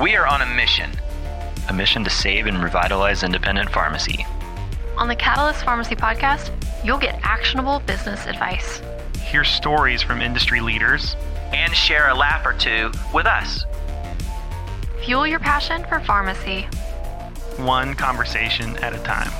We 0.00 0.16
are 0.16 0.26
on 0.26 0.40
a 0.40 0.46
mission 0.46 0.90
a 1.68 1.72
mission 1.72 2.02
to 2.02 2.10
save 2.10 2.46
and 2.46 2.60
revitalize 2.62 3.22
independent 3.22 3.70
pharmacy. 3.70 4.26
On 4.96 5.06
the 5.06 5.14
Catalyst 5.14 5.62
Pharmacy 5.62 5.94
podcast, 5.94 6.50
you'll 6.82 6.98
get 6.98 7.20
actionable 7.22 7.80
business 7.80 8.26
advice. 8.26 8.82
Hear 9.22 9.44
stories 9.44 10.02
from 10.02 10.20
industry 10.20 10.60
leaders 10.60 11.14
and 11.52 11.72
share 11.72 12.08
a 12.08 12.14
laugh 12.14 12.44
or 12.44 12.54
two 12.54 12.90
with 13.14 13.26
us. 13.26 13.64
Fuel 15.04 15.26
your 15.28 15.38
passion 15.38 15.84
for 15.84 16.00
pharmacy. 16.00 16.62
One 17.58 17.94
conversation 17.94 18.76
at 18.78 18.92
a 18.92 18.98
time. 18.98 19.30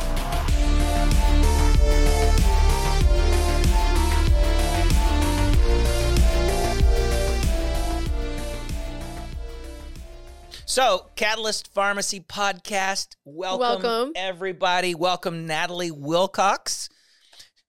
So, 10.70 11.06
Catalyst 11.16 11.74
Pharmacy 11.74 12.20
Podcast. 12.20 13.16
Welcome, 13.24 13.82
Welcome. 13.82 14.12
everybody. 14.14 14.94
Welcome, 14.94 15.48
Natalie 15.48 15.90
Wilcox 15.90 16.88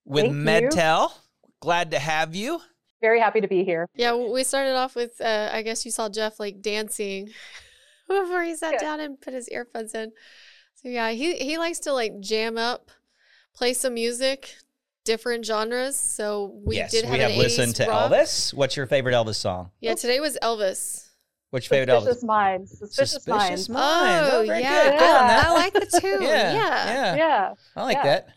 with 0.06 0.26
Thank 0.26 0.36
you. 0.36 0.70
MedTel. 0.70 1.12
Glad 1.62 1.90
to 1.90 1.98
have 1.98 2.36
you. 2.36 2.62
Very 3.02 3.20
happy 3.20 3.42
to 3.42 3.48
be 3.48 3.64
here. 3.64 3.88
Yeah, 3.96 4.14
we 4.14 4.44
started 4.44 4.76
off 4.76 4.96
with, 4.96 5.20
uh, 5.20 5.50
I 5.52 5.64
guess 5.64 5.84
you 5.84 5.90
saw 5.90 6.10
Jeff 6.10 6.40
like 6.40 6.62
dancing 6.62 7.32
before 8.08 8.44
he 8.44 8.56
sat 8.56 8.74
Yeah. 8.74 8.82
down 8.82 9.00
and 9.00 9.20
put 9.20 9.34
his 9.34 9.50
earphones 9.50 9.96
in. 9.96 10.12
So 10.76 10.88
yeah, 10.88 11.10
he 11.10 11.38
he 11.38 11.58
likes 11.58 11.80
to 11.80 11.94
like 11.94 12.20
jam 12.20 12.56
up, 12.56 12.92
play 13.56 13.74
some 13.74 13.96
music, 13.96 14.54
different 15.06 15.44
genres. 15.44 15.96
So 16.00 16.62
we 16.64 16.76
yes, 16.76 16.92
did 16.92 17.06
have 17.06 17.14
we 17.16 17.20
have 17.20 17.32
an 17.32 17.38
listened 17.40 17.74
80s 17.74 17.78
to 17.78 17.90
rock. 17.90 18.12
Elvis. 18.12 18.54
What's 18.54 18.78
your 18.78 18.86
favorite 18.86 19.14
Elvis 19.14 19.38
song? 19.38 19.72
Yeah, 19.80 19.96
today 19.96 20.20
was 20.20 20.38
Elvis. 20.44 21.08
What's 21.52 21.70
your 21.70 21.78
favorite 21.86 21.94
Suspicious 22.00 22.24
Elvis? 22.24 22.28
minds. 22.28 22.80
Suspicious, 22.80 23.28
minds. 23.28 23.70
Minds. 23.70 24.30
Oh, 24.34 24.44
very 24.48 24.62
yeah, 24.62 24.84
good. 24.92 25.00
Good 25.00 25.10
on 25.10 25.24
I, 25.24 25.28
that. 25.28 25.46
I 25.48 25.54
like 25.54 25.74
the 25.74 26.00
two. 26.02 26.08
yeah, 26.24 26.54
yeah. 26.54 26.54
yeah, 26.54 27.16
Yeah. 27.16 27.54
I 27.76 27.84
like 27.84 27.98
yeah. 27.98 28.04
that. 28.04 28.30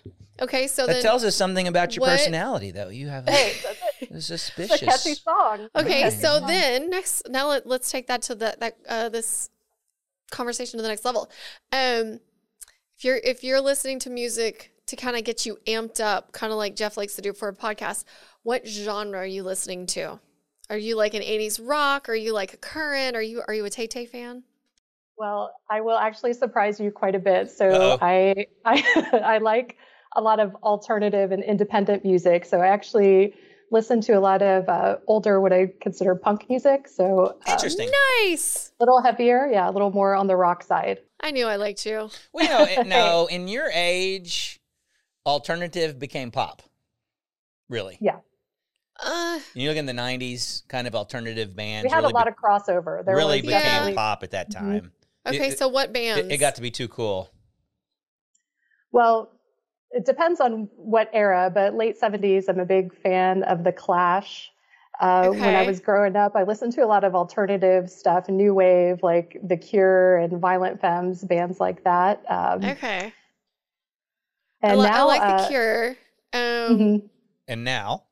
Okay, 0.42 0.66
so 0.66 0.84
that 0.86 0.94
then 0.94 1.02
tells 1.02 1.22
us 1.22 1.36
something 1.36 1.68
about 1.68 1.94
your 1.94 2.00
what- 2.02 2.10
personality, 2.18 2.72
though. 2.72 2.88
You 2.88 3.06
have 3.08 3.28
a, 3.28 3.30
Hey, 3.30 3.52
that's 3.62 3.78
it. 4.02 4.10
a 4.10 4.14
It's 4.16 4.30
a 4.30 4.38
suspicious. 4.38 4.80
catchy 4.80 5.14
song. 5.14 5.68
Okay, 5.76 6.00
Yeah. 6.00 6.08
so 6.10 6.40
then 6.44 6.90
next, 6.90 7.28
now 7.30 7.48
let, 7.50 7.66
let's 7.68 7.88
take 7.90 8.08
that 8.08 8.22
to 8.22 8.34
the 8.34 8.56
that 8.58 8.76
uh, 8.88 9.08
this 9.10 9.48
conversation 10.32 10.78
to 10.78 10.82
the 10.82 10.88
next 10.88 11.04
level. 11.04 11.30
Um, 11.70 12.18
if 12.96 13.04
you're 13.04 13.16
if 13.18 13.44
you're 13.44 13.60
listening 13.60 14.00
to 14.00 14.10
music 14.10 14.72
to 14.86 14.96
kind 14.96 15.16
of 15.16 15.22
get 15.22 15.46
you 15.46 15.56
amped 15.68 16.00
up, 16.00 16.32
kind 16.32 16.52
of 16.52 16.58
like 16.58 16.74
Jeff 16.74 16.96
likes 16.96 17.14
to 17.14 17.22
do 17.22 17.32
for 17.32 17.48
a 17.48 17.54
podcast, 17.54 18.02
what 18.42 18.66
genre 18.66 19.18
are 19.20 19.24
you 19.26 19.44
listening 19.44 19.86
to? 19.86 20.18
Are 20.70 20.78
you 20.78 20.96
like 20.96 21.14
an 21.14 21.22
'80s 21.22 21.60
rock? 21.62 22.08
Are 22.08 22.14
you 22.14 22.32
like 22.32 22.54
a 22.54 22.56
current? 22.56 23.16
Are 23.16 23.22
you 23.22 23.42
are 23.46 23.54
you 23.54 23.64
a 23.64 23.70
Tay 23.70 23.86
Tay 23.86 24.06
fan? 24.06 24.44
Well, 25.16 25.54
I 25.70 25.80
will 25.80 25.96
actually 25.96 26.32
surprise 26.32 26.80
you 26.80 26.90
quite 26.90 27.14
a 27.14 27.18
bit. 27.18 27.50
So 27.50 27.68
Uh-oh. 27.68 27.98
I, 28.00 28.46
I, 28.64 29.20
I 29.24 29.38
like 29.38 29.76
a 30.16 30.20
lot 30.20 30.40
of 30.40 30.54
alternative 30.56 31.32
and 31.32 31.42
independent 31.42 32.04
music. 32.04 32.44
So 32.44 32.60
I 32.60 32.68
actually 32.68 33.34
listen 33.70 34.00
to 34.02 34.12
a 34.12 34.20
lot 34.20 34.42
of 34.42 34.68
uh, 34.68 34.96
older, 35.06 35.40
what 35.40 35.52
I 35.52 35.72
consider 35.80 36.14
punk 36.14 36.48
music. 36.48 36.88
So 36.88 37.26
um, 37.26 37.52
Interesting. 37.52 37.90
Nice. 38.20 38.72
a 38.78 38.82
little 38.82 39.02
heavier, 39.02 39.48
yeah, 39.50 39.68
a 39.68 39.72
little 39.72 39.90
more 39.90 40.14
on 40.14 40.26
the 40.26 40.36
rock 40.36 40.62
side. 40.62 41.00
I 41.20 41.30
knew 41.30 41.46
I 41.46 41.56
liked 41.56 41.84
you. 41.86 42.10
Well, 42.32 42.68
you 42.68 42.76
know, 42.76 42.82
no, 42.86 43.26
in 43.26 43.48
your 43.48 43.70
age, 43.72 44.60
alternative 45.26 45.98
became 45.98 46.30
pop. 46.30 46.62
Really. 47.68 47.98
Yeah, 48.00 48.18
Uh, 49.02 49.40
You 49.54 49.68
look 49.68 49.76
in 49.76 49.86
the 49.86 49.92
'90s, 49.92 50.66
kind 50.68 50.86
of 50.86 50.94
alternative 50.94 51.54
bands. 51.56 51.84
we 51.84 51.90
had 51.90 51.98
really 52.02 52.12
a 52.12 52.14
lot 52.14 52.26
be- 52.26 52.30
of 52.30 52.36
crossover. 52.36 53.04
There 53.04 53.16
really 53.16 53.38
was 53.40 53.46
became 53.46 53.60
definitely- 53.62 53.94
pop 53.94 54.22
at 54.22 54.30
that 54.32 54.50
Mhm. 54.50 54.58
time. 54.58 54.92
It- 55.26 55.34
okay, 55.34 55.48
it, 55.48 55.58
so 55.58 55.68
what 55.68 55.92
bands? 55.92 56.26
it, 56.26 56.32
it 56.32 56.36
got 56.38 56.54
to 56.56 56.62
be 56.62 56.70
too 56.70 56.86
cool. 56.88 57.30
Well, 58.92 59.30
it 59.90 60.04
depends 60.04 60.40
on 60.40 60.68
what 60.76 61.10
era, 61.12 61.50
but 61.52 61.74
late 61.74 61.98
70s, 61.98 62.48
I'm 62.48 62.60
a 62.60 62.64
big 62.64 62.94
fan 62.94 63.42
of 63.44 63.64
The 63.64 63.72
Clash. 63.72 64.50
Uh, 65.00 65.30
When 65.30 65.42
I 65.56 65.66
was 65.66 65.80
growing 65.80 66.14
up, 66.14 66.36
I 66.36 66.44
listened 66.44 66.72
to 66.74 66.84
a 66.84 66.86
lot 66.86 67.02
of 67.02 67.16
alternative 67.16 67.90
stuff, 67.90 68.28
new 68.28 68.54
wave, 68.54 69.02
like 69.02 69.36
The 69.42 69.56
Cure 69.56 70.18
and 70.18 70.38
Violent 70.40 70.80
Femmes, 70.80 71.24
bands 71.24 71.58
like 71.58 71.82
that. 71.82 72.22
Um, 72.28 72.64
okay. 72.64 73.12
And 74.62 74.72
I, 74.72 74.74
li- 74.76 74.88
I 74.88 75.02
like 75.02 75.20
uh, 75.22 75.42
the 75.42 75.48
Cure. 75.48 75.88
Um, 76.32 76.78
mhm. 76.78 77.08
And 77.48 77.64
now, 77.64 78.04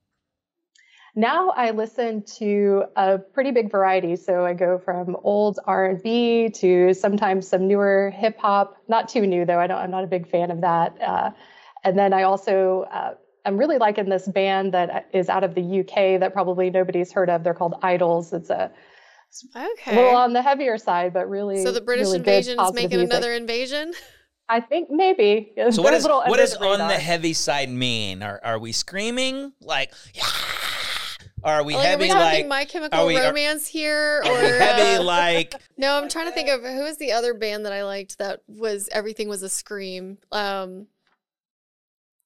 Now 1.14 1.50
I 1.50 1.72
listen 1.72 2.22
to 2.38 2.84
a 2.96 3.18
pretty 3.18 3.50
big 3.50 3.70
variety. 3.70 4.16
So 4.16 4.46
I 4.46 4.54
go 4.54 4.78
from 4.78 5.16
old 5.22 5.58
R&B 5.66 6.48
to 6.54 6.94
sometimes 6.94 7.46
some 7.46 7.68
newer 7.68 8.10
hip 8.16 8.38
hop. 8.38 8.76
Not 8.88 9.08
too 9.10 9.26
new 9.26 9.44
though. 9.44 9.58
I 9.60 9.66
don't. 9.66 9.78
I'm 9.78 9.90
not 9.90 10.04
a 10.04 10.06
big 10.06 10.26
fan 10.26 10.50
of 10.50 10.62
that. 10.62 11.00
Uh, 11.02 11.30
and 11.84 11.98
then 11.98 12.14
I 12.14 12.22
also 12.22 12.82
uh, 12.92 13.14
I'm 13.44 13.58
really 13.58 13.76
liking 13.76 14.08
this 14.08 14.26
band 14.26 14.72
that 14.72 15.08
is 15.12 15.28
out 15.28 15.44
of 15.44 15.54
the 15.54 15.80
UK 15.80 16.18
that 16.20 16.32
probably 16.32 16.70
nobody's 16.70 17.12
heard 17.12 17.28
of. 17.28 17.44
They're 17.44 17.54
called 17.54 17.74
IDLES. 17.82 18.32
It's 18.32 18.50
a, 18.50 18.70
Okay. 19.56 19.92
a 19.92 19.94
little 19.94 20.16
on 20.16 20.32
the 20.34 20.42
heavier 20.42 20.76
side, 20.78 21.12
but 21.14 21.28
really. 21.28 21.62
So 21.62 21.72
the 21.72 21.80
British 21.80 22.04
really 22.06 22.18
good, 22.18 22.28
invasion 22.28 22.60
is 22.60 22.72
making 22.74 22.98
music. 22.98 23.10
another 23.12 23.32
invasion. 23.32 23.92
I 24.48 24.60
think 24.60 24.88
maybe. 24.90 25.52
so 25.56 25.82
what 25.82 25.90
They're 25.90 25.92
a 25.92 25.96
is 25.96 26.02
little 26.04 26.22
what 26.26 26.36
does 26.38 26.54
on 26.56 26.78
the 26.78 26.98
heavy 26.98 27.32
side 27.32 27.70
mean? 27.70 28.22
Are 28.22 28.40
are 28.44 28.58
we 28.58 28.72
screaming 28.72 29.52
like? 29.60 29.92
Yeah. 30.14 30.22
Are 31.44 31.62
we 31.64 31.74
like, 31.74 31.86
heavy 31.86 32.10
are 32.10 32.14
we 32.16 32.20
like? 32.20 32.46
My 32.46 32.64
Chemical 32.64 33.00
are 33.00 33.06
we- 33.06 33.16
are- 33.16 33.28
Romance 33.28 33.66
here, 33.66 34.22
or 34.26 34.30
are 34.30 34.42
we 34.42 34.48
heavy 34.48 34.96
uh, 34.96 35.02
like? 35.02 35.54
no? 35.76 35.96
I'm 35.98 36.08
trying 36.08 36.26
to 36.26 36.32
think 36.32 36.48
of 36.48 36.62
who 36.62 36.82
was 36.82 36.98
the 36.98 37.12
other 37.12 37.34
band 37.34 37.66
that 37.66 37.72
I 37.72 37.84
liked 37.84 38.18
that 38.18 38.40
was 38.46 38.88
everything 38.92 39.28
was 39.28 39.42
a 39.42 39.48
scream. 39.48 40.18
Um, 40.30 40.86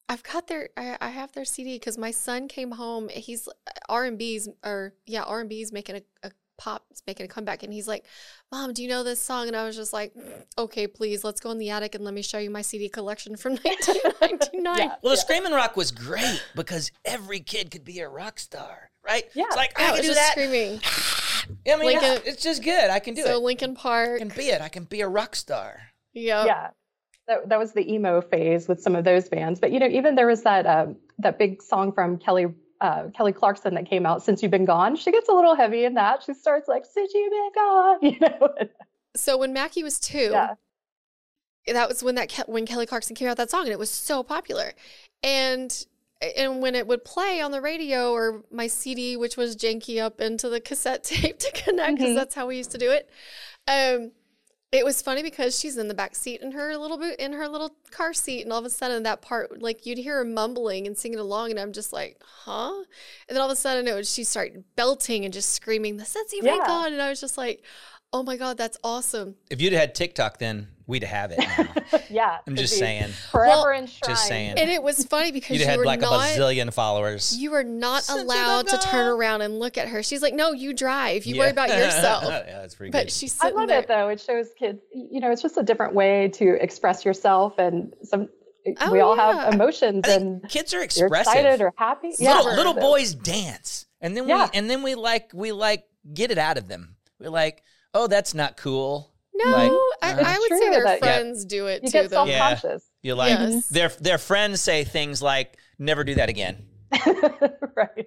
I've 0.09 0.22
got 0.22 0.47
their 0.47 0.69
I, 0.76 0.97
I 1.00 1.09
have 1.09 1.32
their 1.32 1.44
CD 1.44 1.75
because 1.75 1.99
my 1.99 2.10
son 2.10 2.49
came 2.49 2.72
home. 2.72 3.09
He's 3.09 3.49
R 3.88 4.05
and 4.05 4.19
B's 4.19 4.49
or 4.65 4.94
yeah 5.06 5.22
R 5.22 5.41
and 5.41 5.49
B's 5.49 5.72
making 5.72 5.97
a, 5.97 6.03
a 6.22 6.31
pop 6.59 6.87
making 7.06 7.26
a 7.26 7.28
comeback, 7.28 7.62
and 7.62 7.72
he's 7.72 7.88
like, 7.88 8.05
"Mom, 8.53 8.73
do 8.73 8.83
you 8.83 8.89
know 8.89 9.03
this 9.03 9.21
song?" 9.21 9.49
And 9.49 9.57
I 9.57 9.65
was 9.65 9.77
just 9.77 9.93
like, 9.93 10.12
"Okay, 10.59 10.87
please, 10.87 11.25
let's 11.25 11.41
go 11.41 11.51
in 11.51 11.59
the 11.59 11.71
attic 11.71 11.95
and 11.95 12.05
let 12.05 12.15
me 12.15 12.23
show 12.23 12.39
you 12.39 12.51
my 12.51 12.62
CD 12.62 12.89
collection 12.89 13.37
from 13.37 13.53
1999." 13.62 14.79
Yeah. 14.79 14.95
Well, 15.03 15.12
the 15.12 15.17
screaming 15.17 15.53
rock 15.53 15.77
was 15.77 15.91
great 15.91 16.43
because 16.55 16.91
every 17.05 17.41
kid 17.41 17.71
could 17.71 17.85
be 17.85 18.01
a 18.01 18.09
rock 18.09 18.39
star, 18.39 18.91
right? 19.06 19.25
Yeah. 19.35 19.45
It's 19.47 19.56
like 19.56 19.73
Yeah, 19.79 19.87
I 19.87 19.91
can 19.93 20.01
do 20.03 20.09
just 20.09 20.19
that. 20.21 20.33
screaming. 20.33 20.81
I 21.73 21.77
mean, 21.77 21.87
Linkin- 21.87 22.11
it's, 22.19 22.27
it's 22.27 22.43
just 22.43 22.62
good. 22.65 22.91
I 22.91 22.99
can 22.99 23.15
do 23.15 23.23
so 23.23 23.29
it. 23.29 23.33
So, 23.35 23.39
Linkin 23.41 23.71
I 23.73 23.81
Park. 23.81 24.19
can 24.19 24.29
be 24.29 24.49
it. 24.49 24.61
I 24.61 24.69
can 24.69 24.85
be 24.85 25.01
a 25.01 25.09
rock 25.09 25.37
star. 25.37 25.81
Yeah. 26.12 26.45
yeah 26.45 26.69
that, 27.29 27.49
that 27.49 27.59
was 27.59 27.73
the 27.73 27.93
emo 27.93 28.21
phase 28.21 28.69
with 28.69 28.81
some 28.81 28.95
of 28.97 29.05
those 29.05 29.29
bands 29.29 29.61
but 29.61 29.71
you 29.73 29.79
know 29.81 29.87
even 29.89 30.15
there 30.15 30.27
was 30.29 30.43
that 30.45 30.65
um, 30.65 30.97
that 31.19 31.39
big 31.39 31.61
song 31.62 31.93
from 31.93 32.17
kelly 32.19 32.47
uh, 32.81 33.09
kelly 33.16 33.32
clarkson 33.32 33.75
that 33.75 33.87
came 33.88 34.04
out 34.06 34.22
since 34.22 34.42
you've 34.42 34.50
been 34.50 34.64
gone 34.64 34.94
she 34.97 35.10
gets 35.10 35.28
a 35.28 35.32
little 35.32 35.54
heavy 35.54 35.84
in 35.84 35.94
that 35.94 36.22
she 36.22 36.34
starts 36.34 36.69
like 36.69 36.84
since 36.84 37.12
you've 37.14 37.31
been 37.31 37.50
gone 37.54 37.98
you 38.03 38.19
know 38.20 38.48
So 39.16 39.38
when 39.38 39.53
Mackie 39.53 39.82
was 39.82 39.98
two, 39.98 40.28
yeah 40.32 40.54
that 41.66 41.88
was 41.88 42.03
when 42.03 42.14
that 42.14 42.28
Ke- 42.31 42.47
when 42.48 42.66
Kelly 42.66 42.87
Clarkson 42.87 43.16
came 43.16 43.28
out 43.28 43.37
that 43.38 43.50
song, 43.50 43.62
and 43.62 43.72
it 43.72 43.78
was 43.78 43.91
so 43.91 44.22
popular. 44.22 44.72
And 45.22 45.84
and 46.37 46.62
when 46.62 46.75
it 46.75 46.87
would 46.87 47.04
play 47.04 47.41
on 47.41 47.50
the 47.50 47.60
radio 47.60 48.12
or 48.12 48.44
my 48.50 48.66
CD, 48.69 49.16
which 49.16 49.37
was 49.37 49.56
janky 49.56 50.00
up 50.00 50.20
into 50.20 50.48
the 50.48 50.60
cassette 50.60 51.03
tape 51.12 51.38
to 51.41 51.50
connect, 51.53 51.97
because 51.97 52.12
Mhm. 52.12 52.14
that's 52.14 52.34
how 52.34 52.47
we 52.47 52.56
used 52.56 52.70
to 52.72 52.78
do 52.78 52.91
it. 52.93 53.10
Um, 53.66 54.12
it 54.76 54.84
was 54.84 55.03
funny 55.03 55.22
because 55.22 55.59
she's 55.59 55.76
in 55.76 55.88
the 55.88 55.94
back 55.94 56.14
seat 56.14 56.41
in 56.42 56.53
her 56.53 56.76
little 56.76 56.98
boot 56.98 57.16
in 57.19 57.32
her 57.32 57.48
little 57.48 57.75
car 57.91 58.12
seat, 58.12 58.42
and 58.42 58.53
all 58.53 58.59
of 58.59 58.64
a 58.64 58.70
sudden 58.70 59.03
that 59.04 59.22
part, 59.22 59.60
like 59.60 59.87
you'd 59.87 59.98
hear 59.98 60.16
her 60.19 60.25
mumbling 60.25 60.87
and 60.87 60.97
singing 60.97 61.19
along, 61.19 61.50
and 61.50 61.60
I'm 61.60 61.72
just 61.72 61.92
like, 61.92 62.22
huh? 62.44 62.72
And 63.28 63.34
then 63.34 63.38
all 63.38 63.50
of 63.50 63.53
a 63.53 63.56
sudden 63.56 63.88
it 63.88 63.94
was 63.94 64.12
she 64.12 64.25
started 64.25 64.64
belting 64.76 65.25
and 65.25 65.32
just 65.32 65.50
screaming, 65.50 65.97
"The 65.97 66.04
sense 66.04 66.32
of 66.32 66.44
Yeah. 66.44 66.59
God!" 66.59 66.92
And 66.92 67.03
I 67.03 67.09
was 67.10 67.20
just 67.20 67.38
like, 67.38 67.64
oh 68.12 68.22
my 68.22 68.37
god, 68.37 68.56
that's 68.56 68.78
awesome. 68.82 69.37
If 69.50 69.61
you'd 69.61 69.73
had 69.73 69.94
TikTok, 69.94 70.38
then 70.38 70.69
we'd 70.87 71.03
have 71.05 71.33
it. 71.33 71.38
Now. 71.38 72.00
yeah 72.11 72.38
I'm 72.47 72.55
just 72.56 72.79
saying. 72.79 73.09
forever 73.31 73.49
Well, 73.71 73.71
enshrined. 73.79 74.19
saying. 74.19 74.59
And 74.59 74.71
it 74.71 74.83
was 74.83 75.05
funny 75.05 75.33
because 75.33 75.50
You'd 75.50 75.61
you 75.62 75.67
have 75.67 75.79
were 75.79 75.85
had 75.85 75.87
like 75.87 76.00
not 76.00 76.12
a 76.31 76.38
bazillion 76.38 76.73
followers. 76.73 77.37
you 77.37 77.53
are 77.55 77.65
not 77.65 78.05
Since 78.05 78.23
allowed 78.23 78.69
to 78.69 78.79
turn 78.79 79.06
around 79.06 79.43
and 79.43 79.59
look 79.59 79.77
at 79.79 79.88
her. 79.88 80.03
She's 80.03 80.23
like, 80.23 80.35
"No, 80.35 80.53
you 80.53 80.73
drive. 80.75 81.27
You 81.27 81.35
Yeah. 81.35 81.41
worry 81.43 81.50
about 81.50 81.69
yourself." 81.71 82.25
yeah, 82.27 82.61
that's 82.61 82.75
pretty 82.75 82.91
but 82.93 83.06
good. 83.06 83.12
she's 83.12 83.37
i 83.41 83.50
love 83.50 83.69
there. 83.69 83.81
it 83.81 83.88
though 83.88 84.09
it 84.09 84.21
shows 84.21 84.49
kids 84.59 84.81
you 84.93 85.21
know 85.21 85.31
it's 85.31 85.43
just 85.43 85.56
a 85.56 85.62
different 85.62 85.94
way 85.94 86.29
to 86.29 86.62
express 86.62 87.05
yourself 87.05 87.59
and 87.59 87.94
some 88.03 88.29
Oh, 88.81 88.91
we 88.91 88.99
all 89.00 89.17
yeah. 89.17 89.44
have 89.44 89.55
emotions 89.55 90.05
I 90.09 90.12
and 90.15 90.49
kids 90.49 90.75
are 90.75 90.82
expressive. 90.82 91.32
excited 91.32 91.61
or 91.61 91.73
happy 91.77 92.09
little 92.09 92.25
yeah 92.25 92.41
little 92.56 92.75
So- 92.75 92.81
boys 92.81 93.15
dance, 93.15 93.87
and 94.00 94.17
then 94.17 94.29
Yeah. 94.29 94.44
we 94.53 94.59
and 94.59 94.69
then 94.69 94.82
we 94.82 94.94
like 94.97 95.31
we 95.32 95.53
like 95.53 95.85
get 96.12 96.31
it 96.32 96.39
out 96.39 96.59
of 96.59 96.67
them. 96.69 96.97
We're 97.21 97.31
like, 97.31 97.62
oh, 97.94 98.09
that's 98.09 98.35
not 98.35 98.56
cool. 98.56 99.12
No, 99.44 99.50
Like, 99.53 99.71
I. 100.03 100.35
I 100.35 100.38
would 100.38 100.49
say 100.59 100.71
their 100.71 100.85
that- 100.85 100.99
Yeah. 101.03 101.15
friends 101.17 101.44
do 101.44 101.67
it 101.67 101.83
you 101.83 101.91
too, 101.91 102.03
get 102.03 102.11
though. 102.11 102.25
Yeah. 102.25 102.59
You 103.03 103.15
like 103.15 103.31
Yes. 103.38 103.69
their 103.69 103.88
their 104.00 104.19
friends 104.19 104.61
say 104.61 104.85
things 104.85 105.21
like, 105.23 105.56
never 105.79 106.05
do 106.05 106.15
that 106.15 106.29
again. 106.29 106.67
right 107.77 108.06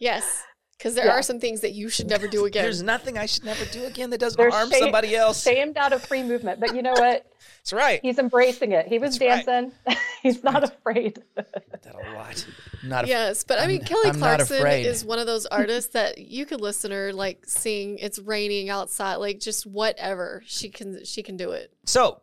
Yes. 0.00 0.42
Because 0.78 0.94
there 0.94 1.06
Yeah. 1.06 1.12
are 1.18 1.22
some 1.22 1.40
things 1.40 1.60
that 1.62 1.72
you 1.72 1.88
should 1.88 2.08
never 2.08 2.28
do 2.28 2.44
again. 2.46 2.62
There's 2.62 2.82
nothing 2.84 3.18
I 3.18 3.26
should 3.26 3.44
never 3.44 3.64
do 3.66 3.84
again 3.84 4.10
that 4.10 4.18
doesn't 4.20 4.38
They're 4.38 4.48
harm 4.50 4.70
shame- 4.70 4.78
somebody 4.80 5.16
else. 5.16 5.42
Shamed 5.42 5.76
out 5.76 5.92
of 5.92 6.04
free 6.04 6.22
movement. 6.22 6.60
But 6.60 6.74
you 6.76 6.82
know 6.82 6.92
what? 6.92 7.26
That's 7.58 7.72
right. 7.72 8.00
He's 8.00 8.18
embracing 8.18 8.70
it. 8.72 8.86
He 8.86 8.98
was 9.00 9.18
That's 9.18 9.46
right. 9.46 9.46
dancing. 9.46 9.72
He's 10.22 10.42
not 10.44 10.62
afraid. 10.64 11.20
that 11.34 11.48
a 11.84 12.14
lot. 12.14 12.46
Not 12.84 13.04
a, 13.06 13.08
Yes, 13.08 13.42
but 13.44 13.58
I 13.60 13.66
mean, 13.66 13.78
I'm- 13.80 13.86
Kelly 13.86 14.08
I'm 14.10 14.18
Clarkson 14.18 14.66
is 14.66 15.04
one 15.04 15.18
of 15.18 15.26
those 15.26 15.46
artists 15.46 15.92
that 15.94 16.18
you 16.18 16.46
could 16.46 16.60
listen 16.60 16.90
to 16.90 16.96
her 16.96 17.12
like 17.12 17.44
sing 17.46 17.98
"It's 17.98 18.18
Raining 18.20 18.70
Outside," 18.70 19.16
like 19.16 19.40
just 19.40 19.66
whatever 19.66 20.42
she 20.46 20.68
can, 20.70 21.04
she 21.04 21.22
can 21.24 21.36
do 21.36 21.50
it. 21.50 21.72
So, 21.86 22.22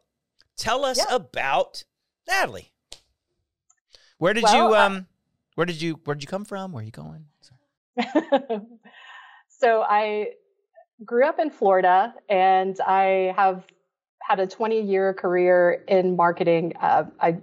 tell 0.58 0.86
us 0.86 0.98
Yeah. 0.98 1.13
about 1.16 1.84
Natalie. 2.28 2.72
Where 4.18 4.34
did 4.34 4.44
Well, 4.44 4.69
you 4.69 4.74
I- 4.75 4.86
um? 4.86 5.08
Where 5.56 5.66
did 5.66 5.81
you 5.81 6.00
Where 6.06 6.16
did 6.16 6.24
you 6.24 6.28
come 6.28 6.46
from? 6.46 6.72
Where 6.72 6.81
are 6.81 6.86
you 6.86 6.92
going? 6.92 7.25
so 9.48 9.82
I 9.82 10.32
grew 11.06 11.26
up 11.26 11.40
in 11.40 11.50
Florida 11.50 12.14
and 12.30 12.80
I 12.82 13.34
have 13.36 13.66
had 14.22 14.40
a 14.40 14.48
20 14.48 14.82
year 14.82 15.14
career 15.14 15.84
in 15.88 16.16
marketing. 16.16 16.74
Uh, 16.80 17.06
I 17.20 17.40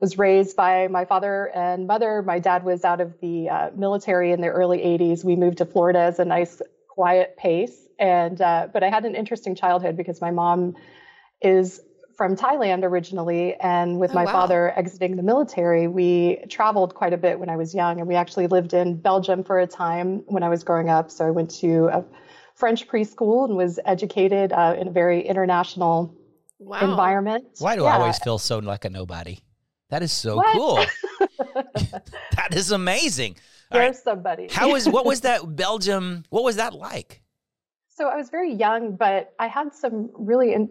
was 0.00 0.18
raised 0.18 0.56
by 0.56 0.88
my 0.88 1.04
father 1.04 1.50
and 1.54 1.86
mother. 1.86 2.22
My 2.22 2.38
dad 2.38 2.64
was 2.64 2.84
out 2.84 3.00
of 3.00 3.14
the 3.20 3.48
uh, 3.48 3.70
military 3.76 4.32
in 4.32 4.40
the 4.40 4.48
early 4.48 4.84
80s. 4.84 5.24
We 5.24 5.36
moved 5.36 5.58
to 5.58 5.66
Florida 5.66 6.00
as 6.00 6.18
a 6.18 6.24
nice, 6.24 6.60
quiet 6.88 7.36
pace. 7.36 7.88
And, 7.98 8.40
uh, 8.40 8.68
but 8.72 8.82
I 8.82 8.90
had 8.90 9.04
an 9.04 9.14
interesting 9.14 9.54
childhood 9.54 9.96
because 9.96 10.20
my 10.20 10.30
mom 10.30 10.74
is 11.42 11.80
from 12.16 12.36
Thailand 12.36 12.84
originally. 12.84 13.54
And 13.56 13.98
with 14.00 14.12
Oh, 14.12 14.14
my 14.14 14.24
wow. 14.24 14.32
father 14.32 14.72
exiting 14.78 15.16
the 15.16 15.22
military, 15.22 15.88
we 15.88 16.44
traveled 16.48 16.94
quite 16.94 17.12
a 17.12 17.16
bit 17.16 17.38
when 17.40 17.48
I 17.48 17.56
was 17.56 17.74
young. 17.74 17.98
And 17.98 18.08
we 18.08 18.14
actually 18.14 18.46
lived 18.46 18.74
in 18.74 18.96
Belgium 18.96 19.44
for 19.44 19.58
a 19.58 19.66
time 19.66 20.22
when 20.26 20.42
I 20.42 20.48
was 20.48 20.64
growing 20.64 20.88
up. 20.88 21.10
So 21.10 21.26
I 21.26 21.30
went 21.30 21.50
to 21.60 21.88
a 21.88 22.04
French 22.54 22.86
preschool 22.88 23.44
and 23.46 23.56
was 23.56 23.78
educated 23.84 24.52
uh, 24.52 24.76
in 24.78 24.88
a 24.88 24.90
very 24.90 25.20
international 25.26 26.14
Wow. 26.60 26.80
environment. 26.90 27.44
Why 27.58 27.76
do 27.76 27.84
Yeah. 27.84 27.90
I 27.96 27.98
always 27.98 28.18
feel 28.18 28.38
so 28.38 28.58
like 28.58 28.84
a 28.84 28.90
nobody? 28.90 29.40
That 29.90 30.02
is 30.02 30.12
so 30.12 30.36
What? 30.36 30.52
cool. 30.54 30.78
that 32.36 32.54
is 32.54 32.70
amazing. 32.70 33.36
All 33.70 33.80
There's 33.80 33.96
right. 33.96 34.04
somebody. 34.04 34.48
How 34.50 34.70
was 34.72 34.88
what 34.88 35.04
was 35.04 35.20
that 35.28 35.56
Belgium? 35.56 36.24
What 36.30 36.44
was 36.44 36.56
that 36.56 36.74
like? 36.74 37.22
So 37.88 38.08
I 38.08 38.16
was 38.16 38.28
very 38.30 38.52
young, 38.52 38.96
but 38.96 39.34
I 39.38 39.46
had 39.46 39.72
some 39.72 40.10
really, 40.14 40.52
in, 40.52 40.62
I 40.62 40.68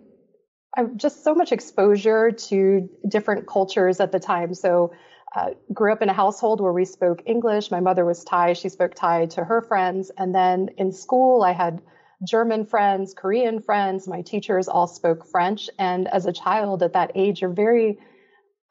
just 0.96 1.24
so 1.24 1.36
much 1.36 1.52
exposure 1.52 2.32
to 2.32 2.90
different 3.08 3.48
cultures 3.48 4.00
at 4.00 4.12
the 4.12 4.20
time. 4.20 4.54
So 4.54 4.94
uh, 5.36 5.52
grew 5.74 5.92
up 5.92 6.02
in 6.02 6.10
a 6.10 6.14
household 6.14 6.62
where 6.62 6.74
we 6.74 6.86
spoke 6.86 7.22
English. 7.26 7.72
My 7.72 7.80
mother 7.80 8.06
was 8.06 8.24
Thai; 8.24 8.54
she 8.54 8.70
spoke 8.70 8.94
Thai 8.96 9.28
to 9.28 9.44
her 9.44 9.62
friends, 9.62 10.12
and 10.18 10.34
then 10.34 10.70
in 10.78 10.92
school 10.92 11.44
I 11.44 11.52
had 11.54 11.82
German 12.28 12.66
friends, 12.66 13.14
Korean 13.14 13.62
friends. 13.62 14.08
My 14.08 14.22
teachers 14.22 14.68
all 14.68 14.88
spoke 14.88 15.26
French, 15.28 15.70
and 15.78 16.08
as 16.08 16.26
a 16.26 16.32
child 16.32 16.84
at 16.84 16.94
that 16.94 17.12
age, 17.16 17.42
you're 17.42 17.50
very 17.52 17.98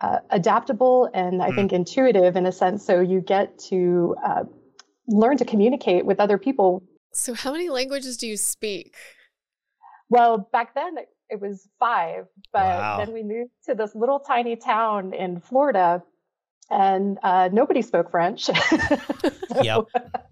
uh, 0.00 0.18
adaptable 0.30 1.08
and 1.14 1.42
I 1.42 1.50
Mm. 1.50 1.54
think 1.54 1.72
intuitive 1.72 2.34
in 2.36 2.46
a 2.46 2.52
sense. 2.52 2.84
So 2.84 3.00
you 3.00 3.20
get 3.20 3.58
to 3.70 4.16
uh, 4.24 4.44
learn 5.06 5.36
to 5.36 5.44
communicate 5.44 6.04
with 6.04 6.18
other 6.18 6.38
people 6.38 6.82
So, 7.12 7.34
how 7.34 7.52
many 7.52 7.68
languages 7.68 8.16
do 8.16 8.26
you 8.26 8.36
speak? 8.36 8.96
Well, 10.08 10.48
back 10.52 10.74
then 10.74 10.96
it, 11.32 11.34
it 11.34 11.40
was 11.40 11.68
five, 11.78 12.26
but 12.52 12.62
Wow. 12.64 12.98
then 12.98 13.12
we 13.12 13.22
moved 13.22 13.50
to 13.66 13.74
this 13.74 13.94
little 13.94 14.20
tiny 14.20 14.56
town 14.56 15.14
in 15.14 15.40
Florida, 15.40 16.02
and 16.70 17.18
uh, 17.22 17.48
nobody 17.52 17.82
spoke 17.82 18.10
French. 18.10 18.48
Yep. 19.62 19.84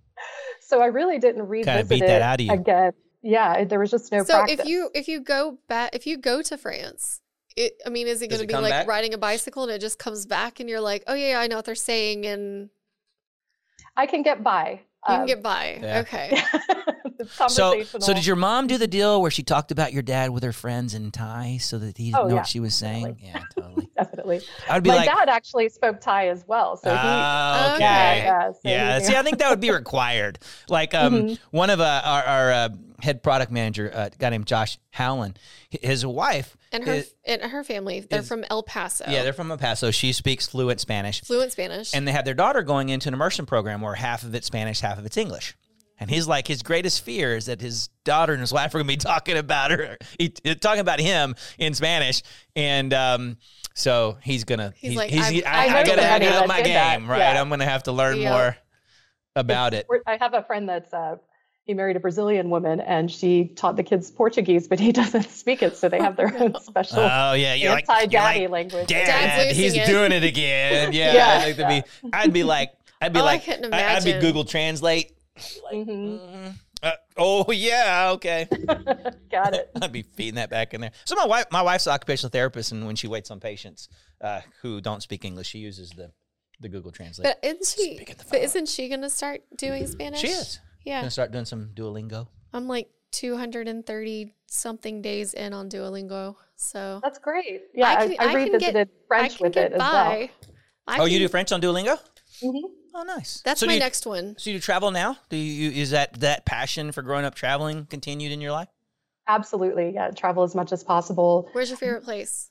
so 0.61 0.81
I 0.81 0.87
really 0.87 1.19
didn't 1.19 1.47
revisit 1.47 1.89
beat 1.89 2.03
it 2.03 2.07
that 2.07 2.23
out 2.23 2.41
of 2.41 2.47
you. 2.47 2.53
again. 2.53 2.93
Yeah, 3.23 3.65
there 3.65 3.79
was 3.79 3.91
just 3.91 4.11
no 4.13 4.23
so, 4.25 4.35
practice. 4.39 4.61
if 4.61 4.67
you 4.67 4.91
if 4.95 5.07
you 5.09 5.21
go 5.21 5.59
back, 5.69 5.95
if 5.95 6.07
you 6.07 6.17
go 6.17 6.41
to 6.41 6.57
France, 6.57 7.21
it 7.57 7.75
I 7.87 7.91
mean, 7.91 8.07
is 8.07 8.23
it 8.23 8.29
going 8.29 8.41
to 8.41 8.47
be 8.47 8.55
like 8.55 8.71
back? 8.71 8.87
riding 8.87 9.13
a 9.13 9.19
bicycle 9.19 9.63
and 9.65 9.73
it 9.73 9.81
just 9.81 9.99
comes 9.99 10.25
back 10.25 10.59
and 10.61 10.71
you're 10.71 10.81
like, 10.81 11.05
oh 11.07 11.13
yeah, 11.15 11.33
yeah 11.33 11.41
I 11.41 11.47
know 11.49 11.57
what 11.57 11.67
they're 11.67 11.75
saying, 11.75 12.25
and 12.27 12.71
I 13.97 14.07
can 14.07 14.23
get 14.23 14.43
by. 14.43 14.71
you 14.71 14.79
can 15.07 15.21
Um, 15.21 15.27
get 15.27 15.43
by. 15.43 15.79
yeah. 15.83 16.01
Okay. 16.01 16.43
it's 17.21 17.55
So, 17.55 17.83
so 18.01 18.13
did 18.15 18.27
your 18.27 18.37
mom 18.37 18.67
do 18.67 18.79
the 18.79 18.87
deal 18.89 19.21
where 19.23 19.31
she 19.31 19.43
talked 19.43 19.71
about 19.71 19.93
your 19.93 20.03
dad 20.03 20.31
with 20.31 20.43
her 20.43 20.53
friends 20.53 20.95
in 20.95 21.11
Thai 21.11 21.59
so 21.61 21.79
that 21.79 21.97
he 21.99 22.07
didn't 22.11 22.17
Oh, 22.19 22.23
know 22.25 22.29
yeah, 22.29 22.35
what 22.37 22.47
she 22.47 22.61
was 22.61 22.75
saying? 22.75 23.05
definitely. 23.05 23.31
Yeah, 23.33 23.43
totally. 23.63 23.87
Definitely. 24.01 24.41
I'd 24.69 24.83
be 24.83 24.89
My 24.89 24.97
like, 24.97 25.07
dad 25.11 25.29
actually 25.29 25.69
spoke 25.69 26.01
Thai 26.01 26.29
as 26.29 26.43
well, 26.49 26.79
so 26.79 26.89
he. 26.89 26.97
Ah, 26.99 27.75
Okay. 27.75 27.85
okay. 27.85 28.25
Yeah, 28.25 28.51
so 28.53 28.59
Yeah, 28.65 28.99
he 28.99 29.05
see. 29.05 29.15
I 29.17 29.23
think 29.23 29.39
that 29.39 29.51
would 29.51 29.61
be 29.61 29.71
required. 29.83 30.39
Like, 30.71 30.95
um, 30.95 31.13
Mhm. 31.15 31.39
one 31.51 31.69
of 31.69 31.81
uh, 31.81 32.01
our, 32.03 32.23
our 32.25 32.51
uh, 32.53 32.69
head 33.03 33.23
product 33.23 33.53
manager, 33.53 33.91
uh, 33.95 34.09
a 34.11 34.17
guy 34.17 34.31
named 34.31 34.47
Josh 34.47 34.79
Howland, 34.91 35.39
his 35.69 36.07
wife, 36.07 36.57
And 36.73 36.85
her 36.85 36.95
is- 36.95 37.15
and 37.27 37.43
her 37.43 37.63
family, 37.63 38.01
they're 38.01 38.21
is- 38.21 38.29
from 38.29 38.45
El 38.49 38.63
Paso. 38.63 39.05
yeah, 39.07 39.23
they're 39.23 39.35
from 39.35 39.51
El 39.51 39.59
Paso. 39.59 39.91
She 39.91 40.13
speaks 40.15 40.47
fluent 40.47 40.81
Spanish, 40.81 41.21
fluent 41.23 41.53
Spanish. 41.53 41.95
and 41.95 42.09
they 42.09 42.13
have 42.13 42.25
their 42.25 42.33
daughter 42.35 42.63
going 42.63 42.89
into 42.89 43.09
an 43.09 43.15
immersion 43.15 43.45
program 43.45 43.83
where 43.83 43.95
half 43.97 44.23
of 44.23 44.35
it's 44.35 44.47
Spanish, 44.47 44.81
half 44.81 44.99
of 44.99 45.05
it's 45.05 45.19
English. 45.19 45.55
And 46.01 46.11
he's 46.11 46.27
like, 46.27 46.49
his 46.49 46.63
greatest 46.63 47.05
fear 47.05 47.37
is 47.37 47.47
that 47.47 47.61
his 47.61 47.89
daughter 48.05 48.33
and 48.33 48.41
his 48.41 48.53
wife 48.53 48.75
are 48.75 48.79
going 48.79 48.87
to 48.87 48.93
be 48.93 48.97
talking 49.11 49.37
about 49.37 49.71
her, 49.71 49.99
he, 50.19 50.31
talking 50.31 50.81
about 50.81 50.99
him 50.99 51.35
in 51.59 51.75
Spanish, 51.75 52.23
and 52.57 52.93
um, 52.95 53.37
so 53.75 54.17
he's 54.23 54.45
gonna. 54.45 54.73
He's 54.77 54.97
like, 54.97 55.11
he's, 55.11 55.23
I've- 55.27 55.45
I, 55.45 55.51
I 55.51 55.81
I 55.81 55.85
gotta 55.85 56.01
somebody 56.03 56.25
have 56.25 56.49
my 56.49 56.63
did 56.63 56.67
that. 56.75 56.99
game, 56.99 57.09
right? 57.11 57.19
Yeah. 57.19 57.41
I'm 57.41 57.49
gonna 57.51 57.67
have 57.67 57.83
to 57.85 57.93
learn 57.93 58.19
Yeah. 58.19 58.31
more 58.33 58.57
about 59.37 59.75
it. 59.75 59.87
I 60.07 60.17
have 60.17 60.35
a 60.35 60.43
friend 60.43 60.69
that's 60.69 60.93
uh, 60.93 61.17
he 61.65 61.75
married 61.75 61.97
a 61.97 62.01
Brazilian 62.01 62.49
woman, 62.51 62.81
and 62.81 63.11
she 63.11 63.45
taught 63.55 63.77
the 63.77 63.83
kids 63.83 64.11
Portuguese, 64.11 64.67
but 64.69 64.81
he 64.81 64.93
doesn't 65.01 65.29
speak 65.31 65.63
it, 65.63 65.77
so 65.77 65.89
they 65.91 65.99
have 65.99 66.17
their 66.17 66.35
own 66.43 66.55
special 66.63 66.99
Oh 67.01 67.35
yeah, 67.35 67.55
you're 67.55 67.73
like, 67.73 67.87
you're 67.87 67.97
anti-daddy 67.97 68.41
like 68.49 68.51
language. 68.51 68.87
Dad, 68.89 69.05
Dad's 69.07 69.57
he's 69.57 69.77
it." 69.77 69.87
doing 69.87 70.13
it 70.13 70.25
again. 70.25 70.93
Yeah, 70.95 71.13
Yeah. 71.15 71.29
I'd 71.29 71.45
like 71.45 71.57
to 71.57 71.69
be. 72.03 72.09
I'd 72.13 72.33
be 72.33 72.43
like, 72.43 72.73
I'd 73.03 73.13
be 73.13 73.21
Oh, 73.21 73.23
I 73.23 73.27
like, 73.27 73.45
couldn't 73.45 73.73
I- 73.75 73.97
I'd 73.97 74.05
be. 74.05 74.19
Google 74.19 74.45
Translate. 74.45 75.13
Mhm. 75.73 75.87
Mm, 75.87 76.55
uh, 76.83 76.93
oh 77.17 77.51
yeah, 77.53 78.11
okay. 78.13 78.49
Got 79.31 79.55
it. 79.55 79.71
I'd 79.83 79.93
be 79.93 80.03
feeding 80.03 80.37
that 80.37 80.51
back 80.51 80.75
in 80.75 80.81
there. 80.81 80.93
So 81.05 81.15
my 81.17 81.27
wife, 81.27 81.47
my 81.51 81.63
wife's 81.63 81.87
an 81.87 81.93
occupational 81.93 82.31
therapist, 82.31 82.73
and 82.73 82.87
when 82.87 82.97
she 82.97 83.07
waits 83.09 83.31
on 83.31 83.41
patients 83.41 83.89
uh, 84.21 84.41
who 84.63 84.81
don't 84.81 85.03
speak 85.03 85.25
English, 85.25 85.49
she 85.49 85.59
uses 85.59 85.91
the 85.91 86.11
the 86.61 86.69
Google 86.69 86.93
Translate. 86.93 87.25
but 87.27 87.39
isn't 87.47 87.65
she? 87.67 87.97
Speak 87.97 88.11
at 88.11 88.19
the 88.19 88.25
But 88.31 88.41
isn't 88.41 88.69
she 88.69 88.89
going 88.89 89.01
to 89.01 89.09
start 89.11 89.41
doing 89.57 89.87
Spanish? 89.87 90.21
she 90.21 90.29
is. 90.29 90.61
Yeah, 90.85 91.01
Gonna 91.01 91.11
start 91.11 91.31
doing 91.33 91.45
some 91.47 91.71
Duolingo. 91.75 92.29
I'm 92.53 92.67
like 92.69 92.89
230 93.13 94.35
something 94.47 95.03
days 95.03 95.35
in 95.35 95.53
on 95.53 95.69
Duolingo, 95.71 96.37
so 96.57 97.01
That's 97.03 97.19
great. 97.19 97.63
Yeah, 97.75 97.89
I 97.89 97.93
I, 97.97 98.09
can- 98.09 98.17
I, 98.19 98.25
I 98.25 98.33
can 98.33 98.33
get- 98.33 98.53
revisited 98.53 98.89
I 98.89 99.07
French 99.09 99.37
can 99.39 99.45
with 99.45 99.53
get 99.55 99.73
it 99.73 99.75
as 99.75 99.79
by. 99.79 100.31
I 100.87 100.99
oh, 100.99 101.05
you 101.05 101.19
do 101.19 101.29
French 101.29 101.53
on 101.53 101.61
Duolingo? 101.61 101.99
well. 102.43 102.71
Oh, 102.95 103.03
nice. 103.03 103.41
That's 103.45 103.61
So 103.61 103.67
my 103.67 103.75
you- 103.75 103.79
next 103.79 104.07
one. 104.07 104.35
So 104.39 104.51
you 104.51 104.59
travel 104.61 104.91
now? 104.91 105.17
Do 105.29 105.37
you 105.37 105.71
is 105.71 105.91
that 105.91 106.21
that 106.21 106.45
passion 106.45 106.93
for 106.93 107.03
growing 107.03 107.25
up 107.25 107.35
traveling 107.35 107.87
continued 107.87 108.33
in 108.33 108.41
your 108.41 108.53
life? 108.53 108.69
Absolutely. 109.29 109.93
Yeah, 109.95 110.11
travel 110.11 110.43
as 110.43 110.55
much 110.55 110.73
as 110.73 110.83
possible. 110.83 111.49
Where's 111.53 111.69
your 111.71 111.77
favorite 111.79 112.03
place? 112.05 112.51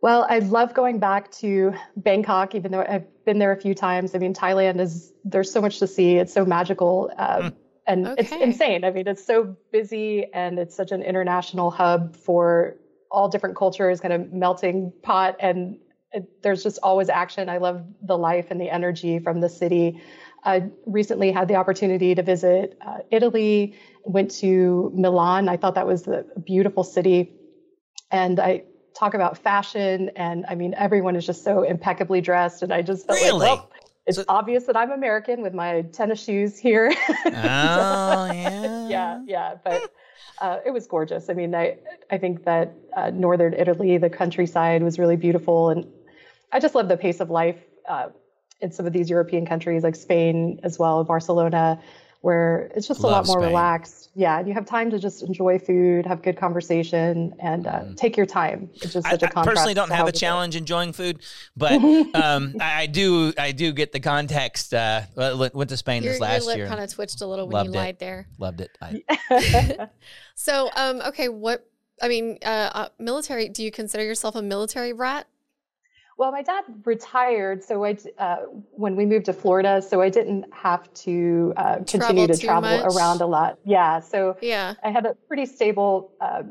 Well, 0.00 0.26
I 0.30 0.38
love 0.38 0.74
going 0.74 1.00
back 1.00 1.30
to 1.32 1.74
Bangkok, 1.96 2.54
even 2.54 2.70
though 2.70 2.84
I've 2.88 3.06
been 3.24 3.40
there 3.40 3.50
a 3.50 3.60
few 3.60 3.74
times. 3.74 4.14
I 4.14 4.18
mean, 4.18 4.32
Thailand 4.32 4.78
is, 4.78 5.12
there's 5.24 5.50
so 5.50 5.60
much 5.60 5.80
to 5.80 5.88
see. 5.88 6.16
It's 6.16 6.32
so 6.32 6.44
magical. 6.44 7.10
Um, 7.18 7.56
And 7.88 8.06
it's 8.18 8.30
insane. 8.30 8.84
I 8.84 8.90
mean, 8.90 9.08
it's 9.08 9.24
so 9.24 9.56
busy 9.72 10.26
and 10.34 10.58
it's 10.58 10.76
such 10.76 10.92
an 10.92 11.02
international 11.02 11.70
hub 11.70 12.14
for 12.14 12.76
all 13.10 13.28
different 13.30 13.56
cultures, 13.56 13.98
kind 13.98 14.12
of 14.12 14.30
melting 14.32 14.92
pot. 15.02 15.36
And 15.40 15.78
it, 16.12 16.42
there's 16.42 16.62
just 16.62 16.78
always 16.82 17.08
action. 17.08 17.48
I 17.48 17.58
love 17.58 17.84
the 18.02 18.16
life 18.16 18.46
and 18.50 18.60
the 18.60 18.70
energy 18.70 19.18
from 19.18 19.40
the 19.40 19.48
city. 19.48 20.00
I 20.44 20.70
recently 20.86 21.32
had 21.32 21.48
the 21.48 21.56
opportunity 21.56 22.14
to 22.14 22.22
visit 22.22 22.78
uh, 22.86 22.98
Italy, 23.10 23.74
went 24.04 24.30
to 24.40 24.90
Milan. 24.94 25.48
I 25.48 25.56
thought 25.56 25.74
that 25.74 25.86
was 25.86 26.06
a 26.06 26.24
beautiful 26.44 26.84
city. 26.84 27.32
And 28.10 28.40
I 28.40 28.62
talk 28.98 29.14
about 29.14 29.38
fashion, 29.38 30.10
and 30.16 30.46
I 30.48 30.54
mean, 30.54 30.74
everyone 30.74 31.14
is 31.16 31.26
just 31.26 31.44
so 31.44 31.62
impeccably 31.62 32.20
dressed. 32.20 32.62
And 32.62 32.72
I 32.72 32.82
just 32.82 33.06
felt 33.06 33.20
Really? 33.20 33.38
like, 33.38 33.58
well, 33.58 33.70
it's 34.06 34.16
So- 34.16 34.24
obvious 34.28 34.64
that 34.64 34.76
I'm 34.76 34.90
American 34.90 35.42
with 35.42 35.52
my 35.54 35.82
tennis 35.92 36.22
shoes 36.24 36.58
here. 36.58 36.90
Oh 37.26 38.30
yeah. 38.32 38.88
yeah, 38.88 39.20
yeah, 39.26 39.54
but 39.62 39.90
uh, 40.40 40.58
it 40.64 40.70
was 40.70 40.86
gorgeous. 40.86 41.28
I 41.28 41.34
mean, 41.34 41.54
I 41.54 41.76
I 42.10 42.16
think 42.18 42.44
that 42.44 42.72
uh, 42.96 43.10
northern 43.10 43.52
Italy, 43.54 43.98
the 43.98 44.08
countryside, 44.10 44.82
was 44.82 44.98
really 44.98 45.16
beautiful, 45.16 45.68
and 45.70 45.84
I 46.52 46.60
just 46.60 46.74
love 46.74 46.88
the 46.88 46.96
pace 46.96 47.20
of 47.20 47.30
life 47.30 47.58
uh, 47.88 48.08
in 48.60 48.72
some 48.72 48.86
of 48.86 48.92
these 48.92 49.08
European 49.10 49.46
countries 49.46 49.82
like 49.82 49.96
Spain 49.96 50.60
as 50.62 50.78
well, 50.78 51.04
Barcelona. 51.04 51.80
where 52.20 52.70
it's 52.74 52.88
just 52.88 53.00
a 53.00 53.06
lot 53.06 53.26
more 53.26 53.38
Spain. 53.38 53.48
relaxed. 53.50 54.10
Yeah, 54.14 54.38
and 54.40 54.48
you 54.48 54.54
have 54.54 54.66
time 54.66 54.90
to 54.90 54.98
just 54.98 55.22
enjoy 55.22 55.60
food, 55.60 56.04
have 56.06 56.22
good 56.22 56.36
conversation, 56.36 57.32
and 57.38 57.68
uh, 57.68 57.84
take 57.94 58.16
your 58.16 58.26
time. 58.26 58.68
It's 58.82 58.92
just 58.94 59.06
such 59.06 59.22
a 59.22 59.26
I 59.26 59.30
contrast. 59.30 59.38
I 59.38 59.50
personally 59.52 59.74
don't 59.74 59.90
have 59.90 60.00
a 60.00 60.04
we 60.06 60.10
do 60.10 60.16
it. 60.16 60.18
challenge 60.18 60.56
enjoying 60.56 60.92
food, 60.92 61.20
but 61.56 61.72
um, 62.16 62.56
I, 62.60 62.82
I 62.82 62.86
do. 62.86 63.32
I 63.38 63.52
do 63.52 63.72
get 63.72 63.92
the 63.92 64.00
context. 64.00 64.74
Uh, 64.74 65.02
went 65.54 65.70
to 65.70 65.76
Spain 65.76 66.02
Your, 66.02 66.14
this 66.14 66.18
your 66.20 66.28
last 66.28 66.46
lip 66.46 66.56
year. 66.56 66.66
kind 66.66 66.80
of 66.80 66.90
twitched 66.92 67.20
a 67.20 67.26
little 67.26 67.46
when 67.46 67.52
Loved 67.54 67.68
you 67.68 67.74
it. 67.74 67.82
lied 67.84 67.98
there. 68.00 68.26
Loved 68.38 68.60
it. 68.62 68.76
I, 68.82 69.88
So, 70.34 70.70
um, 70.74 71.00
okay, 71.08 71.28
what? 71.28 71.64
I 72.02 72.08
mean, 72.08 72.38
uh, 72.44 72.70
uh, 72.74 72.88
military. 72.98 73.48
Do 73.48 73.62
you 73.62 73.70
consider 73.70 74.02
yourself 74.04 74.34
a 74.34 74.42
military 74.42 74.92
brat? 74.92 75.28
Well, 76.18 76.32
my 76.32 76.42
dad 76.42 76.64
retired, 76.84 77.62
so 77.62 77.84
I 77.84 77.96
uh, 78.18 78.36
when 78.72 78.96
we 78.96 79.06
moved 79.06 79.26
to 79.26 79.32
Florida, 79.32 79.80
so 79.80 80.00
I 80.00 80.08
didn't 80.10 80.52
have 80.52 80.92
to 81.04 81.52
uh, 81.56 81.76
continue 81.76 82.26
Travel 82.26 82.26
to 82.26 82.36
travel 82.36 82.78
much? 82.78 82.96
around 82.96 83.20
a 83.20 83.26
lot. 83.26 83.58
Yeah, 83.64 84.00
so 84.00 84.36
Yeah. 84.42 84.74
I 84.82 84.90
had 84.90 85.06
a 85.06 85.14
pretty 85.28 85.46
stable 85.46 86.12
uh, 86.20 86.42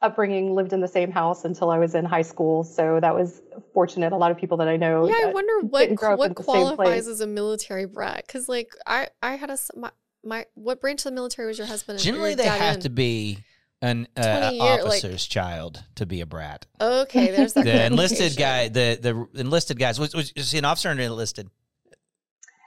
upbringing. 0.00 0.54
Lived 0.54 0.72
in 0.72 0.80
the 0.80 0.86
same 0.86 1.10
house 1.10 1.44
until 1.44 1.68
I 1.68 1.78
was 1.78 1.96
in 1.96 2.04
high 2.04 2.22
school, 2.22 2.62
so 2.62 3.00
that 3.00 3.12
was 3.12 3.42
fortunate. 3.74 4.12
A 4.12 4.16
lot 4.16 4.30
of 4.30 4.36
people 4.36 4.58
that 4.58 4.68
I 4.68 4.76
know. 4.76 5.08
Yeah, 5.08 5.30
I 5.30 5.32
wonder 5.32 5.66
what 5.66 5.72
what 5.72 5.88
in 5.88 5.94
the 5.96 6.04
same 6.04 6.34
place. 6.34 6.44
qualifies 6.44 7.08
as 7.08 7.20
a 7.20 7.26
military 7.26 7.86
brat. 7.86 8.22
Because 8.24 8.48
like 8.48 8.70
I 8.86 9.08
I 9.20 9.34
had 9.34 9.50
a 9.50 9.58
my, 9.74 9.90
my 10.22 10.46
what 10.54 10.80
branch 10.80 11.00
of 11.00 11.04
the 11.06 11.10
military 11.16 11.48
was 11.48 11.58
your 11.58 11.66
husband? 11.66 11.98
generally, 11.98 12.30
your 12.30 12.36
they 12.36 12.44
dad 12.44 12.60
have 12.60 12.74
in? 12.76 12.80
to 12.82 12.88
be 12.88 13.38
an 13.80 14.08
uh, 14.16 14.50
20 14.50 14.56
year, 14.56 14.64
like- 14.64 14.84
officer's 14.84 15.26
child 15.26 15.82
to 15.96 16.06
be 16.06 16.20
a 16.20 16.26
brat. 16.26 16.66
Okay, 16.80 17.30
there's 17.30 17.52
that. 17.54 17.64
The 17.64 17.84
enlisted 17.86 18.36
guy, 18.36 18.68
the 18.68 18.98
the 19.00 19.40
enlisted 19.40 19.78
guys, 19.78 19.98
was, 20.00 20.14
was, 20.14 20.32
was 20.36 20.50
he 20.50 20.58
an 20.58 20.64
officer 20.64 20.88
or 20.88 20.92
an 20.92 21.00
enlisted? 21.00 21.48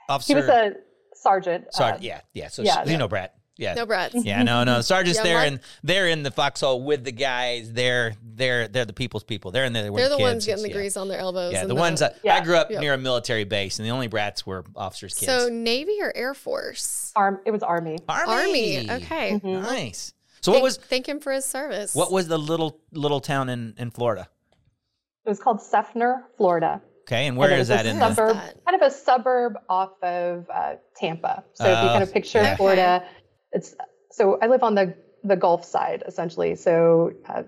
Officer. 0.08 0.34
He 0.34 0.40
was 0.40 0.48
a 0.48 0.72
sergeant. 1.14 1.66
uh, 1.68 1.70
sergeant. 1.70 2.02
yeah, 2.02 2.20
yeah. 2.32 2.48
So 2.48 2.62
yeah, 2.62 2.84
you 2.84 2.92
yeah. 2.92 2.96
know, 2.98 3.08
brat. 3.08 3.34
Yeah. 3.58 3.74
No 3.74 3.84
brats. 3.86 4.14
Yeah, 4.24 4.42
no, 4.42 4.64
no. 4.64 4.80
Sergeant's 4.80 5.18
Yeah, 5.18 5.24
there, 5.24 5.38
and 5.46 5.60
they're 5.82 6.08
in 6.08 6.22
the 6.22 6.30
foxhole 6.30 6.82
with 6.82 7.04
the 7.04 7.12
guys. 7.12 7.70
They're 7.72 8.14
they're 8.22 8.66
they're 8.66 8.86
the 8.86 8.94
people's 8.94 9.24
people. 9.24 9.50
They're 9.50 9.64
in 9.64 9.72
there. 9.74 9.90
They're 9.90 10.08
the 10.08 10.18
ones 10.18 10.34
kids. 10.36 10.46
getting 10.46 10.62
the 10.62 10.70
yeah. 10.70 10.74
grease 10.74 10.96
on 10.96 11.08
their 11.08 11.18
elbows. 11.18 11.52
Yeah, 11.52 11.60
and 11.60 11.70
the 11.70 11.74
ones 11.74 12.00
that 12.00 12.14
I 12.14 12.18
Yeah. 12.24 12.44
grew 12.44 12.56
up 12.56 12.70
Yep. 12.70 12.80
near 12.80 12.94
a 12.94 12.98
military 12.98 13.44
base, 13.44 13.78
and 13.78 13.86
the 13.86 13.92
only 13.92 14.08
brats 14.08 14.46
were 14.46 14.64
officers' 14.74 15.14
kids. 15.14 15.30
So 15.30 15.48
Navy 15.48 15.98
or 16.00 16.10
Air 16.16 16.32
Force? 16.34 17.12
Arm. 17.14 17.40
It 17.44 17.50
was 17.50 17.62
Army. 17.62 17.98
Army. 18.08 18.32
Army. 18.32 18.90
Okay. 18.90 19.32
Mhm. 19.32 19.62
Nice. 19.62 20.14
So 20.42 20.50
Thank, 20.52 20.62
what 20.62 20.66
was 20.66 20.76
thank 20.76 21.08
him 21.08 21.20
for 21.20 21.32
his 21.32 21.44
service. 21.44 21.94
what 21.94 22.10
was 22.10 22.28
the 22.28 22.38
little 22.38 22.80
little 22.92 23.20
town 23.20 23.48
in 23.48 23.74
in 23.78 23.90
Florida? 23.90 24.28
It 25.24 25.28
was 25.28 25.38
called 25.40 25.60
Seffner, 25.60 26.22
Florida. 26.36 26.82
Okay, 27.02 27.26
and 27.28 27.36
where 27.36 27.50
And 27.50 27.60
is 27.60 27.68
that 27.68 27.86
in 27.86 27.98
Where 27.98 28.08
the? 28.10 28.14
suburb, 28.14 28.36
that? 28.36 28.64
kind 28.64 28.82
of 28.82 28.86
a 28.86 28.90
suburb 28.94 29.54
off 29.68 29.90
of 30.02 30.46
uh, 30.52 30.74
Tampa. 30.96 31.44
So 31.54 31.64
if 31.64 31.70
you 31.70 31.74
Oh, 31.76 31.92
kind 31.92 32.02
of 32.02 32.12
picture 32.12 32.42
yeah. 32.42 32.56
Florida, 32.56 33.04
it's 33.52 33.74
so 34.10 34.38
I 34.42 34.46
live 34.48 34.62
on 34.64 34.74
the 34.74 34.94
the 35.24 35.36
Gulf 35.36 35.64
side 35.64 36.02
essentially. 36.06 36.56
So 36.56 37.12
uh, 37.28 37.42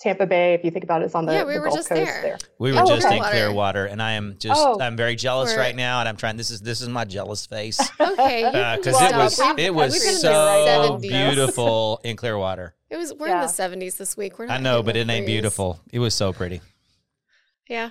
Tampa 0.00 0.26
Bay, 0.26 0.54
if 0.54 0.64
you 0.64 0.70
think 0.70 0.84
about 0.84 1.02
it, 1.02 1.06
is 1.06 1.14
on 1.16 1.26
the, 1.26 1.32
Yeah, 1.32 1.44
we 1.44 1.54
the 1.54 1.60
were 1.60 1.66
Gulf 1.66 1.78
just 1.78 1.88
Coast 1.88 2.04
there. 2.04 2.22
there. 2.22 2.38
We 2.60 2.72
were 2.72 2.80
Oh, 2.82 2.86
just 2.86 3.06
okay. 3.06 3.16
in 3.16 3.22
Clearwater, 3.22 3.86
and 3.86 4.00
I 4.00 4.12
am 4.12 4.36
just 4.38 4.54
Oh. 4.56 4.80
I'm 4.80 4.96
very 4.96 5.16
jealous 5.16 5.56
right 5.56 5.74
now, 5.74 5.98
and 6.00 6.08
I'm 6.08 6.16
trying. 6.16 6.36
This 6.36 6.50
is 6.50 6.60
this 6.60 6.80
is 6.80 6.88
my 6.88 7.04
jealous 7.04 7.46
face 7.46 7.80
Okay, 8.00 8.44
because 8.76 8.94
Well, 8.94 9.12
it 9.12 9.16
was 9.16 9.38
we've- 9.38 9.62
it 9.62 9.74
was 9.74 9.92
been 9.98 10.08
in 10.08 10.14
the 10.14 10.20
so 10.20 10.98
beautiful 10.98 12.00
in 12.04 12.14
Clearwater. 12.16 12.74
It 12.90 12.96
was 12.96 13.12
we're 13.14 13.28
Yeah. 13.28 13.36
in 13.36 13.40
the 13.42 13.48
seventies 13.48 13.96
this 13.96 14.16
week. 14.16 14.38
We're 14.38 14.46
not 14.46 14.60
I 14.60 14.62
know, 14.62 14.82
but 14.82 14.96
it 14.96 15.08
ain't 15.10 15.26
beautiful. 15.26 15.80
It 15.92 15.98
was 15.98 16.14
so 16.14 16.32
pretty. 16.32 16.60
Yeah. 17.68 17.90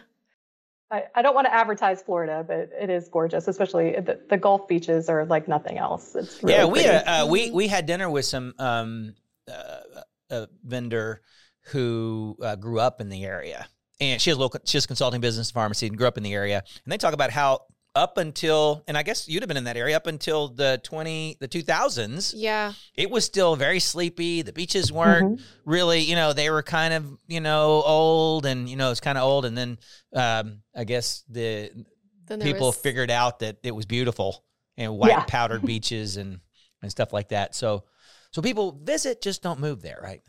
I, 0.89 1.03
I 1.13 1.21
don't 1.21 1.35
want 1.35 1.45
to 1.47 1.53
advertise 1.53 2.01
Florida, 2.01 2.45
but 2.47 2.69
it 2.81 2.89
is 2.89 3.09
gorgeous, 3.09 3.49
especially 3.49 3.91
the, 3.99 4.21
the 4.29 4.37
Gulf 4.37 4.69
beaches 4.69 5.09
are 5.09 5.25
like 5.25 5.45
nothing 5.49 5.77
else. 5.77 6.15
It's 6.15 6.41
really 6.41 6.55
yeah, 6.55 6.63
we 6.65 6.73
pretty. 6.83 6.87
uh, 6.89 7.23
uh, 7.23 7.27
we 7.27 7.51
we 7.51 7.67
had 7.67 7.85
dinner 7.85 8.09
with 8.09 8.23
some 8.23 8.53
um, 8.57 9.13
uh, 9.51 10.01
a 10.29 10.47
vendor 10.63 11.21
who 11.67 12.37
uh, 12.41 12.55
grew 12.55 12.79
up 12.79 13.01
in 13.01 13.09
the 13.09 13.23
area, 13.25 13.67
and 13.99 14.21
she 14.21 14.29
has 14.29 14.37
local. 14.37 14.59
She 14.65 14.77
has 14.77 14.85
consulting 14.85 15.21
business 15.21 15.51
pharmacy 15.51 15.87
and 15.87 15.97
grew 15.97 16.07
up 16.07 16.17
in 16.17 16.23
the 16.23 16.33
area, 16.33 16.63
and 16.83 16.91
they 16.91 16.97
talk 16.97 17.13
about 17.13 17.31
how 17.31 17.61
up 17.95 18.19
until 18.19 18.83
and 18.87 18.95
I 18.95 19.01
guess 19.01 19.27
you'd 19.27 19.41
have 19.41 19.47
been 19.47 19.57
in 19.57 19.63
that 19.63 19.75
area 19.75 19.95
up 19.95 20.05
until 20.05 20.49
the 20.49 20.79
twenty 20.83 21.35
the 21.39 21.47
two 21.47 21.63
thousands. 21.63 22.31
Yeah. 22.31 22.73
It 22.93 23.09
was 23.09 23.25
still 23.25 23.55
very 23.55 23.79
sleepy. 23.79 24.43
The 24.43 24.53
beaches 24.53 24.91
weren't 24.91 25.39
Mm-hmm. 25.39 25.43
really, 25.65 26.01
you 26.01 26.15
know, 26.15 26.31
they 26.31 26.51
were 26.51 26.61
kind 26.61 26.93
of, 26.93 27.17
you 27.27 27.39
know, 27.41 27.81
old 27.83 28.45
and 28.45 28.69
you 28.69 28.75
know 28.75 28.91
it's 28.91 28.99
kind 28.99 29.17
of 29.17 29.23
old, 29.23 29.45
and 29.45 29.57
then 29.57 29.79
um, 30.13 30.61
I 30.75 30.83
guess 30.83 31.23
the 31.27 31.71
Then 32.27 32.39
people 32.39 32.67
was, 32.67 32.77
figured 32.77 33.09
out 33.09 33.39
that 33.39 33.57
it 33.63 33.71
was 33.73 33.87
beautiful 33.87 34.43
and 34.77 34.95
white 34.95 35.09
Yeah. 35.09 35.23
powdered 35.27 35.65
beaches 35.65 36.17
and 36.17 36.39
and 36.83 36.91
stuff 36.91 37.11
like 37.13 37.29
that. 37.29 37.55
So 37.55 37.85
so 38.29 38.43
people 38.43 38.79
visit, 38.83 39.23
just 39.23 39.41
don't 39.41 39.59
move 39.59 39.81
there, 39.81 39.99
right? 40.03 40.21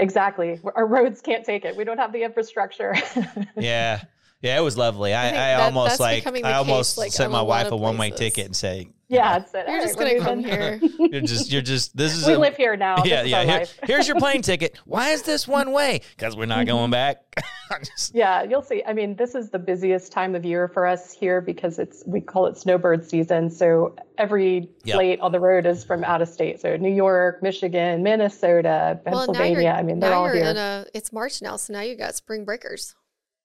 Exactly. 0.00 0.60
Our 0.74 0.86
roads 0.86 1.20
can't 1.20 1.44
take 1.44 1.64
it. 1.64 1.76
We 1.76 1.84
don't 1.84 1.98
have 1.98 2.12
the 2.12 2.22
infrastructure. 2.24 2.94
Yeah. 3.56 4.02
Yeah, 4.42 4.58
it 4.58 4.62
was 4.62 4.78
lovely. 4.78 5.14
I, 5.14 5.22
think 5.24 5.36
I, 5.36 5.48
that- 5.48 5.60
almost 5.60 6.00
like 6.00 6.22
becoming 6.22 6.42
the 6.42 6.48
I 6.48 6.52
case, 6.52 6.58
almost 6.58 6.98
like, 6.98 7.12
sent 7.12 7.30
my 7.30 7.42
wife 7.42 7.64
lot 7.64 7.72
a 7.74 7.76
one 7.76 7.98
way 7.98 8.08
places. 8.10 8.18
ticket 8.34 8.46
and 8.46 8.56
say, 8.56 8.88
yeah, 9.10 9.36
it's, 9.38 9.54
all 9.54 9.60
You're 9.66 9.78
right, 9.78 9.82
just 9.82 9.98
we're 9.98 10.18
gonna 10.18 10.20
come 10.20 10.38
moving. 10.42 10.50
here. 10.50 10.80
You're 11.10 11.20
just 11.22 11.50
you're 11.52 11.62
just 11.62 11.96
this 11.96 12.16
is 12.16 12.26
we 12.26 12.34
a- 12.34 12.38
live 12.38 12.56
here 12.56 12.76
now. 12.76 13.02
Yeah, 13.04 13.22
is 13.22 13.30
yeah. 13.30 13.42
Here- 13.44 13.66
here's 13.84 14.06
your 14.08 14.18
plane 14.18 14.40
ticket. 14.42 14.78
Why 14.86 15.10
is 15.10 15.22
this 15.22 15.46
one 15.48 15.72
way? 15.72 16.00
Because 16.16 16.36
we're 16.36 16.46
not 16.46 16.66
going 16.66 16.90
back. 16.90 17.18
Just- 17.84 18.14
Yeah, 18.14 18.42
you'll 18.42 18.62
see. 18.62 18.82
I 18.86 18.92
mean, 18.92 19.14
this 19.16 19.34
is 19.34 19.50
the 19.50 19.58
busiest 19.58 20.10
time 20.12 20.34
of 20.34 20.44
year 20.44 20.66
for 20.68 20.86
us 20.86 21.12
here 21.12 21.40
because 21.40 21.78
it's 21.78 22.02
we 22.06 22.20
call 22.20 22.46
it 22.46 22.56
snowbird 22.56 23.08
season. 23.08 23.50
So 23.50 23.94
every 24.18 24.68
Yep. 24.84 24.94
plate 24.96 25.20
on 25.20 25.30
the 25.32 25.40
road 25.40 25.66
is 25.66 25.84
from 25.84 26.02
out 26.04 26.20
of 26.22 26.28
state. 26.28 26.60
So 26.60 26.76
New 26.76 26.92
York, 26.92 27.42
Michigan, 27.42 28.02
Minnesota, 28.02 29.00
Well, 29.04 29.12
now 29.14 29.26
Pennsylvania. 29.26 29.60
you're, 29.62 29.72
I 29.72 29.82
mean, 29.82 30.00
they're 30.00 30.10
now 30.10 30.20
all 30.20 30.26
you're 30.26 30.36
here. 30.36 30.46
in 30.50 30.56
a. 30.56 30.86
It's 30.94 31.12
March 31.12 31.42
now, 31.42 31.56
so 31.56 31.72
now 31.72 31.80
you 31.82 31.96
got 31.96 32.14
spring 32.14 32.44
breakers 32.44 32.94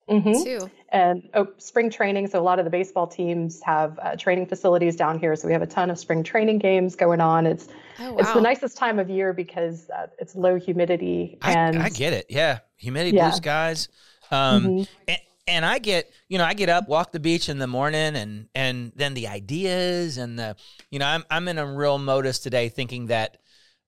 Mhm. 0.08 0.44
too. 0.44 0.70
And 0.90 1.28
oh, 1.34 1.48
spring 1.58 1.90
training. 1.90 2.28
So 2.28 2.40
a 2.40 2.42
lot 2.42 2.58
of 2.58 2.64
the 2.64 2.70
baseball 2.70 3.06
teams 3.06 3.60
have 3.62 3.98
uh, 4.00 4.16
training 4.16 4.46
facilities 4.46 4.94
down 4.96 5.18
here. 5.18 5.34
So 5.34 5.46
we 5.48 5.52
have 5.52 5.62
a 5.62 5.66
ton 5.66 5.90
of 5.90 5.98
spring 5.98 6.22
training 6.22 6.58
games 6.58 6.94
going 6.94 7.20
on. 7.20 7.46
It's 7.46 7.68
Oh 7.98 8.12
wow. 8.12 8.18
it's 8.20 8.32
the 8.32 8.40
nicest 8.40 8.76
time 8.76 8.98
of 8.98 9.10
year 9.10 9.32
because 9.32 9.90
uh, 9.90 10.06
it's 10.18 10.36
low 10.36 10.56
humidity 10.56 11.38
I, 11.42 11.52
and 11.52 11.78
I 11.78 11.88
get 11.88 12.12
it. 12.12 12.26
Yeah, 12.28 12.60
humidity, 12.76 13.16
Yeah. 13.16 13.28
blue 13.30 13.36
skies. 13.36 13.88
Um, 14.30 14.64
Mhm. 14.64 14.88
and, 15.08 15.18
and 15.48 15.64
I 15.64 15.78
get, 15.78 16.10
you 16.28 16.38
know, 16.38 16.44
I 16.44 16.54
get 16.54 16.68
up, 16.68 16.88
walk 16.88 17.12
the 17.12 17.20
beach 17.20 17.48
in 17.48 17.58
the 17.58 17.66
morning, 17.66 18.16
and 18.16 18.48
and 18.54 18.92
then 18.94 19.14
the 19.14 19.28
ideas 19.28 20.18
and 20.18 20.38
the, 20.38 20.56
you 20.90 20.98
know, 20.98 21.06
I'm 21.06 21.24
I'm 21.30 21.48
in 21.48 21.58
a 21.58 21.66
real 21.66 21.98
modus 21.98 22.38
today, 22.38 22.68
thinking 22.68 23.06
that 23.06 23.38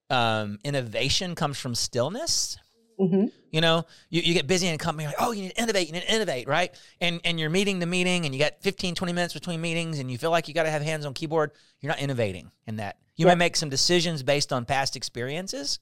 um, 0.09 0.59
innovation 0.63 1.35
comes 1.35 1.57
from 1.59 1.75
stillness. 1.75 2.57
Mhm. 2.99 3.31
You 3.51 3.61
know, 3.61 3.85
you, 4.09 4.21
you 4.21 4.33
get 4.33 4.45
busy 4.45 4.67
in 4.67 4.75
a 4.75 4.77
company, 4.77 5.07
like, 5.07 5.15
oh, 5.19 5.31
you 5.31 5.43
need 5.43 5.55
to 5.55 5.61
innovate, 5.61 5.87
you 5.87 5.93
need 5.93 6.01
to 6.03 6.13
innovate, 6.13 6.47
right? 6.47 6.73
And 7.01 7.21
and 7.23 7.39
you're 7.39 7.49
meeting 7.49 7.79
the 7.79 7.85
meeting 7.85 8.25
and 8.25 8.33
you 8.35 8.39
got 8.39 8.61
15, 8.61 8.93
20 8.95 9.13
minutes 9.13 9.33
between 9.33 9.61
meetings 9.61 9.99
and 9.99 10.11
you 10.11 10.17
feel 10.17 10.31
like 10.31 10.47
you 10.47 10.53
got 10.53 10.63
to 10.63 10.69
have 10.71 10.81
hands 10.81 11.05
on 11.05 11.13
keyboard. 11.13 11.51
You're 11.81 11.91
not 11.91 11.99
innovating 11.99 12.51
in 12.67 12.75
that. 12.77 12.97
You 13.15 13.25
may 13.25 13.31
Yep. 13.31 13.37
make 13.37 13.55
some 13.55 13.69
decisions 13.69 14.21
based 14.23 14.51
on 14.53 14.65
past 14.65 14.95
experiences, 14.95 15.79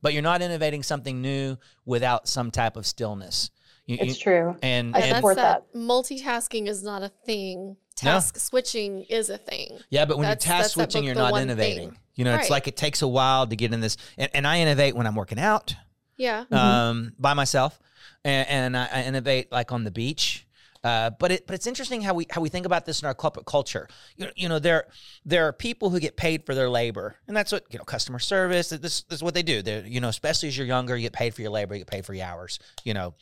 but 0.00 0.12
you're 0.12 0.22
not 0.22 0.42
innovating 0.42 0.82
something 0.82 1.20
new 1.20 1.56
without 1.84 2.28
some 2.28 2.50
type 2.50 2.76
of 2.76 2.86
stillness. 2.86 3.50
You, 3.86 3.98
it's 4.00 4.16
you- 4.18 4.22
true. 4.22 4.56
And, 4.62 4.96
I 4.96 5.00
and 5.00 5.16
support 5.16 5.36
that. 5.36 5.72
Multitasking 5.74 6.68
is 6.68 6.82
not 6.82 7.02
a 7.02 7.10
thing. 7.26 7.76
Task 7.96 8.38
switching 8.38 9.02
is 9.04 9.28
a 9.30 9.38
thing. 9.38 9.78
yeah, 9.90 10.04
but 10.04 10.16
when 10.18 10.26
that's- 10.26 10.44
you're 10.46 10.56
task 10.56 10.70
switching, 10.72 11.02
book, 11.02 11.06
you're 11.06 11.14
not 11.14 11.40
innovating. 11.40 11.90
Thing. 11.90 11.98
You 12.16 12.24
know, 12.24 12.34
it's 12.36 12.50
like 12.50 12.66
it 12.68 12.76
takes 12.76 13.02
a 13.02 13.08
while 13.08 13.46
to 13.46 13.56
get 13.56 13.72
in 13.72 13.80
this. 13.80 13.96
And, 14.16 14.30
and 14.34 14.46
I 14.46 14.58
innovate 14.60 14.94
when 14.96 15.06
I'm 15.06 15.14
working 15.16 15.38
out. 15.38 15.74
Yeah. 16.16 16.44
um, 16.50 17.12
by 17.18 17.34
myself, 17.34 17.78
and, 18.24 18.48
and 18.48 18.76
I, 18.76 18.88
I 18.92 19.02
innovate 19.04 19.50
like 19.52 19.72
on 19.72 19.84
the 19.84 19.90
beach. 19.90 20.46
Uh, 20.84 21.08
but 21.18 21.32
it 21.32 21.46
but 21.46 21.54
it's 21.54 21.66
interesting 21.66 22.02
how 22.02 22.12
we 22.12 22.26
how 22.28 22.42
we 22.42 22.50
think 22.50 22.66
about 22.66 22.84
this 22.84 23.00
in 23.00 23.06
our 23.06 23.14
corporate 23.14 23.46
culture. 23.46 23.88
You 24.16 24.26
know, 24.26 24.32
you 24.36 24.48
know 24.50 24.58
there 24.58 24.84
there 25.24 25.48
are 25.48 25.52
people 25.52 25.88
who 25.88 25.98
get 25.98 26.14
paid 26.14 26.44
for 26.44 26.54
their 26.54 26.68
labor, 26.68 27.16
and 27.26 27.34
that's 27.34 27.50
what 27.50 27.64
you 27.70 27.78
know 27.78 27.84
customer 27.84 28.18
service. 28.18 28.68
This, 28.68 28.80
this 28.80 29.04
is 29.10 29.22
what 29.22 29.32
they 29.32 29.42
do. 29.42 29.62
They 29.62 29.86
you 29.88 30.00
know 30.00 30.10
especially 30.10 30.50
as 30.50 30.58
you're 30.58 30.66
younger, 30.66 30.94
you 30.94 31.04
get 31.04 31.14
paid 31.14 31.34
for 31.34 31.40
your 31.40 31.50
labor, 31.50 31.74
you 31.74 31.80
get 31.80 31.90
paid 31.90 32.04
for 32.04 32.12
your 32.12 32.26
hours. 32.26 32.58
You 32.84 32.92
know, 32.92 33.14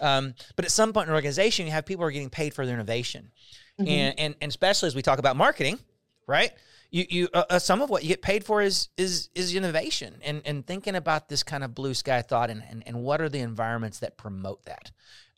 um, 0.00 0.34
but 0.54 0.64
at 0.64 0.70
some 0.70 0.92
point 0.92 1.06
in 1.06 1.10
an 1.10 1.16
organization, 1.16 1.66
you 1.66 1.72
have 1.72 1.84
people 1.84 2.04
who 2.04 2.08
are 2.08 2.12
getting 2.12 2.30
paid 2.30 2.54
for 2.54 2.64
their 2.64 2.74
innovation, 2.74 3.32
and, 3.78 4.14
and 4.16 4.36
and 4.40 4.48
especially 4.48 4.86
as 4.86 4.94
we 4.94 5.02
talk 5.02 5.18
about 5.18 5.36
marketing, 5.36 5.80
right? 6.28 6.52
You 6.90 7.04
you 7.08 7.28
uh, 7.34 7.44
uh, 7.50 7.58
some 7.58 7.82
of 7.82 7.90
what 7.90 8.02
you 8.02 8.08
get 8.08 8.22
paid 8.22 8.44
for 8.44 8.62
is 8.62 8.88
is 8.96 9.28
is 9.34 9.54
innovation 9.54 10.16
and 10.22 10.40
and 10.44 10.66
thinking 10.66 10.94
about 10.94 11.28
this 11.28 11.42
kind 11.42 11.62
of 11.62 11.74
blue 11.74 11.94
sky 11.94 12.22
thought 12.22 12.48
and 12.50 12.62
and, 12.70 12.82
and 12.86 13.02
what 13.02 13.20
are 13.20 13.28
the 13.28 13.40
environments 13.40 13.98
that 13.98 14.16
promote 14.16 14.64
that. 14.64 14.90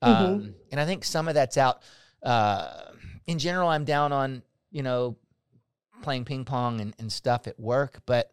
Um, 0.03 0.55
and 0.71 0.81
I 0.81 0.87
think 0.87 1.05
some 1.05 1.29
of 1.29 1.35
that's 1.35 1.59
out. 1.59 1.83
Uh, 2.23 2.71
in 3.27 3.39
general, 3.39 3.69
I'm 3.69 3.85
down 3.85 4.13
on 4.13 4.43
you 4.71 4.83
know 4.83 5.17
playing 6.03 6.25
ping 6.25 6.45
pong 6.45 6.81
and, 6.81 6.95
and 6.99 7.13
stuff 7.13 7.47
at 7.47 7.59
work, 7.59 8.01
but 8.07 8.31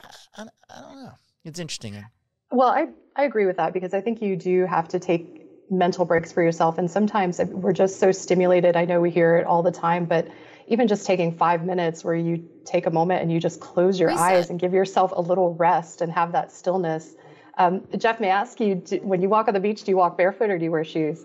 I, 0.00 0.42
I, 0.42 0.46
I 0.70 0.80
don't 0.80 1.04
know. 1.04 1.12
It's 1.44 1.58
interesting. 1.58 2.04
Well, 2.50 2.68
I, 2.68 2.88
I 3.16 3.24
agree 3.24 3.46
with 3.46 3.56
that 3.56 3.72
because 3.72 3.94
I 3.94 4.00
think 4.00 4.22
you 4.22 4.36
do 4.36 4.66
have 4.66 4.88
to 4.88 4.98
take 4.98 5.42
mental 5.70 6.04
breaks 6.04 6.30
for 6.30 6.42
yourself. 6.42 6.78
And 6.78 6.90
sometimes 6.90 7.40
we're 7.40 7.72
just 7.72 7.98
so 7.98 8.12
stimulated. 8.12 8.76
I 8.76 8.84
know 8.84 9.00
we 9.00 9.10
hear 9.10 9.36
it 9.36 9.46
all 9.46 9.62
the 9.62 9.72
time, 9.72 10.04
but 10.04 10.28
even 10.66 10.88
just 10.88 11.06
taking 11.06 11.36
five 11.36 11.64
minutes 11.64 12.04
where 12.04 12.14
you 12.14 12.48
take 12.64 12.86
a 12.86 12.90
moment 12.90 13.22
and 13.22 13.32
you 13.32 13.40
just 13.40 13.60
close 13.60 13.98
your 13.98 14.08
Reset. 14.10 14.22
eyes 14.22 14.50
and 14.50 14.58
give 14.60 14.72
yourself 14.72 15.12
a 15.14 15.20
little 15.20 15.54
rest 15.54 16.00
and 16.00 16.12
have 16.12 16.32
that 16.32 16.52
stillness. 16.52 17.14
Um, 17.58 17.86
Jeff, 17.98 18.18
may 18.20 18.30
I 18.30 18.40
ask 18.40 18.58
you, 18.60 18.76
do, 18.76 18.96
when 19.02 19.20
you 19.20 19.28
walk 19.28 19.48
on 19.48 19.54
the 19.54 19.60
beach, 19.60 19.84
do 19.84 19.90
you 19.90 19.96
walk 19.96 20.16
barefoot 20.16 20.48
or 20.50 20.58
do 20.58 20.64
you 20.64 20.70
wear 20.70 20.84
shoes? 20.84 21.24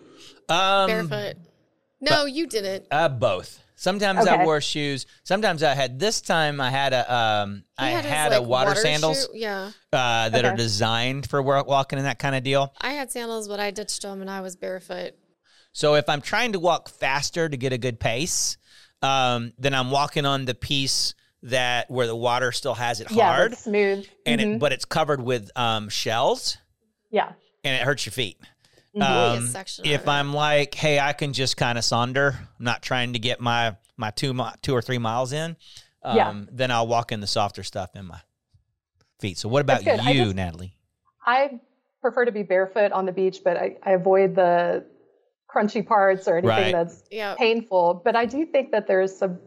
Um, 0.50 0.88
Barefoot. 0.88 1.38
No, 2.02 2.26
you 2.26 2.48
didn't. 2.48 2.86
Uh, 2.92 3.10
both. 3.10 3.64
Sometimes 3.76 4.26
I 4.26 4.36
Okay. 4.36 4.44
wore 4.46 4.60
shoes. 4.60 5.06
Sometimes 5.24 5.62
I 5.62 5.76
had. 5.76 6.00
This 6.00 6.22
time 6.22 6.60
I 6.60 6.70
had 6.72 6.94
a. 6.94 7.14
Um, 7.14 7.64
I 7.78 7.90
He 7.92 7.96
his, 7.98 8.06
had 8.06 8.34
a 8.34 8.40
like, 8.40 8.48
water, 8.50 8.76
sandals 8.76 9.26
shoe- 9.26 9.38
Yeah, 9.38 9.72
uh, 9.94 10.30
that 10.30 10.46
are 10.46 10.56
designed 10.56 11.30
for 11.30 11.42
wa- 11.44 11.64
walking 11.64 12.00
in 12.00 12.06
that 12.06 12.18
kind 12.18 12.36
of 12.36 12.44
deal. 12.44 12.74
I 12.82 12.94
had 12.94 13.12
sandals, 13.12 13.48
but 13.48 13.60
I 13.60 13.70
ditched 13.72 14.02
them 14.02 14.22
and 14.22 14.30
I 14.32 14.42
was 14.42 14.56
barefoot. 14.56 15.14
So 15.74 15.94
if 15.94 16.10
I'm 16.10 16.22
trying 16.22 16.54
to 16.54 16.60
walk 16.60 16.90
faster 16.90 17.48
to 17.48 17.56
get 17.58 17.72
a 17.72 17.78
good 17.78 18.00
pace, 18.00 18.58
um, 19.02 19.54
then 19.58 19.74
I'm 19.74 19.92
walking 19.92 20.26
on 20.26 20.46
the 20.46 20.56
piece 20.56 21.14
that 21.44 21.90
where 21.90 22.08
the 22.08 22.16
water 22.16 22.52
still 22.52 22.74
has 22.74 23.00
it 23.00 23.12
Yeah, 23.12 23.34
hard, 23.34 23.52
that's 23.52 23.64
smooth. 23.64 24.06
and 24.26 24.42
Mhm. 24.42 24.56
it 24.56 24.60
but 24.60 24.74
it's 24.74 24.86
covered 24.86 25.22
with 25.22 25.50
um, 25.56 25.88
shells, 25.90 26.58
yeah. 27.12 27.34
and 27.64 27.76
it 27.76 27.84
hurts 27.84 28.06
your 28.06 28.14
feet. 28.14 28.40
Only 28.96 29.08
a 29.08 29.38
Um, 29.38 29.48
section 29.48 29.86
if. 29.86 30.08
I'm 30.08 30.34
like, 30.34 30.74
hey, 30.74 31.00
I 31.00 31.14
can 31.14 31.32
just 31.34 31.56
kind 31.58 31.78
of 31.78 31.84
sonder, 31.84 32.36
I'm 32.40 32.48
not 32.60 32.82
trying 32.82 33.14
to 33.14 33.20
get 33.20 33.40
my 33.40 33.76
my 33.96 34.10
two 34.12 34.34
mi- 34.34 34.52
two 34.62 34.74
or 34.76 34.82
three 34.82 34.98
miles 34.98 35.32
in, 35.34 35.56
um, 36.04 36.16
Yeah. 36.18 36.42
then 36.52 36.72
I'll 36.72 36.88
walk 36.88 37.12
in 37.12 37.20
the 37.20 37.28
softer 37.28 37.64
stuff 37.64 37.96
in 37.96 38.06
my 38.06 38.20
feet. 39.20 39.38
So 39.38 39.50
what 39.50 39.62
about 39.62 39.84
That's 39.84 40.02
good. 40.02 40.08
I 40.08 40.12
you, 40.12 40.24
just- 40.26 40.36
Natalie? 40.36 40.76
I 41.26 41.60
prefer 42.02 42.26
to 42.26 42.32
be 42.32 42.44
barefoot 42.44 42.92
on 42.92 43.06
the 43.06 43.12
beach, 43.12 43.42
but 43.44 43.58
I, 43.58 43.76
I 43.84 43.92
avoid 43.92 44.36
the 44.36 44.86
crunchy 45.50 45.86
parts 45.86 46.28
or 46.28 46.38
anything 46.38 46.48
Right. 46.50 46.72
that's 46.72 47.04
yeah, 47.10 47.36
painful. 47.38 48.02
But 48.04 48.16
I 48.16 48.26
do 48.26 48.46
think 48.46 48.72
that 48.72 48.88
there's 48.88 49.16
some 49.16 49.40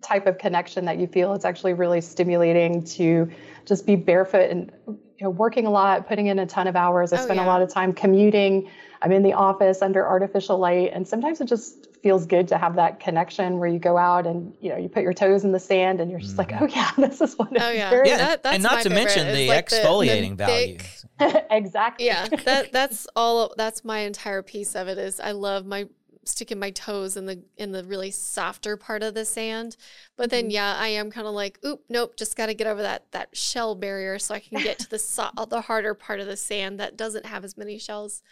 type 0.00 0.26
of 0.26 0.38
connection 0.38 0.86
that 0.86 0.98
you 0.98 1.06
feel 1.06 1.34
it's 1.34 1.44
actually 1.44 1.74
really 1.74 2.00
stimulating 2.00 2.82
to 2.82 3.28
just 3.66 3.84
be 3.84 3.96
barefoot 3.96 4.50
and 4.50 4.70
you 4.86 4.98
know 5.20 5.30
working 5.30 5.66
a 5.66 5.70
lot, 5.70 6.06
putting 6.06 6.26
in 6.26 6.38
a 6.38 6.46
ton 6.46 6.66
of 6.66 6.76
hours. 6.76 7.12
I 7.12 7.16
Oh, 7.16 7.24
spend 7.24 7.38
yeah. 7.38 7.44
a 7.44 7.46
lot 7.46 7.62
of 7.62 7.68
time 7.72 7.92
commuting. 7.92 8.66
I'm 9.02 9.12
in 9.12 9.22
the 9.22 9.34
office 9.34 9.82
under 9.82 10.06
artificial 10.06 10.58
light, 10.58 10.90
and 10.92 11.06
sometimes 11.06 11.40
it 11.40 11.46
just 11.48 11.88
feels 12.04 12.26
good 12.26 12.46
to 12.48 12.58
have 12.58 12.76
that 12.76 13.00
connection 13.00 13.58
where 13.58 13.68
you 13.68 13.78
go 13.78 13.96
out 13.96 14.26
and 14.26 14.54
you 14.60 14.68
know 14.68 14.76
you 14.76 14.90
put 14.90 15.02
your 15.02 15.14
toes 15.14 15.42
in 15.42 15.52
the 15.52 15.58
sand 15.58 16.00
and 16.00 16.10
you're 16.10 16.20
just 16.20 16.36
like, 16.36 16.50
mm-hmm. 16.50 16.64
oh 16.64 16.68
yeah, 16.68 16.90
this 17.08 17.20
is 17.22 17.34
what 17.38 17.48
Oh, 17.60 17.70
yeah. 17.70 18.02
Yeah, 18.04 18.16
that- 18.18 18.42
that's 18.42 18.54
and 18.54 18.62
not 18.62 18.74
my 18.74 18.82
to 18.82 18.90
mention 18.90 19.26
the 19.28 19.40
is 19.44 19.48
like 19.48 19.68
the- 19.70 19.76
the 19.76 19.82
exfoliating 19.82 20.36
value. 20.36 20.78
thick- 21.18 21.46
exactly. 21.50 22.06
yeah. 22.06 22.26
That 22.44 22.70
that's 22.72 23.06
all. 23.16 23.54
That's 23.56 23.84
my 23.84 24.00
entire 24.00 24.42
piece 24.42 24.74
of 24.76 24.86
it. 24.88 24.98
Is 24.98 25.18
I 25.18 25.30
love 25.32 25.64
my 25.64 25.86
sticking 26.28 26.58
my 26.58 26.70
toes 26.70 27.16
in 27.16 27.26
the 27.26 27.42
in 27.56 27.72
the 27.72 27.84
really 27.84 28.10
softer 28.10 28.76
part 28.76 29.02
of 29.02 29.14
the 29.14 29.24
sand. 29.24 29.76
But 30.16 30.30
then 30.30 30.46
Mhm. 30.48 30.52
yeah, 30.52 30.76
I 30.78 30.88
am 30.88 31.10
kind 31.10 31.26
of 31.26 31.34
like, 31.34 31.58
oop, 31.64 31.82
nope, 31.88 32.16
just 32.16 32.36
got 32.36 32.46
to 32.46 32.54
get 32.54 32.66
over 32.66 32.82
that 32.82 33.10
that 33.12 33.36
shell 33.36 33.74
barrier 33.74 34.18
so 34.18 34.34
I 34.34 34.40
can 34.40 34.62
get 34.62 34.78
to 34.80 34.90
the 34.90 34.98
so- 34.98 35.30
the 35.48 35.60
harder 35.62 35.94
part 35.94 36.20
of 36.20 36.26
the 36.26 36.36
sand 36.36 36.78
that 36.80 36.96
doesn't 36.96 37.26
have 37.26 37.44
as 37.44 37.56
many 37.56 37.78
shells. 37.78 38.22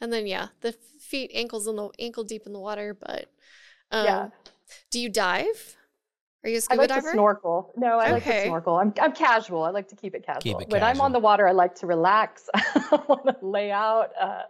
And 0.00 0.12
then 0.12 0.26
yeah, 0.26 0.48
the 0.60 0.72
feet, 1.00 1.30
ankles 1.34 1.66
in 1.66 1.76
the 1.76 1.88
ankle 1.98 2.24
deep 2.24 2.46
in 2.46 2.52
the 2.52 2.60
water. 2.60 2.94
But 2.94 3.26
um, 3.90 4.04
Yeah. 4.04 4.28
do 4.90 5.00
you 5.00 5.08
dive? 5.08 5.76
Are 6.44 6.48
you 6.50 6.58
a 6.58 6.60
scuba 6.60 6.82
I 6.82 6.84
like 6.84 6.88
diver? 6.90 7.08
to 7.08 7.12
snorkel. 7.14 7.72
No, 7.76 7.98
I 7.98 8.12
like 8.12 8.24
to 8.24 8.42
snorkel. 8.44 8.76
I'm, 8.76 8.94
I'm 9.02 9.12
casual. 9.12 9.64
I 9.64 9.70
like 9.70 9.88
to 9.88 9.96
keep 9.96 10.14
it 10.14 10.24
casual. 10.24 10.60
it 10.60 10.68
when 10.68 10.84
I'm 10.84 11.00
on 11.00 11.10
the 11.12 11.18
water, 11.18 11.48
I 11.48 11.52
like 11.52 11.74
to 11.76 11.86
relax. 11.86 12.48
I 12.54 13.00
want 13.08 13.24
to 13.26 13.36
lay 13.44 13.72
out, 13.72 14.10
uh, 14.20 14.42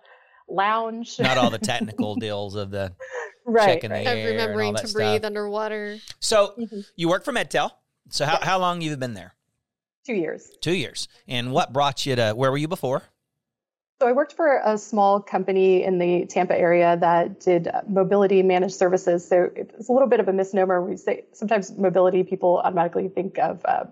lounge. 0.48 1.18
Not 1.18 1.38
all 1.38 1.50
the 1.50 1.58
technical 1.58 2.14
deals 2.26 2.54
of 2.54 2.70
the 2.70 2.94
right. 3.44 3.66
checking 3.66 3.90
the 3.90 3.98
air 3.98 4.16
and 4.16 4.24
remembering 4.36 4.74
that 4.74 4.86
to 4.86 4.92
breathe 4.92 5.24
underwater. 5.24 5.98
So 6.20 6.54
Mhm. 6.58 6.86
you 6.96 7.08
work 7.08 7.24
for 7.24 7.32
MedTel. 7.32 7.70
So 8.10 8.24
how, 8.24 8.34
Yeah. 8.34 8.44
how 8.44 8.58
long 8.58 8.80
you 8.80 8.96
been 8.96 9.14
there? 9.14 9.34
Two 10.06 10.14
years. 10.14 10.50
Two 10.60 10.74
years. 10.74 11.08
And 11.26 11.52
what 11.52 11.72
brought 11.72 12.06
you 12.06 12.16
to 12.16 12.32
where 12.32 12.50
were 12.50 12.56
you 12.56 12.68
before? 12.68 13.02
So 14.00 14.06
I 14.06 14.12
worked 14.12 14.34
for 14.34 14.60
a 14.64 14.78
small 14.78 15.20
company 15.20 15.82
in 15.82 15.98
the 15.98 16.24
Tampa 16.26 16.56
area 16.56 16.96
that 16.96 17.40
did 17.40 17.66
uh, 17.66 17.82
mobility 17.88 18.42
managed 18.44 18.76
services. 18.76 19.26
So 19.26 19.50
it's 19.56 19.88
a 19.88 19.92
little 19.92 20.06
bit 20.08 20.20
of 20.20 20.28
a 20.28 20.32
misnomer. 20.32 20.80
We 20.80 20.96
say 20.96 21.24
sometimes 21.32 21.76
mobility 21.76 22.22
people 22.22 22.58
automatically 22.64 23.08
think 23.08 23.38
of 23.40 23.60
uh, 23.64 23.84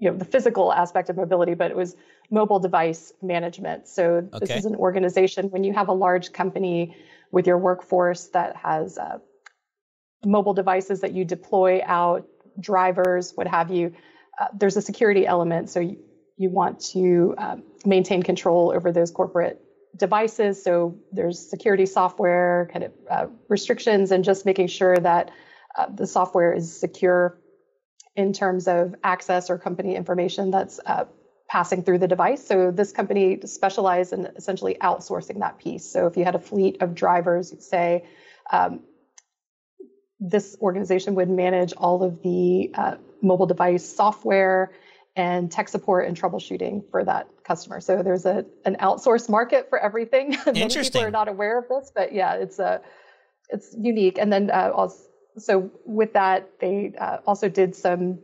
you 0.00 0.10
know 0.10 0.16
the 0.16 0.24
physical 0.24 0.72
aspect 0.72 1.08
of 1.08 1.16
mobility, 1.16 1.54
but 1.54 1.70
it 1.70 1.76
was 1.76 1.94
mobile 2.32 2.58
device 2.58 3.12
management. 3.22 3.86
So 3.86 4.26
this 4.40 4.50
Okay. 4.50 4.58
is 4.58 4.64
an 4.64 4.74
organization 4.74 5.50
when 5.50 5.64
you 5.64 5.72
have 5.74 5.88
a 5.88 5.92
large 5.92 6.32
company 6.32 6.96
with 7.30 7.46
your 7.46 7.58
workforce 7.58 8.28
that 8.28 8.56
has 8.56 8.96
uh, 8.96 9.18
mobile 10.24 10.54
devices 10.54 11.02
that 11.02 11.12
you 11.12 11.24
deploy 11.24 11.82
out, 11.84 12.26
drivers, 12.58 13.32
what 13.34 13.46
have 13.46 13.70
you. 13.70 13.94
Uh, 14.40 14.46
there's 14.54 14.76
a 14.76 14.82
security 14.82 15.26
element. 15.26 15.68
So 15.68 15.80
you, 15.80 15.98
you 16.38 16.48
want 16.48 16.80
to 16.92 17.34
um, 17.36 17.62
maintain 17.84 18.22
control 18.22 18.72
over 18.74 18.92
those 18.92 19.10
corporate 19.10 19.60
devices. 19.94 20.62
So 20.62 20.98
there's 21.12 21.38
security 21.38 21.84
software, 21.84 22.68
kind 22.72 22.84
of 22.86 22.92
uh, 23.10 23.26
restrictions, 23.48 24.10
and 24.10 24.24
just 24.24 24.46
making 24.46 24.68
sure 24.68 24.96
that 24.96 25.30
uh, 25.76 25.86
the 25.94 26.06
software 26.06 26.54
is 26.54 26.80
secure 26.80 27.38
in 28.16 28.32
terms 28.32 28.68
of 28.68 28.94
access 29.04 29.50
or 29.50 29.58
company 29.58 29.96
information 29.96 30.50
that's 30.50 30.80
uh, 30.86 31.04
passing 31.52 31.82
through 31.82 31.98
the 31.98 32.08
device. 32.08 32.42
So 32.46 32.70
this 32.70 32.92
company 32.92 33.38
specialized 33.44 34.14
in 34.14 34.24
essentially 34.36 34.78
outsourcing 34.80 35.40
that 35.40 35.58
piece. 35.58 35.84
So 35.84 36.06
if 36.06 36.16
you 36.16 36.24
had 36.24 36.34
a 36.34 36.38
fleet 36.38 36.80
of 36.80 36.94
drivers, 36.94 37.52
you'd 37.52 37.62
say, 37.62 38.06
um, 38.50 38.80
this 40.18 40.56
organization 40.62 41.14
would 41.16 41.28
manage 41.28 41.74
all 41.76 42.02
of 42.02 42.22
the 42.22 42.70
uh, 42.74 42.94
mobile 43.20 43.44
device 43.44 43.84
software 43.84 44.72
and 45.14 45.52
tech 45.52 45.68
support 45.68 46.08
and 46.08 46.18
troubleshooting 46.18 46.90
for 46.90 47.04
that 47.04 47.28
customer. 47.44 47.82
So 47.82 48.02
there's 48.02 48.24
a 48.24 48.46
an 48.64 48.76
outsourced 48.80 49.28
market 49.28 49.68
for 49.68 49.78
everything. 49.78 50.30
Many 50.46 50.74
people 50.74 51.02
are 51.02 51.10
not 51.10 51.28
aware 51.28 51.58
of 51.58 51.68
this, 51.68 51.92
but 51.94 52.14
yeah, 52.14 52.32
it's 52.36 52.60
a 52.60 52.80
it's 53.50 53.76
unique. 53.78 54.16
And 54.16 54.32
then 54.32 54.50
uh, 54.50 54.70
also, 54.74 55.04
so 55.36 55.70
with 55.84 56.14
that, 56.14 56.48
they 56.60 56.94
uh, 56.98 57.18
also 57.26 57.50
did 57.50 57.76
some 57.76 58.20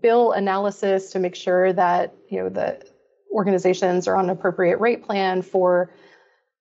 bill 0.00 0.32
analysis 0.32 1.12
to 1.12 1.18
make 1.18 1.34
sure 1.34 1.72
that 1.72 2.14
you 2.28 2.42
know 2.42 2.48
the 2.48 2.84
organizations 3.32 4.08
are 4.08 4.16
on 4.16 4.24
an 4.24 4.30
appropriate 4.30 4.78
rate 4.78 5.04
plan 5.04 5.42
for 5.42 5.92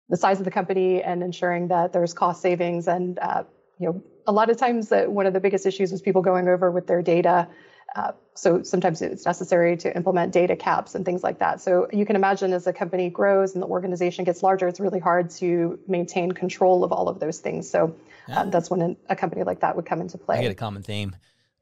the 0.09 0.17
size 0.17 0.39
of 0.39 0.45
the 0.45 0.51
company 0.51 1.01
and 1.01 1.23
ensuring 1.23 1.69
that 1.69 1.93
there's 1.93 2.13
cost 2.13 2.41
savings. 2.41 2.87
And 2.87 3.17
uh, 3.19 3.43
you 3.79 3.87
know 3.87 4.03
a 4.27 4.31
lot 4.31 4.49
of 4.49 4.57
times 4.57 4.91
uh, 4.91 5.05
one 5.05 5.25
of 5.25 5.33
the 5.33 5.39
biggest 5.39 5.65
issues 5.65 5.91
was 5.91 6.01
people 6.01 6.21
going 6.21 6.47
over 6.47 6.71
with 6.71 6.87
their 6.87 7.01
data. 7.01 7.47
Uh, 7.95 8.11
so 8.33 8.61
sometimes 8.61 9.01
it's 9.01 9.25
necessary 9.25 9.77
to 9.77 9.95
implement 9.95 10.33
data 10.33 10.55
caps 10.55 10.95
and 10.95 11.05
things 11.05 11.23
like 11.23 11.39
that. 11.39 11.61
So 11.61 11.87
you 11.93 12.05
can 12.05 12.15
imagine 12.15 12.51
as 12.51 12.67
a 12.67 12.73
company 12.73 13.09
grows 13.09 13.53
and 13.53 13.63
the 13.63 13.67
organization 13.67 14.25
gets 14.25 14.43
larger 14.43 14.67
it's 14.67 14.79
really 14.79 14.99
hard 14.99 15.29
to 15.31 15.79
maintain 15.87 16.31
control 16.31 16.83
of 16.83 16.91
all 16.91 17.07
of 17.07 17.19
those 17.19 17.39
things. 17.39 17.69
So 17.69 17.95
um, 18.27 18.51
that's 18.51 18.69
when 18.69 18.81
an, 18.81 18.97
a 19.07 19.15
company 19.15 19.43
like 19.43 19.61
that 19.61 19.75
would 19.75 19.85
come 19.85 20.01
into 20.01 20.17
play. 20.17 20.39
I 20.39 20.41
get 20.41 20.51
a 20.51 20.55
common 20.55 20.83
theme. 20.83 21.15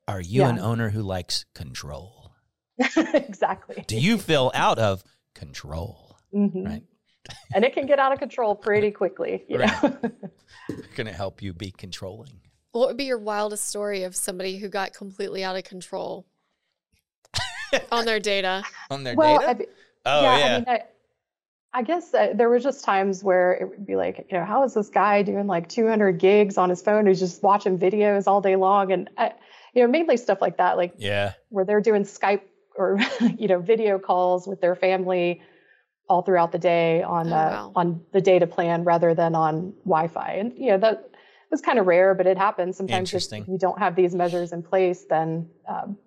Are 0.08 0.22
you 0.22 0.42
Yeah. 0.42 0.50
an 0.50 0.60
owner 0.60 0.90
who 0.90 1.02
likes 1.02 1.46
control? 1.56 2.32
exactly 2.98 3.84
Do 3.88 4.00
you 4.00 4.18
feel 4.18 4.52
out 4.54 4.80
of 4.80 5.04
control? 5.36 6.18
Mhm. 6.34 6.66
Right. 6.66 6.84
and 7.56 7.64
it 7.64 7.74
can 7.74 7.86
get 7.86 8.00
out 8.00 8.12
of 8.12 8.20
control 8.20 8.54
pretty 8.56 8.92
quickly 8.92 9.46
you 9.48 9.60
Right. 9.60 9.84
know 9.84 10.00
Going 10.96 11.08
to 11.08 11.14
help 11.14 11.42
you 11.42 11.54
be 11.54 11.72
controlling. 11.72 12.42
What 12.72 12.88
would 12.88 12.98
be 12.98 13.06
your 13.06 13.18
wildest 13.20 13.66
story 13.70 14.04
of 14.04 14.16
somebody 14.16 14.58
who 14.58 14.68
got 14.70 14.94
completely 14.94 15.44
out 15.44 15.56
of 15.56 15.64
control 15.64 16.26
on 17.92 18.06
their 18.06 18.20
data? 18.20 18.64
On 18.90 19.04
their 19.04 19.16
well 19.16 19.40
data? 19.40 19.66
I, 20.06 20.10
oh, 20.10 20.22
yeah, 20.22 20.38
yeah. 20.38 20.46
I 20.46 20.58
mean, 20.60 20.66
I, 20.68 20.82
I 21.76 21.82
guess 21.84 22.14
uh, 22.14 22.34
there 22.36 22.50
were 22.50 22.60
just 22.60 22.84
times 22.84 23.24
where 23.24 23.54
it 23.54 23.70
would 23.70 23.86
be 23.86 23.96
like, 23.96 24.28
you 24.32 24.38
know, 24.38 24.46
how 24.46 24.64
is 24.64 24.74
this 24.74 24.90
guy 24.90 25.22
doing 25.24 25.48
like 25.48 25.70
200 25.70 26.14
gigs 26.20 26.58
on 26.58 26.70
his 26.70 26.82
phone? 26.82 27.06
He's 27.08 27.20
just 27.20 27.42
watching 27.44 27.78
videos 27.80 28.28
all 28.28 28.42
day 28.42 28.56
long, 28.56 28.92
and 28.92 29.10
I, 29.18 29.34
you 29.74 29.82
know, 29.84 29.88
mainly 29.90 30.18
stuff 30.18 30.40
like 30.42 30.58
that, 30.58 30.78
like 30.78 30.94
yeah. 30.98 31.34
where 31.50 31.66
they're 31.66 31.82
doing 31.82 32.04
Skype 32.04 32.42
or 32.76 33.00
you 33.38 33.48
know 33.48 33.60
video 33.60 34.00
calls 34.00 34.48
with 34.48 34.62
their 34.62 34.76
family 34.76 35.42
all 36.10 36.22
throughout 36.22 36.52
the 36.52 36.58
day 36.60 37.02
on 37.02 37.32
Oh, 37.32 37.36
uh, 37.36 37.50
wow. 37.50 37.72
on 37.76 38.02
the 38.12 38.22
data 38.22 38.46
plan 38.48 38.84
rather 38.84 39.14
than 39.14 39.36
on 39.36 39.74
Wi-Fi, 39.86 40.32
and 40.34 40.54
you 40.58 40.72
know 40.72 40.78
that 40.80 41.10
was 41.52 41.62
kind 41.62 41.78
of 41.80 41.86
rare, 41.86 42.14
but 42.16 42.26
it 42.28 42.38
happens 42.38 42.78
sometimes. 42.78 43.10
If 43.10 43.14
Interesting. 43.14 43.46
you 43.48 43.58
don't 43.58 43.80
have 43.80 43.96
these 43.96 44.14
measures 44.16 44.52
in 44.54 44.64
place, 44.64 45.06
then 45.10 45.50
um, 45.68 45.98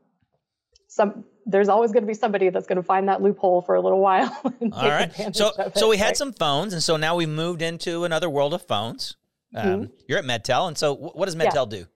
some 0.88 1.24
there's 1.48 1.68
always 1.68 1.92
going 1.92 2.02
to 2.02 2.06
be 2.08 2.14
somebody 2.14 2.48
that's 2.50 2.66
going 2.66 2.76
to 2.76 2.82
find 2.82 3.08
that 3.08 3.22
loophole 3.22 3.62
for 3.62 3.76
a 3.76 3.80
little 3.80 4.00
while. 4.00 4.36
and 4.60 4.72
All 4.74 4.80
take 4.82 4.90
right. 4.90 5.08
advantage 5.10 5.36
So, 5.36 5.52
of 5.56 5.76
so 5.76 5.86
it, 5.86 5.90
we 5.90 5.96
had 5.98 6.06
right? 6.08 6.16
some 6.16 6.32
phones, 6.32 6.72
and 6.72 6.82
so 6.82 6.96
now 6.96 7.14
we 7.16 7.26
moved 7.26 7.62
into 7.62 8.04
another 8.04 8.28
world 8.28 8.54
of 8.54 8.62
phones. 8.62 9.16
Um, 9.54 9.64
Mm-hmm. 9.66 9.92
You're 10.08 10.18
at 10.18 10.24
MedTel, 10.24 10.68
and 10.68 10.76
so 10.76 10.94
what 10.94 11.24
does 11.26 11.36
Yeah. 11.36 11.50
MedTel 11.50 11.68
do? 11.70 11.86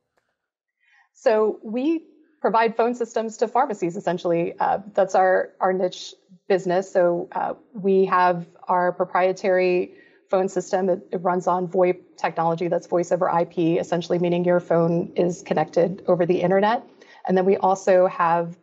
So 1.22 1.58
we 1.62 2.04
provide 2.40 2.76
phone 2.76 2.94
systems 2.94 3.36
to 3.38 3.48
pharmacies. 3.48 3.96
Essentially, 3.96 4.54
uh, 4.58 4.78
that's 4.94 5.14
our 5.14 5.50
our 5.60 5.72
niche 5.74 6.14
business. 6.48 6.90
So 6.90 7.28
uh, 7.32 7.54
we 7.74 8.06
have 8.06 8.46
our 8.66 8.92
proprietary 8.92 9.92
phone 10.30 10.48
system. 10.48 10.88
It, 10.88 11.08
it 11.12 11.18
runs 11.18 11.46
on 11.46 11.68
VoIP 11.68 12.16
technology, 12.16 12.68
that's 12.68 12.86
voice 12.86 13.12
over 13.12 13.28
IP, 13.28 13.78
essentially 13.78 14.18
meaning 14.18 14.44
your 14.44 14.60
phone 14.60 15.12
is 15.14 15.42
connected 15.42 16.02
over 16.06 16.24
the 16.24 16.40
internet. 16.40 16.86
And 17.26 17.36
then 17.36 17.44
we 17.44 17.56
also 17.58 18.06
have 18.06 18.56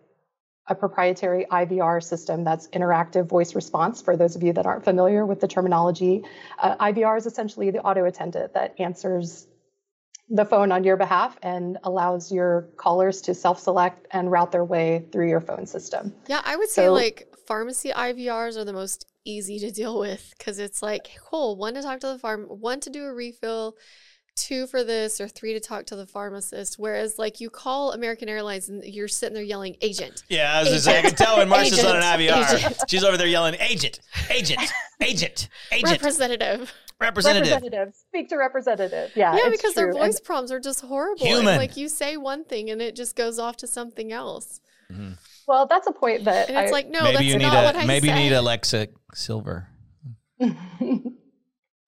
a 0.65 0.73
proprietary 0.73 1.45
IVR 1.51 2.03
system 2.03 2.43
that's 2.43 2.67
interactive 2.69 3.27
voice 3.27 3.53
response. 3.53 4.01
For 4.01 4.17
those 4.17 4.35
of 4.35 4.43
you 4.43 4.53
that 4.53 4.65
aren't 4.65 4.83
familiar 4.83 5.25
with 5.25 5.39
the 5.41 5.47
terminology, 5.47 6.23
uh, 6.59 6.75
IVR 6.77 7.17
is 7.17 7.25
essentially 7.25 7.69
the 7.71 7.81
auto 7.81 8.03
attendant 8.05 8.53
that 8.55 8.79
answers 8.79 9.47
the 10.29 10.45
phone 10.45 10.71
on 10.71 10.83
your 10.83 10.97
behalf 10.97 11.37
and 11.41 11.77
allows 11.83 12.31
your 12.31 12.69
callers 12.77 13.21
to 13.21 13.33
self 13.33 13.59
select 13.59 14.07
and 14.11 14.31
route 14.31 14.51
their 14.51 14.65
way 14.65 15.05
through 15.11 15.29
your 15.29 15.41
phone 15.41 15.65
system. 15.65 16.13
Yeah, 16.27 16.41
I 16.43 16.55
would 16.55 16.69
say 16.69 16.89
like 16.89 17.33
pharmacy 17.47 17.91
IVRs 17.91 18.57
are 18.57 18.65
the 18.65 18.73
most 18.73 19.05
easy 19.23 19.59
to 19.59 19.71
deal 19.71 19.99
with 19.99 20.33
because 20.37 20.59
it's 20.59 20.81
like, 20.81 21.09
cool, 21.29 21.55
one 21.55 21.73
to 21.75 21.81
talk 21.81 21.99
to 22.01 22.07
the 22.07 22.19
farm, 22.19 22.43
one 22.43 22.79
to 22.81 22.89
do 22.89 23.05
a 23.05 23.13
refill, 23.13 23.75
two 24.35 24.67
for 24.67 24.83
this, 24.83 25.19
or 25.21 25.27
three 25.27 25.53
to 25.53 25.59
talk 25.59 25.85
to 25.87 25.95
the 25.95 26.05
pharmacist. 26.05 26.75
Whereas 26.77 27.17
like 27.17 27.39
you 27.39 27.49
call 27.49 27.93
American 27.93 28.27
Airlines 28.27 28.67
and 28.69 28.83
you're 28.83 29.07
sitting 29.07 29.33
there 29.33 29.43
yelling, 29.43 29.77
agent. 29.81 30.23
Yeah, 30.29 30.53
I 30.53 30.59
was 30.61 30.69
just 30.69 30.85
saying, 30.85 31.05
I 31.05 31.09
can 31.09 31.15
tell 31.17 31.37
when 31.37 31.49
Marsha's 31.49 31.83
on 31.83 31.95
an 31.95 32.03
IVR. 32.03 32.53
Agent. 32.53 32.77
She's 32.87 33.03
over 33.03 33.17
there 33.17 33.27
yelling, 33.27 33.55
agent, 33.59 33.99
agent, 34.29 34.59
agent, 35.01 35.49
agent, 35.71 35.91
Representative. 35.91 36.73
Representative. 36.99 37.51
Representative, 37.51 37.93
speak 37.95 38.29
to 38.29 38.37
representative. 38.37 39.11
Yeah, 39.15 39.35
Yeah, 39.35 39.47
it's 39.47 39.57
because 39.57 39.73
their 39.75 39.91
true. 39.91 40.01
And- 40.01 40.11
voice 40.13 40.19
prompts 40.19 40.51
are 40.51 40.59
just 40.59 40.81
horrible. 40.81 41.25
and, 41.25 41.37
Human. 41.37 41.57
like 41.57 41.77
you 41.77 41.89
say 41.89 42.17
one 42.17 42.43
thing 42.43 42.69
and 42.69 42.81
it 42.81 42.95
just 42.95 43.15
goes 43.15 43.39
off 43.39 43.57
to 43.57 43.67
something 43.67 44.11
else. 44.11 44.59
Mm-hmm. 44.91 45.13
well, 45.47 45.67
that's 45.67 45.85
a 45.87 45.91
point 45.91 46.23
that 46.25 46.47
And 46.49 46.57
it's 46.57 46.69
I- 46.69 46.71
like, 46.73 46.87
no, 46.89 47.01
maybe 47.03 47.13
that's 47.13 47.25
you 47.25 47.37
need 47.37 47.43
not 47.43 47.63
what 47.65 47.75
a 47.75 47.79
I 47.79 47.85
maybe 47.85 48.07
you 48.07 48.13
said. 48.13 48.19
need 48.19 48.33
Alexa 48.33 48.87
Silver. 49.13 49.67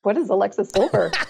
what 0.02 0.18
is 0.18 0.30
Alexa 0.30 0.66
Silver? 0.66 1.12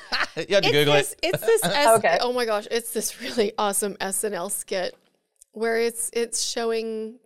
You 0.48 0.56
have 0.56 0.64
to 0.64 0.70
it's 0.70 0.72
Google 0.72 0.94
this, 0.94 1.12
it. 1.14 1.20
It's 1.34 1.46
this. 1.46 1.64
S- 1.66 1.98
Okay. 1.98 2.18
Oh 2.22 2.32
my 2.32 2.46
gosh! 2.46 2.66
It's 2.72 2.94
this 2.94 3.20
really 3.20 3.52
awesome 3.58 3.96
SNL 3.96 4.50
skit 4.52 4.96
where 5.52 5.78
it's 5.78 6.10
it's 6.14 6.42
showing 6.42 7.20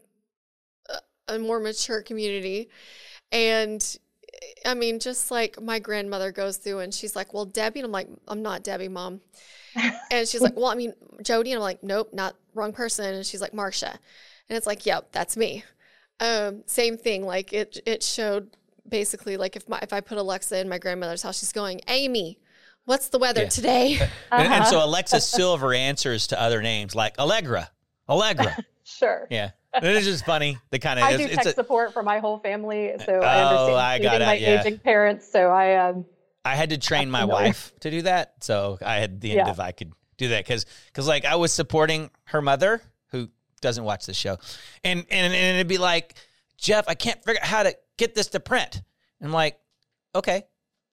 a, 0.89 1.35
a 1.35 1.37
more 1.37 1.59
mature 1.59 2.01
community, 2.01 2.69
and 3.31 3.97
I 4.65 4.73
mean, 4.73 4.99
just 4.99 5.31
like 5.31 5.61
my 5.61 5.79
grandmother 5.79 6.31
goes 6.31 6.57
through, 6.57 6.79
and 6.79 6.93
she's 6.93 7.15
like, 7.15 7.33
"Well, 7.33 7.45
Debbie," 7.45 7.79
and 7.79 7.85
I'm 7.85 7.91
like, 7.91 8.07
"I'm 8.27 8.41
not 8.41 8.63
Debbie, 8.63 8.87
mom," 8.89 9.21
and 10.11 10.27
she's 10.27 10.41
like, 10.41 10.55
"Well, 10.55 10.67
I 10.67 10.75
mean, 10.75 10.93
Jody," 11.21 11.51
and 11.51 11.57
I'm 11.57 11.63
like, 11.63 11.83
"Nope, 11.83 12.09
not 12.13 12.35
wrong 12.53 12.73
person," 12.73 13.13
and 13.13 13.25
she's 13.25 13.41
like, 13.41 13.53
"Marcia," 13.53 13.99
and 14.49 14.57
it's 14.57 14.67
like, 14.67 14.85
"Yep, 14.85 15.11
that's 15.11 15.35
me." 15.37 15.63
Um, 16.19 16.63
same 16.65 16.97
thing. 16.97 17.25
Like 17.25 17.53
it 17.53 17.79
it 17.85 18.03
showed 18.03 18.55
basically 18.87 19.37
like 19.37 19.55
if 19.55 19.67
my 19.67 19.79
if 19.81 19.93
I 19.93 20.01
put 20.01 20.17
Alexa 20.17 20.59
in 20.59 20.69
my 20.69 20.77
grandmother's 20.77 21.23
house, 21.23 21.39
she's 21.39 21.51
going, 21.51 21.81
"Amy." 21.87 22.39
What's 22.85 23.07
the 23.07 23.17
weather 23.17 23.43
Yeah. 23.43 23.49
today? 23.49 23.97
And, 24.31 24.41
and 24.41 24.51
Uh-huh. 24.51 24.65
so 24.65 24.83
Alexa 24.83 25.21
Silver 25.21 25.73
answers 25.73 26.27
to 26.27 26.41
other 26.41 26.61
names 26.61 26.95
like 26.95 27.17
Allegra, 27.19 27.69
Allegra. 28.09 28.57
sure. 28.83 29.27
Yeah, 29.29 29.51
it 29.75 29.83
is 29.83 30.05
just 30.05 30.25
funny. 30.25 30.57
The 30.71 30.79
kind 30.79 30.99
of 30.99 31.05
I 31.05 31.11
it's, 31.11 31.17
do 31.17 31.23
it's 31.25 31.35
tech 31.35 31.45
a, 31.47 31.53
support 31.53 31.93
for 31.93 32.03
my 32.03 32.19
whole 32.19 32.39
family, 32.39 32.93
so 33.05 33.19
Oh, 33.21 33.25
I 33.25 33.43
understand 33.43 33.79
I 33.79 33.99
got 33.99 34.21
it, 34.21 34.25
my 34.25 34.33
yeah. 34.35 34.61
aging 34.61 34.79
parents. 34.79 35.29
So 35.31 35.49
I 35.49 35.89
um, 35.89 36.05
I 36.45 36.55
had 36.55 36.69
to 36.71 36.77
train 36.77 37.09
my 37.09 37.21
familiar. 37.21 37.45
wife 37.45 37.73
to 37.81 37.89
do 37.91 38.01
that, 38.03 38.35
so 38.41 38.77
I 38.85 38.95
had 38.95 39.21
the 39.21 39.31
end 39.31 39.47
Yeah. 39.47 39.51
of 39.51 39.59
I 39.59 39.71
could 39.71 39.93
do 40.17 40.29
that 40.29 40.43
because 40.45 40.65
because 40.87 41.07
like 41.07 41.25
I 41.25 41.35
was 41.35 41.51
supporting 41.53 42.09
her 42.25 42.41
mother 42.41 42.81
who 43.11 43.29
doesn't 43.61 43.83
watch 43.83 44.05
the 44.05 44.13
show, 44.13 44.37
and 44.83 44.99
and 45.09 45.33
and 45.33 45.55
it'd 45.57 45.67
be 45.67 45.77
like 45.77 46.15
Jeff, 46.57 46.85
I 46.87 46.95
can't 46.95 47.23
figure 47.23 47.41
out 47.41 47.47
how 47.47 47.63
to 47.63 47.75
get 47.97 48.15
this 48.15 48.27
to 48.27 48.39
print. 48.39 48.81
And 49.19 49.27
I'm 49.27 49.33
like, 49.33 49.57
okay, 50.15 50.43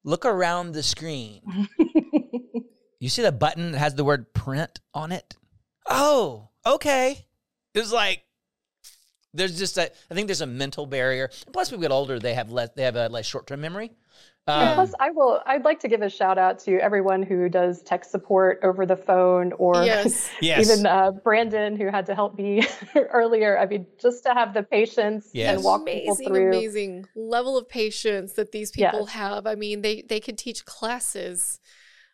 look 0.05 0.25
around 0.25 0.73
the 0.73 0.83
screen. 0.83 1.69
you 2.99 3.09
see 3.09 3.23
the 3.23 3.33
button 3.33 3.73
that 3.73 3.79
has 3.79 3.95
the 3.95 4.05
word 4.05 4.33
print 4.33 4.81
on 4.95 5.13
it? 5.13 5.37
Oh, 5.89 6.49
okay. 6.67 7.27
It 7.75 7.79
was 7.79 7.93
like 7.93 8.23
there's 9.35 9.59
just 9.59 9.79
a 9.79 9.91
I 10.11 10.15
think 10.15 10.27
there's 10.29 10.41
a 10.41 10.47
mental 10.47 10.87
barrier. 10.87 11.31
Plus, 11.53 11.71
people 11.71 11.83
get 11.83 11.91
older, 11.93 12.19
they 12.19 12.35
have 12.35 12.51
less 12.51 12.71
they 12.77 12.83
have 12.85 12.97
a 12.97 13.09
less 13.09 13.27
short 13.27 13.47
term 13.47 13.61
memory. 13.61 13.91
And 14.47 14.71
Um, 14.71 14.75
plus, 14.75 14.95
I 14.99 15.11
will. 15.11 15.41
I'd 15.47 15.65
like 15.65 15.79
to 15.81 15.89
give 15.89 16.03
a 16.03 16.09
shout 16.09 16.37
out 16.39 16.59
to 16.61 16.79
everyone 16.79 17.23
who 17.23 17.49
does 17.49 17.83
tech 17.83 18.05
support 18.05 18.59
over 18.65 18.85
the 18.87 18.97
phone, 18.97 19.53
or 19.53 19.85
Yes. 19.85 20.29
Yes. 20.41 20.69
even 20.69 20.87
uh, 20.87 21.13
Brandon, 21.13 21.77
who 21.77 21.89
had 21.89 22.07
to 22.07 22.15
help 22.15 22.37
me 22.37 22.67
earlier. 22.97 23.59
I 23.59 23.67
mean, 23.67 23.87
just 24.01 24.25
to 24.25 24.33
have 24.35 24.53
the 24.55 24.63
patience 24.65 25.29
Yes. 25.35 25.55
and 25.57 25.65
walk 25.65 25.87
people 25.87 26.15
amazing, 26.15 26.27
through. 26.27 26.49
amazing 26.49 27.07
level 27.15 27.57
of 27.59 27.69
patience 27.69 28.33
that 28.33 28.51
these 28.51 28.71
people 28.73 29.01
Yes. 29.07 29.11
have. 29.11 29.47
I 29.47 29.55
mean, 29.55 29.83
they 29.83 30.03
they 30.03 30.19
could 30.21 30.39
teach 30.39 30.65
classes 30.65 31.61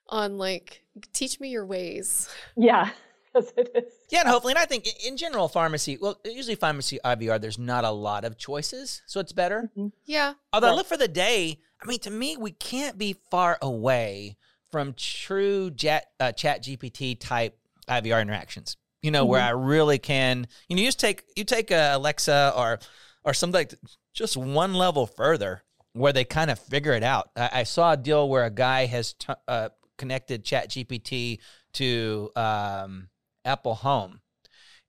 on 0.08 0.36
like 0.36 0.82
teach 1.12 1.40
me 1.40 1.48
your 1.48 1.64
ways. 1.64 2.28
Yeah, 2.56 2.90
because 3.36 3.52
it 3.56 3.70
is. 3.74 3.92
Yeah, 4.10 4.20
and 4.20 4.28
hopefully, 4.28 4.52
and 4.52 4.58
I 4.58 4.66
think 4.66 4.86
in- 4.86 5.12
in 5.12 5.16
general, 5.16 5.48
pharmacy, 5.48 5.98
well, 6.00 6.18
usually 6.24 6.54
pharmacy 6.56 6.98
IVR, 7.04 7.40
there's 7.40 7.58
not 7.58 7.84
a 7.84 7.90
lot 7.90 8.24
of 8.24 8.36
choices, 8.38 9.02
so 9.06 9.20
it's 9.20 9.32
better. 9.32 9.70
Yeah, 10.04 10.34
Although 10.52 10.68
I 10.68 10.74
look 10.74 10.86
for 10.86 10.96
the 10.96 11.08
day, 11.08 11.58
I 11.82 11.86
mean, 11.86 11.98
to 12.00 12.10
me, 12.10 12.36
we 12.36 12.50
can't 12.52 12.96
be 12.98 13.16
far 13.30 13.58
away 13.60 14.36
from 14.70 14.94
true 14.94 15.70
jet, 15.70 16.10
uh, 16.20 16.32
chat 16.32 16.62
GPT 16.62 17.18
type 17.18 17.58
IVR 17.88 18.20
interactions. 18.22 18.76
You 19.02 19.10
know, 19.12 19.24
where 19.24 19.40
I 19.42 19.50
really 19.50 19.98
can, 19.98 20.48
you 20.68 20.74
know, 20.76 20.80
you 20.82 20.88
just 20.88 20.98
take 20.98 21.22
you 21.36 21.44
take 21.44 21.70
a 21.70 21.92
Alexa 21.94 22.52
or 22.56 22.80
or 23.24 23.34
something 23.34 23.58
like 23.60 23.74
just 24.12 24.36
one 24.36 24.74
level 24.74 25.06
further 25.06 25.62
where 25.92 26.12
they 26.12 26.24
kind 26.24 26.50
of 26.50 26.58
figure 26.58 26.92
it 26.92 27.04
out. 27.04 27.30
I, 27.36 27.50
I 27.52 27.62
saw 27.62 27.92
a 27.92 27.96
deal 27.96 28.28
where 28.28 28.44
a 28.44 28.50
guy 28.50 28.86
has 28.86 29.12
t- 29.12 29.32
uh, 29.46 29.68
connected 29.96 30.44
Chat 30.44 30.70
GPT 30.70 31.38
to 31.74 32.30
um, 32.34 33.08
Apple 33.46 33.76
Home, 33.76 34.20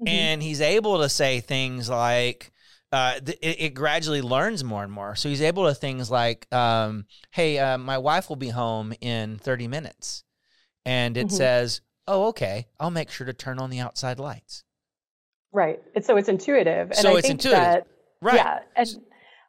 Mhm. 0.01 0.09
and 0.09 0.43
he's 0.43 0.59
able 0.61 0.99
to 0.99 1.07
say 1.09 1.39
things 1.39 1.89
like 1.89 2.51
uh, 2.91 3.19
th- 3.19 3.37
it, 3.41 3.61
it 3.61 3.73
gradually 3.73 4.21
learns 4.21 4.63
more 4.63 4.81
and 4.81 4.91
more 4.93 5.13
so 5.15 5.27
he's 5.27 5.41
able 5.41 5.65
to 5.67 5.75
things 5.75 6.09
like 6.09 6.47
um, 6.53 7.05
hey 7.31 7.59
uh, 7.59 7.77
my 7.77 7.97
wife 7.97 8.29
will 8.29 8.37
be 8.37 8.47
home 8.49 8.93
in 9.01 9.37
30 9.39 9.67
minutes 9.67 10.23
and 10.85 11.17
it 11.17 11.27
Mhm. 11.27 11.31
says 11.31 11.81
oh 12.07 12.27
okay 12.27 12.67
i'll 12.79 12.89
make 12.89 13.09
sure 13.11 13.27
to 13.27 13.33
turn 13.33 13.59
on 13.59 13.69
the 13.69 13.79
outside 13.81 14.19
lights 14.19 14.63
Right. 15.51 15.81
So 16.01 16.17
it's 16.17 16.29
intuitive. 16.29 16.91
And 16.91 16.99
So 16.99 17.15
I 17.15 17.17
it's 17.19 17.27
think 17.27 17.39
intuitive. 17.43 17.59
That, 17.63 17.87
right 18.21 18.35
Yeah. 18.35 18.59
And 18.75 18.87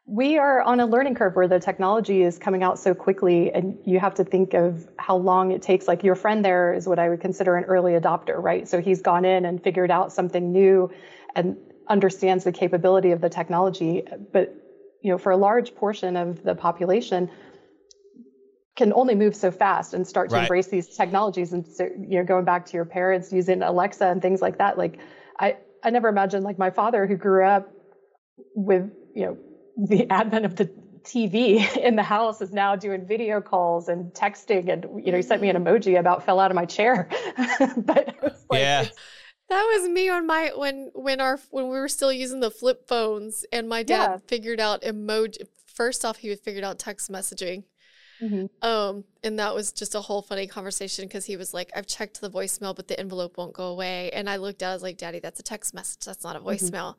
we 0.09 0.38
are 0.38 0.62
on 0.62 0.81
a 0.81 0.87
learning 0.87 1.14
curve 1.14 1.37
where 1.37 1.47
the 1.47 1.61
technology 1.61 2.23
is 2.23 2.38
coming 2.38 2.62
out 2.62 2.79
so 2.79 2.94
quickly, 2.94 3.53
and 3.53 3.79
you 3.85 4.01
have 4.01 4.14
to 4.14 4.25
think 4.25 4.55
of 4.55 4.88
how 4.99 5.16
long 5.16 5.53
it 5.53 5.61
takes. 5.61 5.87
Like 5.87 6.03
your 6.03 6.14
friend 6.14 6.42
there 6.42 6.73
is 6.73 6.88
what 6.88 6.99
I 6.99 7.11
would 7.11 7.21
consider 7.21 7.57
an 7.57 7.64
early 7.64 7.92
adopter, 7.92 8.42
right? 8.42 8.66
So 8.66 8.81
he's 8.81 9.03
gone 9.03 9.27
in 9.27 9.44
and 9.44 9.62
figured 9.62 9.90
out 9.90 10.11
something 10.11 10.51
new 10.51 10.90
and 11.35 11.59
understands 11.88 12.44
the 12.44 12.53
capability 12.53 13.11
of 13.11 13.21
the 13.21 13.29
technology. 13.29 14.03
But, 14.33 14.55
you 15.03 15.11
know, 15.11 15.18
for 15.18 15.31
a 15.31 15.37
large 15.37 15.75
portion 15.75 16.16
of 16.16 16.42
the 16.42 16.55
population, 16.55 17.31
can 18.77 18.92
only 18.94 19.14
move 19.14 19.37
so 19.37 19.51
fast 19.51 19.92
and 19.92 20.07
start 20.07 20.31
to 20.31 20.35
Right. 20.35 20.42
embrace 20.44 20.68
these 20.68 20.88
technologies 20.97 21.53
and 21.53 21.66
so 21.66 21.85
you 21.85 22.16
know 22.18 22.25
going 22.25 22.44
back 22.44 22.64
to 22.64 22.75
your 22.75 22.85
parents 22.85 23.33
using 23.33 23.61
alexa 23.61 24.07
and 24.07 24.23
things 24.23 24.40
like 24.40 24.59
that 24.59 24.79
like 24.79 25.01
i 25.40 25.57
i 25.83 25.90
never 25.90 26.09
imagined 26.09 26.44
like 26.44 26.59
my 26.59 26.71
father 26.71 27.05
who 27.05 27.16
grew 27.16 27.44
up 27.44 27.68
with 28.55 28.88
you 29.16 29.27
know 29.27 29.37
the 29.79 30.11
advent 30.11 30.45
of 30.45 30.57
the 30.57 30.67
tv 31.05 31.77
in 31.77 31.97
the 31.97 32.03
house 32.03 32.41
is 32.43 32.53
now 32.53 32.77
doing 32.77 33.07
video 33.07 33.41
calls 33.41 33.88
and 33.88 34.12
texting 34.12 34.71
and 34.71 34.85
you 35.05 35.11
know 35.12 35.17
he 35.17 35.23
sent 35.23 35.41
me 35.41 35.49
an 35.49 35.57
mm. 35.57 35.62
emoji 35.64 35.99
about 35.99 36.25
fell 36.25 36.41
out 36.41 36.51
of 36.51 36.55
my 36.57 36.64
chair 36.67 37.09
but 37.77 38.14
was 38.23 38.45
like 38.51 38.61
Yeah. 38.61 38.85
that 39.49 39.62
was 39.62 39.88
me 39.88 40.09
on 40.09 40.27
my 40.27 40.51
when 40.57 40.91
when 40.95 41.21
our 41.21 41.38
when 41.51 41.64
we 41.67 41.79
were 41.79 41.88
still 41.88 42.12
using 42.12 42.41
the 42.41 42.51
flip 42.51 42.87
phones, 42.87 43.45
and 43.53 43.69
my 43.69 43.83
dad 43.83 44.11
Yeah. 44.11 44.17
figured 44.27 44.61
out 44.61 44.83
emoji. 44.83 45.47
First 45.67 46.05
off, 46.05 46.19
he 46.19 46.35
figured 46.35 46.64
out 46.64 46.79
text 46.79 47.11
messaging. 47.11 47.64
Mhm. 48.20 48.48
Um, 48.62 49.04
and 49.22 49.38
that 49.38 49.54
was 49.54 49.72
just 49.72 49.94
a 49.94 50.00
whole 50.00 50.22
funny 50.22 50.46
conversation 50.46 51.07
because 51.07 51.24
he 51.24 51.37
was 51.37 51.54
like, 51.54 51.70
I've 51.76 51.87
checked 51.87 52.20
the 52.20 52.28
voicemail, 52.31 52.74
but 52.74 52.88
the 52.88 52.98
envelope 52.98 53.37
won't 53.38 53.52
go 53.52 53.66
away. 53.66 54.11
And 54.11 54.28
I 54.28 54.37
looked 54.37 54.62
at 54.62 54.66
it, 54.66 54.70
I 54.70 54.74
was 54.74 54.83
like, 54.83 54.96
Daddy, 54.98 55.20
that's 55.20 55.38
a 55.38 55.42
text 55.42 55.72
message. 55.74 56.04
That's 56.04 56.24
not 56.24 56.35
a 56.37 56.40
voicemail. 56.40 56.96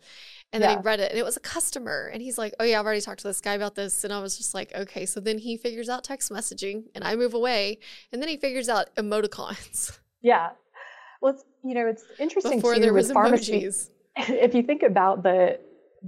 And 0.53 0.63
then 0.63 0.69
Yeah. 0.71 0.77
he 0.77 0.82
read 0.84 0.99
it 0.99 1.12
and 1.12 1.19
it 1.19 1.23
was 1.25 1.36
a 1.38 1.41
customer. 1.41 2.10
And 2.13 2.21
he's 2.21 2.38
like, 2.38 2.53
Oh, 2.60 2.63
yeah, 2.63 2.79
I've 2.79 2.86
already 2.86 3.01
talked 3.01 3.19
to 3.21 3.27
this 3.27 3.41
guy 3.41 3.53
about 3.53 3.75
this. 3.75 4.03
And 4.03 4.13
I 4.13 4.19
was 4.21 4.38
just 4.38 4.53
like, 4.53 4.73
Okay. 4.75 5.05
So 5.05 5.19
then 5.19 5.38
he 5.38 5.58
figures 5.58 5.89
out 5.89 6.03
text 6.03 6.32
messaging 6.32 6.84
and 6.95 7.03
I 7.03 7.15
move 7.15 7.34
away. 7.34 7.79
And 8.12 8.21
then 8.21 8.29
he 8.29 8.38
figures 8.38 8.69
out 8.69 8.93
emoticons 8.95 9.99
yeah 10.21 10.49
well 11.21 11.34
it's 11.34 11.45
you 11.63 11.73
know 11.73 11.88
it's 11.88 12.03
interesting 12.19 12.58
before 12.58 12.75
too 12.75 12.82
there 12.82 12.93
with 12.93 13.10
emojis. 13.10 13.89
if 14.17 14.53
you 14.53 14.63
think 14.63 14.84
about 14.84 15.23
the 15.23 15.60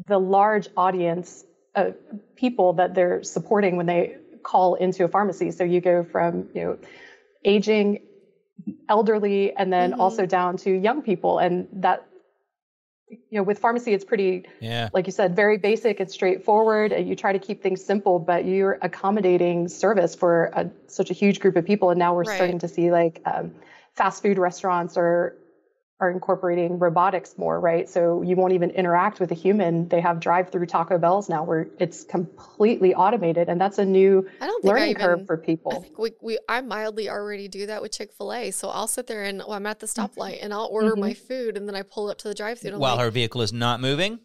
the 0.07 0.17
large 0.17 0.67
audience 0.77 1.45
of 1.75 1.95
people 2.35 2.73
that 2.73 2.93
they're 2.93 3.23
supporting 3.23 3.77
when 3.77 3.85
they 3.85 4.17
call 4.43 4.75
into 4.75 5.03
a 5.03 5.07
pharmacy 5.07 5.51
so 5.51 5.63
you 5.63 5.81
go 5.81 6.03
from 6.03 6.49
you 6.53 6.63
know 6.63 6.77
aging 7.45 7.99
elderly 8.89 9.55
and 9.55 9.71
then 9.73 9.93
Mhm. 9.93 9.99
also 9.99 10.25
down 10.25 10.57
to 10.57 10.71
young 10.71 11.01
people 11.01 11.39
and 11.39 11.67
that 11.73 12.07
you 13.09 13.19
know, 13.31 13.43
with 13.43 13.59
pharmacy, 13.59 13.93
it's 13.93 14.05
pretty, 14.05 14.45
Yeah. 14.61 14.87
like 14.93 15.05
you 15.05 15.11
said, 15.11 15.35
very 15.35 15.57
basic 15.57 15.99
and 15.99 16.09
straightforward. 16.09 16.93
And 16.93 17.09
you 17.09 17.15
try 17.15 17.33
to 17.33 17.39
keep 17.39 17.61
things 17.61 17.83
simple, 17.83 18.19
but 18.19 18.45
you're 18.45 18.77
accommodating 18.81 19.67
service 19.67 20.15
for 20.15 20.45
a, 20.53 20.69
such 20.87 21.09
a 21.09 21.13
huge 21.13 21.41
group 21.41 21.57
of 21.57 21.65
people. 21.65 21.89
And 21.89 21.99
now 21.99 22.13
we're 22.13 22.23
Right. 22.23 22.35
starting 22.35 22.59
to 22.59 22.69
see 22.69 22.89
like 22.89 23.21
um, 23.25 23.53
fast 23.95 24.21
food 24.21 24.37
restaurants 24.37 24.95
are 24.95 25.35
are 26.01 26.09
incorporating 26.09 26.79
robotics 26.79 27.37
more, 27.37 27.59
right? 27.59 27.87
So 27.87 28.23
you 28.23 28.35
won't 28.35 28.53
even 28.53 28.71
interact 28.71 29.19
with 29.19 29.31
a 29.31 29.35
human. 29.35 29.87
They 29.87 30.01
have 30.01 30.19
drive-through 30.19 30.65
Taco 30.65 30.97
Bells 30.97 31.29
now 31.29 31.43
where 31.43 31.67
it's 31.79 32.03
completely 32.03 32.95
automated, 32.95 33.47
and 33.47 33.61
that's 33.61 33.77
a 33.77 33.85
new 33.85 34.27
I 34.41 34.47
don't 34.47 34.61
think 34.63 34.71
I 34.71 34.77
learning 34.79 34.89
even. 34.91 35.01
curve 35.01 35.25
for 35.27 35.37
people. 35.37 35.73
I 35.73 35.79
think 35.79 35.99
we, 35.99 36.11
we 36.21 36.39
I 36.49 36.61
mildly 36.61 37.07
already 37.07 37.47
do 37.47 37.67
that 37.67 37.83
with 37.83 37.91
Chick 37.91 38.11
Fil 38.13 38.33
A. 38.33 38.51
So 38.51 38.69
I'll 38.69 38.87
sit 38.87 39.05
there 39.05 39.23
and 39.23 39.37
well, 39.37 39.53
I'm 39.53 39.67
at 39.67 39.79
the 39.79 39.87
stoplight 39.87 40.39
and 40.41 40.51
I'll 40.53 40.69
order 40.71 40.95
my 40.95 41.11
mm-hmm. 41.11 41.27
food 41.27 41.55
and 41.55 41.67
then 41.67 41.75
I 41.75 41.83
pull 41.83 42.09
up 42.09 42.17
to 42.19 42.27
the 42.27 42.33
drive-through. 42.33 42.79
While 42.79 42.95
like, 42.95 43.05
her 43.05 43.11
vehicle 43.11 43.43
is 43.43 43.53
not 43.53 43.79
moving. 43.79 44.19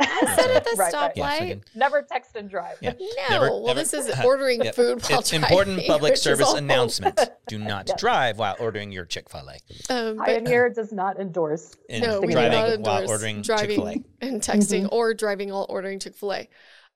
I 0.00 0.36
sit 0.36 0.50
at 0.50 0.64
the 0.64 0.70
Right, 0.78 0.92
right. 0.92 1.14
stoplight. 1.16 1.48
Yeah, 1.48 1.54
Never 1.74 2.02
text 2.02 2.36
and 2.36 2.48
drive. 2.48 2.76
Yeah. 2.80 2.92
No, 2.98 3.06
Never- 3.30 3.46
well, 3.50 3.66
never- 3.66 3.80
this 3.80 3.92
is 3.92 4.10
ordering 4.24 4.62
Yep. 4.62 4.74
food 4.74 5.02
while 5.08 5.20
It's 5.20 5.32
important 5.32 5.86
public 5.86 6.16
service 6.28 6.52
announcement. 6.54 7.18
Do 7.48 7.58
not 7.58 7.90
drive 7.98 8.38
while 8.38 8.56
ordering 8.60 8.92
your 8.92 9.04
Chick 9.04 9.28
Fil 9.28 9.48
A. 9.50 9.92
Um, 9.92 10.16
but 10.16 10.26
Pioneer 10.26 10.70
does 10.70 10.92
not 10.92 11.18
endorse. 11.20 11.74
No, 11.90 12.20
we 12.20 12.28
do 12.28 12.32
driving 12.34 12.52
not 12.52 12.62
while 12.80 12.98
endorse 13.02 13.10
ordering 13.10 13.42
driving 13.42 13.68
Chick-fil-A. 13.76 14.26
and 14.26 14.40
texting 14.40 14.82
Mm-hmm. 14.84 14.94
or 14.94 15.14
driving 15.14 15.50
while 15.50 15.66
ordering 15.68 15.98
Chick 15.98 16.14
Fil 16.16 16.32
A. 16.32 16.48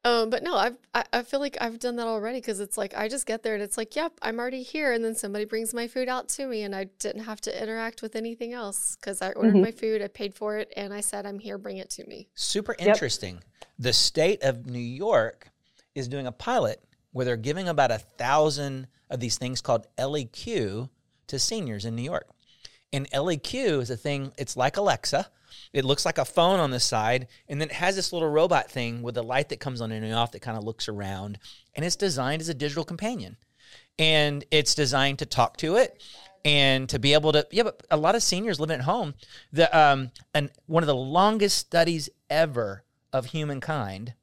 Um, 0.04 0.30
but 0.30 0.42
no, 0.42 0.56
I've 0.56 0.76
I, 0.94 1.04
I 1.12 1.22
feel 1.22 1.38
like 1.38 1.56
I've 1.60 1.78
done 1.78 1.94
that 1.96 2.08
already 2.08 2.38
because 2.38 2.58
it's 2.58 2.76
like 2.76 2.96
I 2.96 3.06
just 3.06 3.24
get 3.24 3.44
there 3.44 3.54
and 3.54 3.62
it's 3.62 3.76
like, 3.76 3.94
yep, 3.94 4.12
I'm 4.20 4.40
already 4.40 4.62
here, 4.64 4.92
and 4.92 5.04
then 5.04 5.14
somebody 5.14 5.44
brings 5.44 5.72
my 5.72 5.86
food 5.86 6.08
out 6.08 6.28
to 6.30 6.46
me, 6.46 6.62
and 6.62 6.74
I 6.74 6.84
didn't 6.98 7.22
have 7.24 7.40
to 7.42 7.62
interact 7.62 8.02
with 8.02 8.16
anything 8.16 8.52
else 8.52 8.96
because 8.96 9.22
I 9.22 9.30
ordered 9.30 9.54
Mm-hmm. 9.54 9.62
my 9.62 9.70
food, 9.70 10.02
I 10.02 10.08
paid 10.08 10.34
for 10.34 10.56
it, 10.58 10.72
and 10.76 10.92
I 10.92 11.00
said 11.02 11.24
I'm 11.24 11.38
here, 11.38 11.56
bring 11.56 11.76
it 11.76 11.90
to 11.90 12.06
me. 12.06 12.28
Super 12.34 12.74
interesting. 12.80 13.42
The 13.78 13.92
state 13.92 14.42
of 14.42 14.66
New 14.66 14.80
York 14.80 15.50
is 15.94 16.08
doing 16.08 16.26
a 16.26 16.32
pilot 16.32 16.82
where 17.12 17.24
they're 17.24 17.36
giving 17.36 17.68
about 17.68 17.90
a 17.92 17.98
thousand 17.98 18.88
of 19.08 19.20
these 19.20 19.38
things 19.38 19.60
called 19.60 19.86
ElliQ 19.98 20.88
to 21.28 21.38
seniors 21.38 21.84
in 21.84 21.94
New 21.94 22.02
York. 22.02 22.28
And 22.92 23.08
ElliQ 23.10 23.80
is 23.80 23.90
a 23.90 23.96
thing, 23.96 24.32
it's 24.36 24.56
like 24.56 24.76
Alexa. 24.76 25.30
It 25.72 25.84
looks 25.84 26.04
like 26.04 26.18
a 26.18 26.24
phone 26.24 26.60
on 26.60 26.70
the 26.70 26.80
side, 26.80 27.28
and 27.48 27.60
then 27.60 27.68
it 27.68 27.74
has 27.74 27.96
this 27.96 28.12
little 28.12 28.28
robot 28.28 28.70
thing 28.70 29.02
with 29.02 29.16
a 29.16 29.22
light 29.22 29.48
that 29.50 29.60
comes 29.60 29.80
on 29.80 29.92
and 29.92 30.14
off 30.14 30.32
that 30.32 30.42
kind 30.42 30.58
of 30.58 30.64
looks 30.64 30.88
around. 30.88 31.38
And 31.74 31.84
it's 31.84 31.96
designed 31.96 32.42
as 32.42 32.48
a 32.48 32.54
digital 32.54 32.84
companion. 32.84 33.36
And 33.98 34.44
it's 34.50 34.74
designed 34.74 35.18
to 35.20 35.26
talk 35.26 35.56
to 35.58 35.76
it 35.76 36.02
and 36.44 36.88
to 36.88 36.98
be 36.98 37.12
able 37.12 37.32
to, 37.32 37.46
yeah, 37.50 37.62
but 37.64 37.82
a 37.90 37.96
lot 37.96 38.14
of 38.14 38.22
seniors 38.22 38.58
living 38.58 38.78
at 38.78 38.84
home. 38.84 39.14
The 39.52 39.76
um 39.78 40.10
and 40.34 40.50
one 40.66 40.82
of 40.82 40.86
the 40.86 40.94
longest 40.94 41.58
studies 41.58 42.08
ever 42.30 42.84
of 43.12 43.26
humankind. 43.26 44.14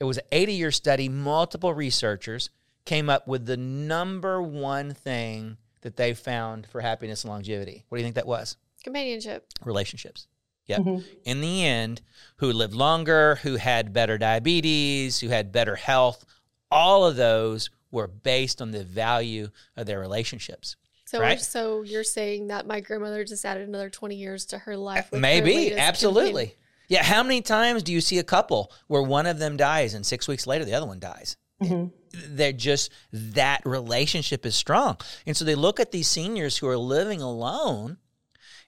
It 0.00 0.04
was 0.04 0.18
an 0.18 0.24
80 0.32 0.52
year 0.54 0.70
study, 0.72 1.08
multiple 1.08 1.72
researchers 1.72 2.50
came 2.84 3.08
up 3.08 3.28
with 3.28 3.46
the 3.46 3.56
number 3.56 4.42
one 4.42 4.92
thing 4.92 5.56
that 5.82 5.96
they 5.96 6.14
found 6.14 6.66
for 6.66 6.80
happiness 6.80 7.22
and 7.22 7.30
longevity. 7.30 7.84
What 7.88 7.98
do 7.98 8.00
you 8.00 8.06
think 8.06 8.16
that 8.16 8.26
was? 8.26 8.56
Companionship. 8.82 9.46
relationships. 9.64 10.26
Yep. 10.66 10.80
Mm-hmm. 10.80 11.06
In 11.24 11.40
the 11.40 11.64
end, 11.64 12.02
who 12.36 12.52
lived 12.52 12.74
longer, 12.74 13.36
who 13.36 13.56
had 13.56 13.92
better 13.92 14.18
diabetes, 14.18 15.20
who 15.20 15.28
had 15.28 15.52
better 15.52 15.76
health, 15.76 16.24
all 16.70 17.04
of 17.04 17.16
those 17.16 17.70
were 17.90 18.06
based 18.08 18.62
on 18.62 18.70
the 18.70 18.84
value 18.84 19.48
of 19.76 19.86
their 19.86 20.00
relationships. 20.00 20.76
So, 21.04 21.20
Right. 21.20 21.38
so 21.40 21.82
you're 21.82 22.04
saying 22.04 22.46
that 22.46 22.66
my 22.66 22.80
grandmother 22.80 23.22
just 23.24 23.44
added 23.44 23.68
another 23.68 23.90
20 23.90 24.14
years 24.16 24.46
to 24.46 24.58
her 24.58 24.76
life? 24.76 25.10
with 25.10 25.18
her 25.18 25.20
Maybe, 25.20 25.54
latest 25.56 25.78
absolutely. 25.80 26.30
companion? 26.46 26.56
Yeah, 26.88 27.02
how 27.04 27.22
many 27.22 27.42
times 27.42 27.82
do 27.82 27.92
you 27.92 28.00
see 28.00 28.18
a 28.18 28.24
couple 28.24 28.72
where 28.86 29.02
one 29.02 29.26
of 29.26 29.38
them 29.38 29.56
dies 29.56 29.94
and 29.94 30.04
6 30.06 30.26
weeks 30.28 30.46
later 30.46 30.64
the 30.64 30.74
other 30.74 30.86
one 30.86 31.00
dies? 31.00 31.36
Mm-hmm. 31.62 31.88
They're 32.36 32.52
just 32.52 32.90
that 33.12 33.60
relationship 33.64 34.44
is 34.46 34.54
strong. 34.54 34.96
And 35.26 35.36
so 35.36 35.44
they 35.44 35.54
look 35.54 35.80
at 35.80 35.92
these 35.92 36.08
seniors 36.08 36.56
who 36.58 36.66
are 36.68 36.76
living 36.78 37.20
alone 37.22 37.98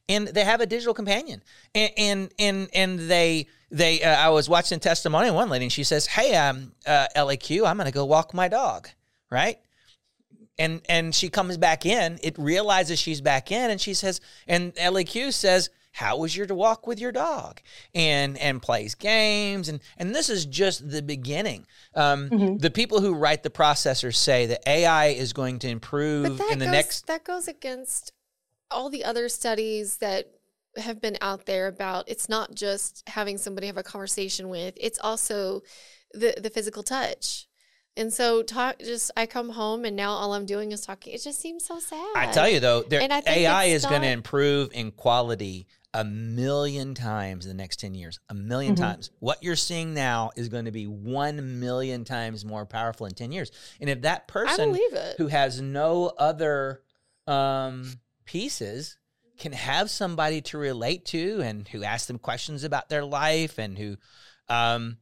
and 0.08 0.28
they 0.28 0.44
have 0.44 0.60
a 0.60 0.66
digital 0.66 0.94
companion. 0.94 1.42
And 1.74 1.92
and 1.96 2.34
and, 2.38 2.68
and 2.74 2.98
they 2.98 3.46
they 3.70 4.02
uh, 4.02 4.14
i 4.14 4.28
was 4.28 4.48
watching 4.48 4.78
testimony 4.78 5.30
one 5.30 5.48
lady 5.48 5.64
and 5.64 5.72
she 5.72 5.82
says 5.82 6.06
hey 6.06 6.36
i'm 6.36 6.74
uh, 6.86 7.06
ElliQ 7.16 7.66
i'm 7.66 7.76
going 7.76 7.86
to 7.86 7.92
go 7.92 8.04
walk 8.04 8.32
my 8.32 8.46
dog 8.46 8.88
right? 9.34 9.58
And 10.58 10.80
and 10.88 11.12
she 11.12 11.28
comes 11.28 11.56
back 11.56 11.84
in 11.84 12.18
it 12.22 12.38
realizes 12.38 12.98
she's 12.98 13.20
back 13.20 13.50
in 13.50 13.70
and 13.70 13.80
she 13.80 13.92
says 13.92 14.20
and 14.46 14.72
ElliQ 14.76 15.32
says 15.32 15.70
how 15.90 16.16
was 16.16 16.36
your 16.36 16.46
to 16.46 16.54
walk 16.54 16.86
with 16.86 17.00
your 17.00 17.10
dog? 17.10 17.60
And 17.92 18.38
and 18.38 18.62
plays 18.62 18.94
games 18.94 19.68
and 19.68 19.80
and 19.98 20.14
this 20.14 20.30
is 20.30 20.46
just 20.46 20.88
the 20.88 21.02
beginning. 21.02 21.66
Um, 21.96 22.58
the 22.58 22.70
people 22.70 23.00
who 23.00 23.14
write 23.14 23.42
the 23.42 23.50
processors 23.50 24.14
say 24.14 24.46
that 24.46 24.62
ai 24.68 25.06
is 25.06 25.32
going 25.32 25.58
to 25.60 25.68
improve 25.68 26.24
But 26.24 26.38
that 26.38 26.52
in 26.52 26.58
the 26.60 26.66
goes, 26.66 26.72
next 26.72 27.06
that 27.08 27.24
goes 27.24 27.48
against 27.48 28.12
all 28.70 28.90
the 28.90 29.04
other 29.04 29.28
studies 29.28 29.98
that 29.98 30.26
have 30.76 31.00
been 31.00 31.16
out 31.20 31.46
there 31.46 31.68
about 31.68 32.08
it's 32.08 32.28
not 32.28 32.54
just 32.54 33.02
having 33.08 33.38
somebody 33.38 33.68
have 33.68 33.76
a 33.76 33.82
conversation 33.82 34.48
with, 34.48 34.74
it's 34.80 34.98
also 35.00 35.62
the 36.12 36.34
the 36.40 36.50
physical 36.50 36.82
touch. 36.82 37.46
And 37.96 38.12
so 38.12 38.42
talk 38.42 38.80
just 38.80 39.12
I 39.16 39.26
come 39.26 39.50
home 39.50 39.84
and 39.84 39.94
now 39.94 40.10
all 40.10 40.34
I'm 40.34 40.46
doing 40.46 40.72
is 40.72 40.80
talking. 40.80 41.12
It 41.12 41.22
just 41.22 41.38
seems 41.40 41.64
so 41.64 41.78
sad. 41.78 42.04
I 42.16 42.26
tell 42.32 42.48
you 42.48 42.58
though, 42.58 42.82
there, 42.82 43.00
And 43.00 43.12
I 43.12 43.20
think 43.20 43.36
AI 43.36 43.64
it's 43.66 43.84
is 43.84 43.90
going 43.90 44.02
to 44.02 44.08
improve 44.08 44.70
in 44.72 44.90
quality 44.90 45.68
a 45.96 46.02
million 46.04 46.94
times 46.94 47.46
in 47.46 47.56
the 47.56 47.62
next 47.62 47.78
10 47.78 47.94
years. 47.94 48.18
A 48.28 48.34
1000000 48.34 48.48
Mm-hmm. 48.74 48.74
times. 48.74 49.10
What 49.20 49.44
you're 49.44 49.54
seeing 49.54 49.94
now 49.94 50.32
is 50.34 50.48
going 50.48 50.64
to 50.64 50.72
be 50.72 50.88
1 50.88 51.60
million 51.60 52.02
times 52.04 52.44
more 52.44 52.66
powerful 52.66 53.06
in 53.06 53.14
10 53.14 53.30
years. 53.30 53.52
And 53.80 53.88
if 53.88 54.02
that 54.02 54.26
person 54.26 54.76
who 55.18 55.28
has 55.28 55.60
no 55.60 56.06
other 56.18 56.82
um, 57.28 57.92
pieces 58.24 58.96
can 59.38 59.52
have 59.52 59.90
somebody 59.90 60.40
to 60.40 60.58
relate 60.58 61.04
to 61.06 61.40
and 61.42 61.66
who 61.68 61.82
asks 61.82 62.06
them 62.06 62.18
questions 62.18 62.62
about 62.64 62.88
their 62.88 63.04
life 63.04 63.58
and 63.58 63.76
who 63.78 63.96
um, 64.48 64.98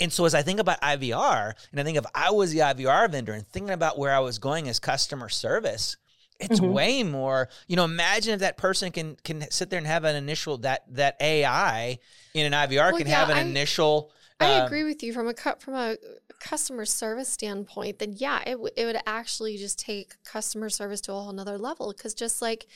and 0.00 0.12
so 0.12 0.24
as 0.24 0.34
I 0.34 0.42
think 0.42 0.60
about 0.60 0.80
IVR 0.82 1.52
and 1.70 1.80
I 1.80 1.84
think 1.84 1.96
if 1.96 2.04
I 2.14 2.30
was 2.30 2.52
the 2.52 2.58
IVR 2.58 3.10
vendor 3.10 3.32
and 3.32 3.46
thinking 3.46 3.72
about 3.72 3.98
where 3.98 4.12
I 4.14 4.18
was 4.18 4.38
going 4.38 4.68
as 4.68 4.78
customer 4.78 5.28
service, 5.28 5.96
it's 6.38 6.58
Mm-hmm. 6.60 6.72
way 6.72 7.02
more. 7.02 7.48
You 7.68 7.76
know, 7.76 7.84
imagine 7.84 8.32
if 8.34 8.40
that 8.40 8.56
person 8.56 8.90
can 8.92 9.16
can 9.24 9.50
sit 9.50 9.70
there 9.70 9.78
and 9.78 9.86
have 9.86 10.04
an 10.04 10.16
initial 10.16 10.58
that 10.58 10.82
that 10.94 11.16
AI 11.20 11.98
in 12.34 12.46
an 12.46 12.52
IVR 12.68 12.90
Well, 12.92 12.98
can 12.98 13.06
yeah, 13.06 13.14
have 13.20 13.30
an 13.30 13.36
I- 13.36 13.42
initial. 13.42 14.10
I 14.40 14.58
um, 14.60 14.66
agree 14.66 14.84
with 14.84 15.02
you 15.02 15.12
from 15.12 15.28
a 15.28 15.34
cu- 15.34 15.58
from 15.58 15.74
a 15.74 15.96
customer 16.40 16.84
service 16.84 17.28
standpoint. 17.28 17.98
Then 17.98 18.14
yeah, 18.16 18.40
it 18.46 18.52
w- 18.52 18.74
it 18.76 18.86
would 18.86 19.00
actually 19.06 19.56
just 19.56 19.78
take 19.78 20.22
customer 20.24 20.68
service 20.68 21.00
to 21.02 21.12
a 21.12 21.20
whole 21.20 21.32
nother 21.32 21.58
level 21.58 21.92
because 21.96 22.14
just 22.14 22.42
like 22.42 22.66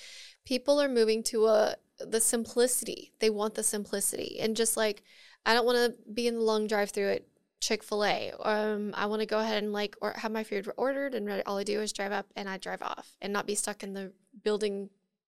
people 0.44 0.81
are 0.81 0.88
moving 0.88 1.22
to 1.24 1.46
a 1.46 1.77
the 1.98 2.20
simplicity, 2.20 3.12
they 3.20 3.31
want 3.31 3.55
the 3.55 3.62
simplicity, 3.62 4.38
and 4.40 4.57
just 4.57 4.77
like 4.77 5.03
I 5.46 5.55
don't 5.55 5.66
want 5.66 5.79
to 5.79 6.12
be 6.12 6.27
in 6.27 6.35
the 6.35 6.40
long 6.40 6.66
drive 6.66 6.90
through 6.90 7.11
at 7.12 7.22
Chick 7.61 7.83
Fil 7.83 8.05
A. 8.05 8.33
Um, 8.40 8.92
I 8.94 9.07
want 9.07 9.20
to 9.20 9.27
go 9.27 9.38
ahead 9.38 9.62
and 9.62 9.72
like 9.72 9.96
or 10.00 10.12
have 10.16 10.33
my 10.33 10.44
food 10.44 10.70
ordered, 10.77 11.14
and 11.14 11.42
all 11.46 11.59
I 11.59 11.64
do 11.64 11.81
is 11.81 11.92
drive 11.92 12.12
up 12.12 12.27
and 12.37 12.48
I 12.48 12.59
drive 12.59 12.83
off, 12.83 13.16
and 13.22 13.33
not 13.33 13.46
be 13.46 13.55
stuck 13.55 13.83
in 13.83 13.94
the 13.94 14.12
building, 14.42 14.90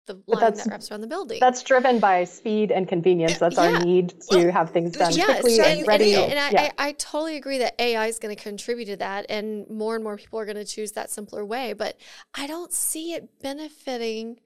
the 0.05 0.15
line 0.27 0.53
that 0.53 0.65
wraps 0.67 0.91
around 0.91 1.01
the 1.01 1.07
building. 1.07 1.37
That's 1.39 1.61
driven 1.63 1.99
by 1.99 2.23
speed 2.23 2.71
and 2.71 2.87
convenience. 2.87 3.35
Uh, 3.41 3.49
that's 3.49 3.57
Yeah. 3.57 3.77
our 3.77 3.79
need 3.85 4.13
to 4.31 4.51
have 4.51 4.71
things 4.71 4.93
done 4.97 5.13
yes, 5.13 5.41
quickly 5.41 5.59
and, 5.59 5.79
and 5.79 5.87
ready. 5.87 6.15
and, 6.15 6.31
and 6.31 6.39
I, 6.39 6.49
yeah. 6.49 6.71
I, 6.77 6.87
I 6.89 6.91
totally 6.93 7.35
agree 7.37 7.59
that 7.59 7.75
AI 7.79 8.07
is 8.07 8.17
going 8.19 8.35
to 8.35 8.41
contribute 8.41 8.85
to 8.85 8.97
that, 8.97 9.25
and 9.29 9.69
more 9.69 9.95
and 9.95 10.03
more 10.03 10.17
people 10.17 10.39
are 10.39 10.45
going 10.45 10.57
to 10.57 10.65
choose 10.65 10.93
that 10.93 11.09
simpler 11.11 11.45
way. 11.45 11.73
But 11.73 11.97
I 12.33 12.47
don't 12.47 12.73
see 12.73 13.13
it 13.13 13.29
benefiting 13.41 14.39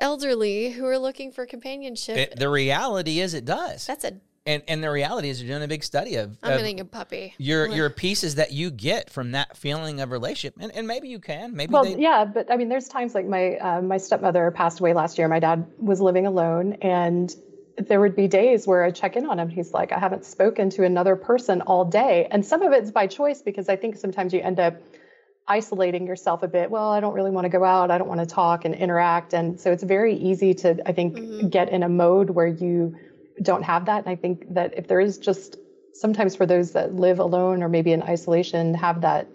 elderly 0.00 0.70
who 0.70 0.86
are 0.86 0.98
looking 0.98 1.30
for 1.30 1.46
companionship. 1.46 2.16
it- 2.16 2.38
the 2.38 2.48
reality 2.48 3.20
is, 3.20 3.34
it 3.34 3.44
does. 3.44 3.86
That's 3.86 4.04
a 4.04 4.14
and 4.46 4.62
and 4.68 4.82
the 4.82 4.90
reality 4.90 5.28
is, 5.28 5.42
you're 5.42 5.50
doing 5.50 5.62
a 5.62 5.68
big 5.68 5.84
study 5.84 6.16
of, 6.16 6.38
I'm 6.42 6.52
of 6.52 6.58
getting 6.58 6.80
a 6.80 6.84
puppy. 6.84 7.34
your 7.38 7.68
your 7.68 7.90
pieces 7.90 8.36
that 8.36 8.52
you 8.52 8.70
get 8.70 9.10
from 9.10 9.32
that 9.32 9.56
feeling 9.56 10.00
of 10.00 10.10
relationship, 10.10 10.54
and, 10.60 10.72
and 10.74 10.86
maybe 10.86 11.08
you 11.08 11.18
can, 11.18 11.54
maybe 11.54 11.72
well, 11.72 11.84
they, 11.84 11.96
yeah, 11.98 12.24
but 12.24 12.50
I 12.50 12.56
mean, 12.56 12.68
there's 12.68 12.88
times 12.88 13.14
like 13.14 13.26
my 13.26 13.56
uh, 13.56 13.82
my 13.82 13.98
stepmother 13.98 14.50
passed 14.50 14.80
away 14.80 14.94
last 14.94 15.18
year. 15.18 15.28
My 15.28 15.40
dad 15.40 15.66
was 15.78 16.00
living 16.00 16.26
alone, 16.26 16.74
and 16.80 17.34
there 17.76 18.00
would 18.00 18.16
be 18.16 18.28
days 18.28 18.66
where 18.66 18.82
I 18.82 18.90
check 18.90 19.16
in 19.16 19.26
on 19.26 19.38
him. 19.38 19.48
He's 19.48 19.72
like, 19.72 19.92
I 19.92 19.98
haven't 19.98 20.24
spoken 20.24 20.70
to 20.70 20.84
another 20.84 21.16
person 21.16 21.60
all 21.62 21.84
day, 21.84 22.26
and 22.30 22.44
some 22.44 22.62
of 22.62 22.72
it's 22.72 22.90
by 22.90 23.06
choice 23.06 23.42
because 23.42 23.68
I 23.68 23.76
think 23.76 23.96
sometimes 23.96 24.32
you 24.32 24.40
end 24.40 24.58
up 24.58 24.74
isolating 25.48 26.06
yourself 26.06 26.42
a 26.42 26.48
bit. 26.48 26.70
Well, 26.70 26.90
I 26.90 27.00
don't 27.00 27.14
really 27.14 27.30
want 27.30 27.44
to 27.44 27.48
go 27.48 27.64
out. 27.64 27.90
I 27.90 27.98
don't 27.98 28.08
want 28.08 28.20
to 28.20 28.26
talk 28.26 28.64
and 28.64 28.74
interact, 28.74 29.34
and 29.34 29.60
so 29.60 29.70
it's 29.72 29.82
very 29.82 30.14
easy 30.14 30.54
to 30.54 30.76
I 30.86 30.92
think 30.92 31.16
Mhm. 31.16 31.50
get 31.50 31.68
in 31.68 31.82
a 31.82 31.88
mode 31.88 32.30
where 32.30 32.46
you 32.46 32.96
don't 33.42 33.62
have 33.62 33.86
that. 33.86 34.04
And 34.04 34.08
I 34.08 34.16
think 34.16 34.54
that 34.54 34.74
if 34.76 34.88
there 34.88 35.00
is 35.00 35.18
just 35.18 35.56
sometimes 35.94 36.36
for 36.36 36.46
those 36.46 36.72
that 36.72 36.94
live 36.94 37.18
alone 37.18 37.62
or 37.62 37.68
maybe 37.68 37.92
in 37.92 38.02
isolation, 38.02 38.74
have 38.74 39.00
that 39.02 39.28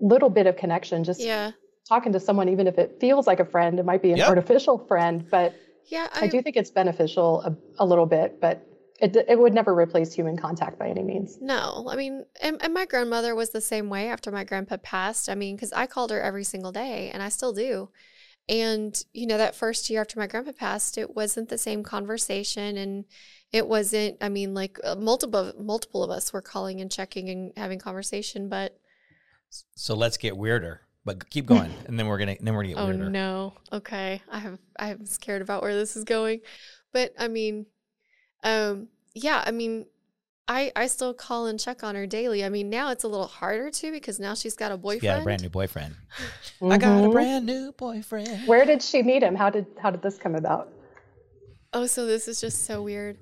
little 0.00 0.30
bit 0.30 0.46
of 0.46 0.56
connection, 0.56 1.04
just 1.04 1.20
Yeah, 1.20 1.52
talking 1.88 2.12
to 2.12 2.20
someone, 2.20 2.48
even 2.48 2.66
if 2.66 2.78
it 2.78 2.98
feels 3.00 3.26
like 3.26 3.40
a 3.40 3.44
friend, 3.44 3.78
it 3.78 3.84
might 3.84 4.02
be 4.02 4.12
an 4.12 4.18
Yep. 4.18 4.28
artificial 4.28 4.78
friend, 4.78 5.24
but 5.30 5.54
yeah. 5.86 6.08
I, 6.14 6.26
do 6.28 6.40
think 6.42 6.56
it's 6.56 6.70
beneficial 6.70 7.40
a, 7.42 7.56
a 7.78 7.86
little 7.86 8.06
bit. 8.06 8.40
But 8.40 8.66
it 9.00 9.16
it 9.16 9.38
would 9.38 9.52
never 9.52 9.74
replace 9.74 10.12
human 10.12 10.36
contact 10.36 10.78
by 10.78 10.88
any 10.88 11.02
means. 11.02 11.38
No, 11.40 11.86
I 11.88 11.96
mean, 11.96 12.24
and, 12.40 12.62
and 12.62 12.72
my 12.72 12.86
grandmother 12.86 13.34
was 13.34 13.50
the 13.50 13.60
same 13.60 13.90
way 13.90 14.08
after 14.08 14.30
my 14.30 14.44
grandpa 14.44 14.76
passed. 14.76 15.28
I 15.28 15.34
mean, 15.34 15.56
because 15.56 15.72
I 15.72 15.86
called 15.86 16.10
her 16.10 16.20
every 16.20 16.44
single 16.44 16.72
day, 16.72 17.10
and 17.12 17.22
I 17.22 17.28
still 17.28 17.52
do. 17.52 17.90
And 18.48 19.00
you 19.12 19.26
know, 19.26 19.38
that 19.38 19.54
first 19.54 19.90
year 19.90 20.00
after 20.00 20.18
my 20.18 20.26
grandpa 20.26 20.52
passed, 20.52 20.98
it 20.98 21.14
wasn't 21.16 21.48
the 21.48 21.58
same 21.58 21.82
conversation, 21.82 22.76
and 22.76 23.04
it 23.52 23.66
wasn't. 23.68 24.16
I 24.20 24.28
mean, 24.28 24.54
like 24.54 24.78
uh, 24.84 24.94
multiple 24.96 25.52
multiple 25.58 26.02
of 26.02 26.10
us 26.10 26.32
were 26.32 26.42
calling 26.42 26.80
and 26.80 26.90
checking 26.90 27.28
and 27.28 27.52
having 27.56 27.78
conversation, 27.78 28.48
but 28.48 28.78
So 29.74 29.94
let's 29.94 30.16
get 30.16 30.36
weirder. 30.36 30.80
But 31.04 31.28
keep 31.30 31.46
going, 31.46 31.72
and 31.86 31.98
then 31.98 32.06
we're 32.06 32.18
gonna 32.18 32.36
then 32.40 32.54
we're 32.54 32.62
gonna 32.62 32.74
get 32.74 32.78
oh 32.82 32.86
weirder. 32.86 33.10
no, 33.10 33.54
okay, 33.72 34.22
I 34.30 34.38
have 34.38 34.58
I'm 34.78 35.04
scared 35.04 35.42
about 35.42 35.60
where 35.62 35.74
this 35.74 35.96
is 35.96 36.04
going, 36.04 36.40
but 36.92 37.12
I 37.18 37.26
mean, 37.26 37.66
um, 38.44 38.86
yeah, 39.12 39.42
I 39.44 39.50
mean, 39.50 39.86
I 40.46 40.70
I 40.76 40.86
still 40.86 41.12
call 41.12 41.46
and 41.46 41.58
check 41.58 41.82
on 41.82 41.96
her 41.96 42.06
daily. 42.06 42.44
I 42.44 42.50
mean, 42.50 42.70
now 42.70 42.90
it's 42.90 43.02
a 43.02 43.08
little 43.08 43.26
harder 43.26 43.68
to 43.68 43.90
because 43.90 44.20
now 44.20 44.34
she's 44.34 44.54
got 44.54 44.70
a 44.70 44.76
boyfriend. 44.76 45.02
Yeah, 45.02 45.18
a 45.18 45.24
brand 45.24 45.42
new 45.42 45.48
boyfriend. 45.50 45.96
I 46.70 46.78
got 46.78 47.04
a 47.04 47.08
Mhm. 47.08 47.12
brand 47.12 47.46
new 47.46 47.72
boyfriend. 47.72 48.46
Where 48.46 48.64
did 48.64 48.80
she 48.80 49.02
meet 49.02 49.24
him? 49.24 49.34
How 49.34 49.50
did 49.50 49.66
how 49.80 49.90
did 49.90 50.02
this 50.02 50.18
come 50.18 50.36
about? 50.36 50.71
Oh, 51.74 51.86
so 51.86 52.04
this 52.06 52.28
is 52.28 52.40
just 52.40 52.64
so 52.66 52.82
weird. 52.82 53.16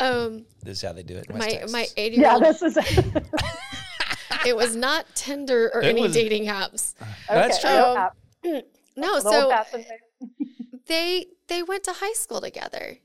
Um, 0.00 0.44
This 0.62 0.78
is 0.78 0.82
how 0.82 0.92
they 0.92 1.02
do 1.04 1.16
it. 1.16 1.26
In 1.30 1.38
my 1.38 1.48
Texas. 1.48 1.72
my 1.72 1.86
eighty 1.96 2.16
year 2.16 2.30
old. 2.32 2.42
Yeah, 2.42 2.48
old. 2.48 2.60
this 2.60 2.62
is 2.62 2.76
It 4.46 4.56
was 4.56 4.76
not 4.76 5.06
Tinder 5.14 5.70
or 5.72 5.80
It 5.82 5.86
any 5.86 6.02
was- 6.02 6.12
dating 6.12 6.46
apps. 6.46 6.94
That's 7.28 7.60
true. 7.60 7.70
no 7.70 7.84
Um, 7.92 7.96
app. 7.98 8.16
No, 8.96 9.18
so 9.20 9.52
they 10.86 11.26
they 11.48 11.62
went 11.62 11.84
to 11.84 11.92
high 11.94 12.12
school 12.12 12.40
together 12.40 12.98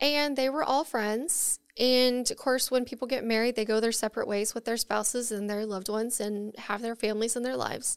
and 0.00 0.36
they 0.36 0.48
were 0.48 0.64
all 0.64 0.82
friends 0.84 1.58
and 1.78 2.30
of 2.30 2.36
course 2.36 2.70
when 2.70 2.84
people 2.84 3.06
get 3.06 3.24
married 3.24 3.54
they 3.54 3.64
go 3.64 3.80
their 3.80 3.92
separate 3.92 4.26
ways 4.26 4.54
with 4.54 4.64
their 4.64 4.76
spouses 4.76 5.30
and 5.30 5.48
their 5.48 5.64
loved 5.66 5.88
ones 5.88 6.20
and 6.20 6.54
have 6.58 6.82
their 6.82 6.96
families 6.96 7.36
and 7.36 7.44
their 7.44 7.56
lives 7.56 7.96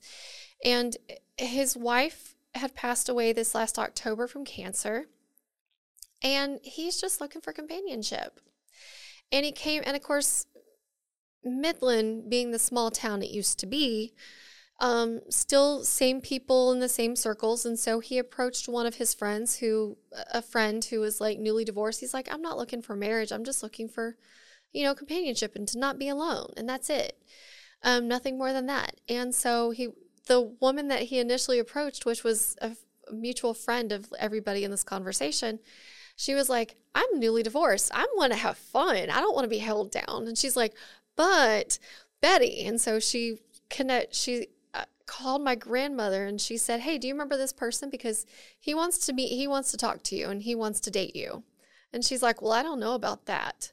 and 0.64 0.98
his 1.38 1.76
wife 1.76 2.36
had 2.56 2.74
passed 2.76 3.10
away 3.10 3.34
this 3.34 3.56
last 3.56 3.80
october 3.80 4.28
from 4.28 4.46
cancer 4.46 5.08
and 6.26 6.60
he's 6.64 7.00
just 7.00 7.22
looking 7.22 7.42
for 7.42 7.54
companionship 7.54 8.42
and 9.32 9.46
he 9.46 9.52
came 9.54 9.82
and 9.86 9.96
of 9.96 10.04
course 10.04 10.46
midland 11.44 12.30
being 12.30 12.52
the 12.52 12.60
small 12.60 12.92
town 12.92 13.22
it 13.22 13.30
used 13.30 13.60
to 13.60 13.66
be 13.66 14.14
um, 14.80 15.22
still 15.30 15.84
same 15.84 16.20
people 16.20 16.72
in 16.72 16.80
the 16.80 16.90
same 16.90 17.16
circles. 17.16 17.66
And 17.66 17.80
so 17.80 18.00
he 18.00 18.18
approached 18.18 18.68
one 18.68 18.86
of 18.86 18.96
his 18.96 19.14
friends 19.14 19.58
who, 19.58 19.98
a 20.34 20.42
friend 20.42 20.84
who 20.84 21.00
was 21.00 21.22
like 21.22 21.40
newly 21.40 21.64
divorced. 21.64 22.02
He's 22.02 22.14
like, 22.14 22.28
I'm 22.32 22.42
not 22.42 22.58
looking 22.58 22.82
for 22.82 22.96
marriage. 22.96 23.32
I'm 23.32 23.46
just 23.46 23.64
looking 23.64 23.88
for, 23.88 24.18
you 24.74 24.84
know, 24.84 24.94
companionship 24.94 25.56
and 25.56 25.68
to 25.70 25.80
not 25.80 25.98
be 25.98 26.10
alone. 26.10 26.52
And 26.58 26.68
that's 26.68 26.90
it. 26.90 27.18
Um, 27.84 28.08
nothing 28.08 28.38
more 28.38 28.52
than 28.52 28.66
that. 28.66 28.96
And 29.08 29.34
so 29.34 29.72
he, 29.72 29.90
the 30.28 30.42
woman 30.60 30.90
that 30.90 31.04
he 31.04 31.20
initially 31.20 31.60
approached, 31.60 32.06
which 32.06 32.24
was 32.24 32.58
a 32.62 32.76
mutual 33.14 33.54
friend 33.54 33.92
of 33.92 34.12
everybody 34.20 34.64
in 34.64 34.72
this 34.72 34.84
conversation, 34.84 35.60
she 36.16 36.34
was 36.34 36.50
like, 36.50 36.76
I'm 36.94 37.20
newly 37.20 37.44
divorced. 37.44 37.92
I 37.94 38.08
want 38.16 38.32
to 38.32 38.40
have 38.40 38.58
fun. 38.58 39.10
I 39.10 39.20
don't 39.20 39.36
want 39.36 39.46
to 39.46 39.50
be 39.50 39.58
held 39.58 39.92
down. 39.92 40.28
And 40.28 40.38
she's 40.38 40.56
like, 40.56 40.74
but 41.16 41.78
Betty. 42.22 42.66
And 42.66 42.80
so 42.80 43.00
she 43.00 43.40
connect, 43.70 44.16
she 44.16 44.48
uh, 44.74 44.86
called 45.06 45.42
my 45.42 45.56
grandmother 45.56 46.26
and 46.26 46.40
she 46.40 46.58
said, 46.58 46.82
Hey, 46.82 46.98
do 46.98 47.08
you 47.08 47.14
remember 47.14 47.38
this 47.38 47.54
person? 47.54 47.90
Because 47.90 48.26
he 48.60 48.74
wants 48.74 49.06
to 49.06 49.14
meet, 49.14 49.36
he 49.36 49.48
wants 49.48 49.72
to 49.72 49.78
talk 49.78 50.04
to 50.04 50.16
you 50.16 50.30
and 50.30 50.42
he 50.42 50.56
wants 50.56 50.80
to 50.82 50.92
date 50.92 51.16
you. 51.16 51.44
And 51.92 52.04
she's 52.04 52.24
like, 52.24 52.42
Well, 52.42 52.54
I 52.54 52.64
don't 52.64 52.80
know 52.80 52.94
about 52.94 53.26
that. 53.26 53.72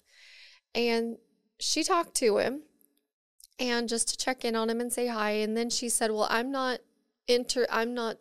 And 0.75 1.19
she 1.61 1.85
talked 1.85 2.15
to 2.17 2.39
him 2.39 2.63
and 3.59 3.89
just 3.89 4.09
to 4.09 4.17
check 4.17 4.45
in 4.45 4.57
on 4.57 4.69
him 4.69 4.81
and 4.81 4.93
say 4.93 5.07
hi. 5.07 5.31
And 5.31 5.57
then 5.57 5.71
she 5.71 5.89
said, 5.89 6.11
Well, 6.11 6.27
I'm 6.29 6.51
not 6.51 6.81
inter, 7.29 7.67
I'm 7.71 7.95
not 7.95 8.17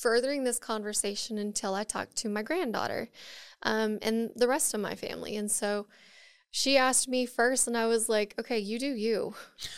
furthering 0.00 0.44
this 0.44 0.58
conversation 0.58 1.38
until 1.38 1.74
I 1.74 1.84
talked 1.84 2.16
to 2.16 2.28
my 2.28 2.42
granddaughter 2.42 3.08
um, 3.62 3.98
and 4.02 4.30
the 4.36 4.48
rest 4.48 4.74
of 4.74 4.80
my 4.80 4.94
family. 4.94 5.36
And 5.36 5.50
so 5.50 5.86
she 6.50 6.78
asked 6.78 7.08
me 7.08 7.26
first, 7.26 7.66
and 7.66 7.76
I 7.76 7.86
was 7.86 8.08
like, 8.08 8.34
"Okay, 8.38 8.58
you 8.58 8.78
do 8.78 8.86
you." 8.86 9.34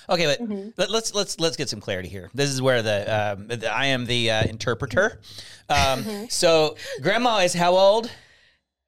Okay, 0.08 0.26
but 0.26 0.40
Mhm. 0.40 0.72
let, 0.76 0.88
let's 0.90 1.12
let's 1.14 1.40
let's 1.40 1.56
get 1.56 1.68
some 1.68 1.80
clarity 1.80 2.08
here. 2.08 2.30
This 2.32 2.48
is 2.50 2.62
where 2.62 2.80
the, 2.80 2.98
um, 3.36 3.48
the 3.48 3.72
I 3.72 3.86
am 3.86 4.06
the 4.06 4.30
uh, 4.30 4.44
interpreter. 4.44 5.20
Um, 5.68 6.26
So 6.28 6.76
grandma 7.02 7.38
is 7.38 7.54
how 7.54 7.74
old? 7.76 8.10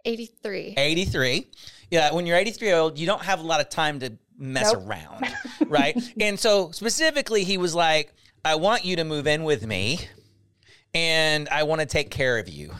Eighty-three. 0.04 0.74
Eighty 0.76 1.04
three. 1.04 1.48
Yeah, 1.90 2.12
when 2.14 2.24
you're 2.24 2.38
83 2.38 2.72
old, 2.72 2.98
you 2.98 3.06
don't 3.06 3.22
have 3.22 3.40
a 3.40 3.42
lot 3.42 3.60
of 3.60 3.68
time 3.68 4.00
to 4.00 4.12
mess 4.38 4.72
Nope. 4.72 4.84
around, 4.86 5.26
right? 5.68 5.94
and 6.20 6.40
so 6.40 6.70
specifically, 6.70 7.44
he 7.44 7.58
was 7.58 7.74
like, 7.74 8.12
"I 8.44 8.54
want 8.54 8.84
you 8.84 8.96
to 8.96 9.04
move 9.04 9.26
in 9.26 9.44
with 9.44 9.66
me, 9.66 10.00
and 10.94 11.48
I 11.48 11.62
want 11.64 11.80
to 11.80 11.86
take 11.86 12.10
care 12.10 12.38
of 12.38 12.48
you." 12.48 12.72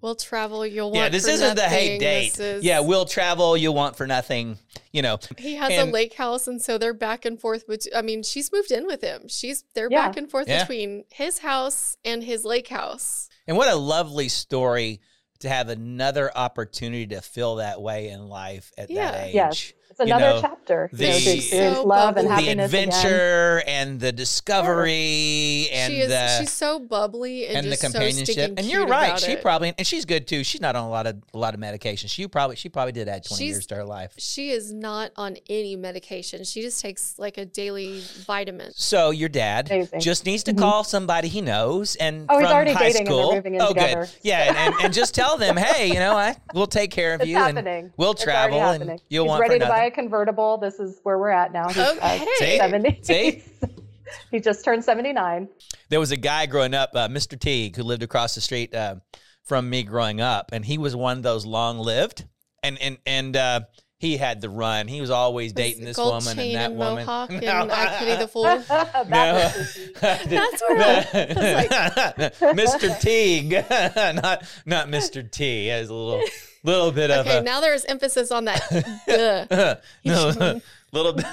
We'll 0.00 0.14
travel. 0.14 0.66
You'll 0.66 0.90
want. 0.90 0.96
Yeah, 0.96 1.08
this 1.08 1.24
for 1.24 1.30
isn't 1.30 1.56
the 1.56 1.62
hey 1.62 1.96
date. 1.98 2.38
Is- 2.38 2.62
Yeah, 2.62 2.80
we'll 2.80 3.06
travel. 3.06 3.56
You'll 3.56 3.72
want 3.72 3.96
for 3.96 4.06
nothing. 4.06 4.58
You 4.92 5.00
know. 5.00 5.18
He 5.38 5.54
has 5.54 5.70
and- 5.72 5.88
a 5.88 5.92
lake 5.92 6.12
house, 6.12 6.46
and 6.46 6.60
so 6.60 6.76
they're 6.76 6.92
back 6.92 7.24
and 7.24 7.40
forth. 7.40 7.64
Which 7.66 7.88
I 7.96 8.02
mean, 8.02 8.22
she's 8.22 8.52
moved 8.52 8.70
in 8.70 8.84
with 8.86 9.00
him. 9.00 9.28
She's 9.28 9.64
they're 9.74 9.88
Yeah. 9.90 10.06
back 10.08 10.18
and 10.18 10.30
forth 10.30 10.46
Yeah. 10.46 10.60
between 10.64 11.04
his 11.10 11.38
house 11.38 11.96
and 12.04 12.22
his 12.22 12.44
lake 12.44 12.68
house. 12.68 13.30
And 13.46 13.56
what 13.56 13.68
a 13.68 13.76
lovely 13.76 14.28
story 14.28 15.00
to 15.40 15.48
have 15.48 15.70
another 15.70 16.30
opportunity 16.36 17.06
to 17.08 17.22
feel 17.22 17.56
that 17.56 17.80
way 17.80 18.08
in 18.08 18.28
life 18.28 18.72
at 18.76 18.90
Yeah. 18.90 19.10
that 19.10 19.26
age. 19.28 19.34
Yes. 19.34 19.72
It's 20.00 20.08
You 20.08 20.14
another 20.16 20.34
know, 20.34 20.40
chapter 20.40 20.90
you 20.92 21.06
know, 21.06 21.14
the- 21.14 21.20
to 21.24 21.30
experience 21.36 21.76
So 21.76 21.82
love 21.84 22.16
and 22.16 22.26
bubbly. 22.28 22.28
The 22.28 22.34
happiness 22.34 22.72
again. 22.72 22.88
adventure 22.88 23.62
and 23.68 24.00
the 24.00 24.10
discovery 24.12 25.68
and 25.72 25.92
she 25.92 26.00
is. 26.00 26.08
the 26.08 26.38
she's 26.40 26.52
so 26.52 26.78
bubbly 26.78 27.46
and, 27.46 27.58
and 27.58 27.66
the 27.66 27.70
just 27.70 27.82
so 27.82 27.88
companionship. 27.88 28.26
stinking 28.34 28.58
and 28.58 28.66
you're 28.66 28.86
right. 28.86 29.18
She 29.18 29.32
it. 29.32 29.42
probably 29.42 29.72
and 29.76 29.86
she's 29.86 30.04
good 30.04 30.26
too. 30.26 30.44
She's 30.44 30.60
not 30.60 30.76
on 30.76 30.84
a 30.84 30.90
lot 30.90 31.06
of 31.06 31.16
a 31.32 31.38
lot 31.38 31.54
of 31.54 31.60
medication. 31.60 32.08
She 32.08 32.26
probably 32.26 32.56
she 32.56 32.68
probably 32.68 32.92
did 32.92 33.08
add 33.08 33.24
20 33.24 33.38
She's- 33.44 33.54
years 33.54 33.66
to 33.66 33.76
her 33.76 33.84
life. 33.84 34.12
She 34.18 34.50
is 34.50 34.72
not 34.72 35.12
on 35.16 35.36
any 35.48 35.76
medication. 35.76 36.44
She 36.44 36.62
just 36.62 36.80
takes 36.80 37.14
like 37.18 37.38
a 37.38 37.44
daily 37.44 38.00
vitamin. 38.26 38.72
So 38.74 39.10
your 39.10 39.28
dad 39.28 39.70
Amazing. 39.70 40.00
just 40.00 40.26
needs 40.26 40.42
to 40.44 40.52
Mhm. 40.54 40.58
call 40.58 40.84
somebody 40.84 41.28
he 41.28 41.40
knows 41.40 41.96
and 41.96 42.26
Oh, 42.28 42.38
he's 42.38 42.48
already 42.48 42.72
high 42.72 42.90
dating 42.92 43.08
and 43.08 43.16
moving 43.34 43.54
in 43.54 43.60
oh, 43.62 43.68
together. 43.68 44.00
good. 44.06 44.10
Yeah, 44.22 44.48
and, 44.48 44.56
and, 44.56 44.74
and 44.84 44.94
just 44.94 45.14
tell 45.14 45.36
them, 45.36 45.56
hey, 45.56 45.86
you 45.88 45.94
know, 45.94 46.16
I 46.16 46.36
we'll 46.52 46.66
take 46.66 46.90
care 46.90 47.14
of 47.14 47.20
It's 47.20 47.30
you 47.30 47.36
happening. 47.36 47.66
and 47.66 47.90
we'll 47.96 48.14
travel 48.14 48.58
and 48.60 48.80
happening. 48.82 49.00
you'll 49.08 49.24
He's 49.24 49.28
want 49.28 49.40
ready 49.40 49.54
for 49.54 49.58
to 49.60 49.64
nothing. 49.68 49.83
Buy 49.84 49.88
a 49.88 49.90
convertible. 49.90 50.58
This 50.58 50.80
is 50.80 51.00
where 51.02 51.18
we're 51.18 51.30
at 51.30 51.52
now. 51.52 51.68
He's 51.68 51.78
uh, 51.78 51.94
Okay. 52.00 52.26
See? 52.38 52.56
70. 52.58 52.98
See? 53.02 53.42
he 54.30 54.40
just 54.40 54.64
turned 54.64 54.84
79. 54.84 55.48
There 55.90 56.00
was 56.00 56.12
a 56.12 56.16
guy 56.16 56.46
growing 56.46 56.74
up, 56.74 56.90
uh, 56.94 57.08
Mr. 57.08 57.38
Teague, 57.38 57.76
who 57.76 57.82
lived 57.82 58.02
across 58.02 58.34
the 58.34 58.40
street 58.40 58.74
uh, 58.74 58.96
from 59.44 59.68
me 59.68 59.82
growing 59.82 60.20
up, 60.20 60.50
and 60.52 60.64
he 60.64 60.78
was 60.78 60.96
one 60.96 61.18
of 61.18 61.22
those 61.22 61.44
long 61.44 61.78
lived, 61.78 62.24
and 62.62 62.80
and 62.80 62.96
and 63.04 63.36
uh, 63.36 63.60
he 63.98 64.16
had 64.16 64.40
the 64.40 64.48
run. 64.48 64.88
He 64.88 65.00
was 65.02 65.10
always 65.10 65.52
dating 65.52 65.84
this 65.84 65.96
Gold 65.96 66.14
woman 66.24 66.36
chain 66.36 66.56
and 66.56 66.58
that 66.60 66.70
and 66.70 66.78
woman. 66.78 67.04
mohawk 67.06 67.30
No. 67.30 67.36
and 67.36 67.72
I 67.72 67.98
Pity 67.98 68.16
the 68.16 68.28
Fool. 68.28 68.44
That 68.68 69.08
No. 69.10 69.34
was 69.34 69.74
the- 69.74 72.14
That's 72.16 72.40
where 72.40 72.54
Mr. 72.54 72.98
Teague, 73.00 73.50
not 73.50 74.44
not 74.64 74.88
Mr. 74.88 75.30
T. 75.30 75.66
Has 75.66 75.90
a 75.90 75.94
little 75.94 76.22
little 76.64 76.90
bit 76.90 77.10
of 77.10 77.26
Okay, 77.26 77.42
now 77.42 77.60
there's 77.60 77.84
emphasis 77.84 78.32
on 78.32 78.46
that. 78.46 79.80
No, 80.04 80.60
little 80.92 81.12
bit, 81.12 81.26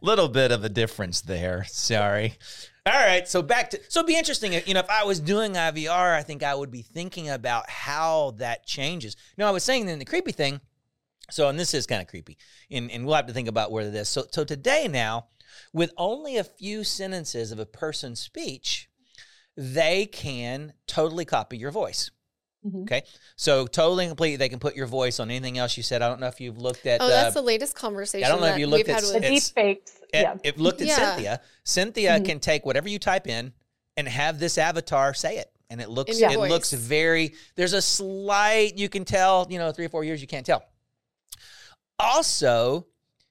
little 0.00 0.28
bit 0.28 0.52
of 0.52 0.64
a 0.64 0.68
difference 0.68 1.20
there. 1.20 1.64
Sorry. 1.64 2.38
All 2.84 2.92
right, 2.92 3.28
so 3.28 3.42
back 3.42 3.70
to 3.70 3.80
so 3.88 4.00
it'd 4.00 4.08
be 4.08 4.16
interesting. 4.16 4.54
You 4.66 4.74
know, 4.74 4.80
if 4.80 4.90
I 4.90 5.04
was 5.04 5.20
doing 5.20 5.52
IVR, 5.52 6.14
I 6.14 6.22
think 6.22 6.42
I 6.42 6.54
would 6.54 6.70
be 6.70 6.82
thinking 6.82 7.28
about 7.28 7.70
how 7.70 8.34
that 8.38 8.66
changes. 8.66 9.16
No, 9.36 9.46
I 9.46 9.50
was 9.50 9.62
saying 9.62 9.86
then 9.86 9.98
the 9.98 10.04
creepy 10.04 10.32
thing. 10.32 10.60
So, 11.30 11.48
and 11.48 11.58
this 11.58 11.74
is 11.74 11.86
kind 11.86 12.02
of 12.02 12.08
creepy, 12.08 12.36
and 12.70 12.90
and 12.90 13.06
we'll 13.06 13.14
have 13.14 13.26
to 13.26 13.32
think 13.32 13.48
about 13.48 13.70
where 13.70 13.88
this. 13.88 14.08
So, 14.08 14.24
so 14.32 14.44
today 14.44 14.88
now, 14.88 15.28
with 15.72 15.92
only 15.96 16.36
a 16.36 16.44
few 16.44 16.82
sentences 16.82 17.52
of 17.52 17.60
a 17.60 17.66
person's 17.66 18.20
speech, 18.20 18.88
they 19.56 20.06
can 20.06 20.72
totally 20.86 21.24
copy 21.24 21.56
your 21.56 21.70
voice. 21.70 22.10
Mhm. 22.66 22.82
Okay, 22.82 23.02
so 23.36 23.66
totally 23.66 24.04
and 24.04 24.10
completely, 24.10 24.36
they 24.36 24.48
can 24.48 24.60
put 24.60 24.76
your 24.76 24.86
voice 24.86 25.18
on 25.18 25.30
anything 25.30 25.58
else 25.58 25.76
you 25.76 25.82
said. 25.82 26.00
I 26.00 26.08
don't 26.08 26.20
know 26.20 26.28
if 26.28 26.40
you've 26.40 26.58
looked 26.58 26.86
at. 26.86 27.00
Oh, 27.00 27.08
that's 27.08 27.34
uh, 27.36 27.40
the 27.40 27.46
latest 27.46 27.74
conversation. 27.74 28.24
I 28.24 28.28
don't 28.28 28.40
know 28.40 28.46
if 28.48 28.58
you 28.58 28.66
looked 28.68 28.86
we've 28.86 28.94
at 28.96 29.02
had 29.02 29.10
the 29.10 29.14
with 29.14 29.24
It's- 29.24 29.46
deep 29.48 29.54
fakes. 29.54 29.92
and 30.14 30.22
Yeah. 30.22 30.36
If 30.50 30.58
looked 30.58 30.80
at 30.80 30.86
Yeah. 30.86 31.16
Synthesia, 31.16 31.38
Synthesia 31.64 32.20
Mhm. 32.20 32.24
can 32.24 32.40
take 32.40 32.64
whatever 32.64 32.88
you 32.88 32.98
type 33.00 33.26
in 33.26 33.52
and 33.96 34.06
have 34.08 34.38
this 34.38 34.58
avatar 34.58 35.12
say 35.14 35.38
it. 35.38 35.50
And 35.70 35.80
it 35.80 35.88
looks 35.88 36.20
it 36.20 36.36
voice. 36.36 36.50
looks 36.50 36.72
very 36.72 37.34
there's 37.56 37.72
a 37.72 37.80
slight 37.82 38.76
you 38.76 38.88
can 38.90 39.04
tell, 39.04 39.46
you 39.50 39.58
know, 39.58 39.72
three 39.72 39.86
or 39.86 39.88
four 39.88 40.04
years 40.04 40.20
you 40.20 40.26
can't 40.28 40.44
tell. 40.46 40.62
Also, 41.98 42.86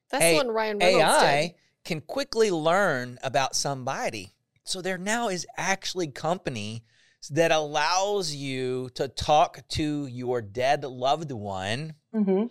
That's 0.10 0.24
A- 0.24 0.32
the 0.32 0.38
one 0.38 0.48
Ryan 0.50 0.78
Reynolds 0.80 1.04
AI 1.06 1.42
did. 1.42 1.56
can 1.86 2.02
quickly 2.02 2.52
learn 2.52 3.18
about 3.24 3.56
somebody. 3.56 4.34
So 4.66 4.82
there 4.82 4.98
now 4.98 5.30
is 5.30 5.46
actually 5.56 6.08
company 6.08 6.84
that 7.30 7.52
allows 7.52 8.34
you 8.34 8.90
to 8.96 9.08
talk 9.08 9.68
to 9.70 10.08
your 10.08 10.42
dead 10.42 10.84
loved 10.84 11.32
one 11.32 11.96
hmm 12.14 12.46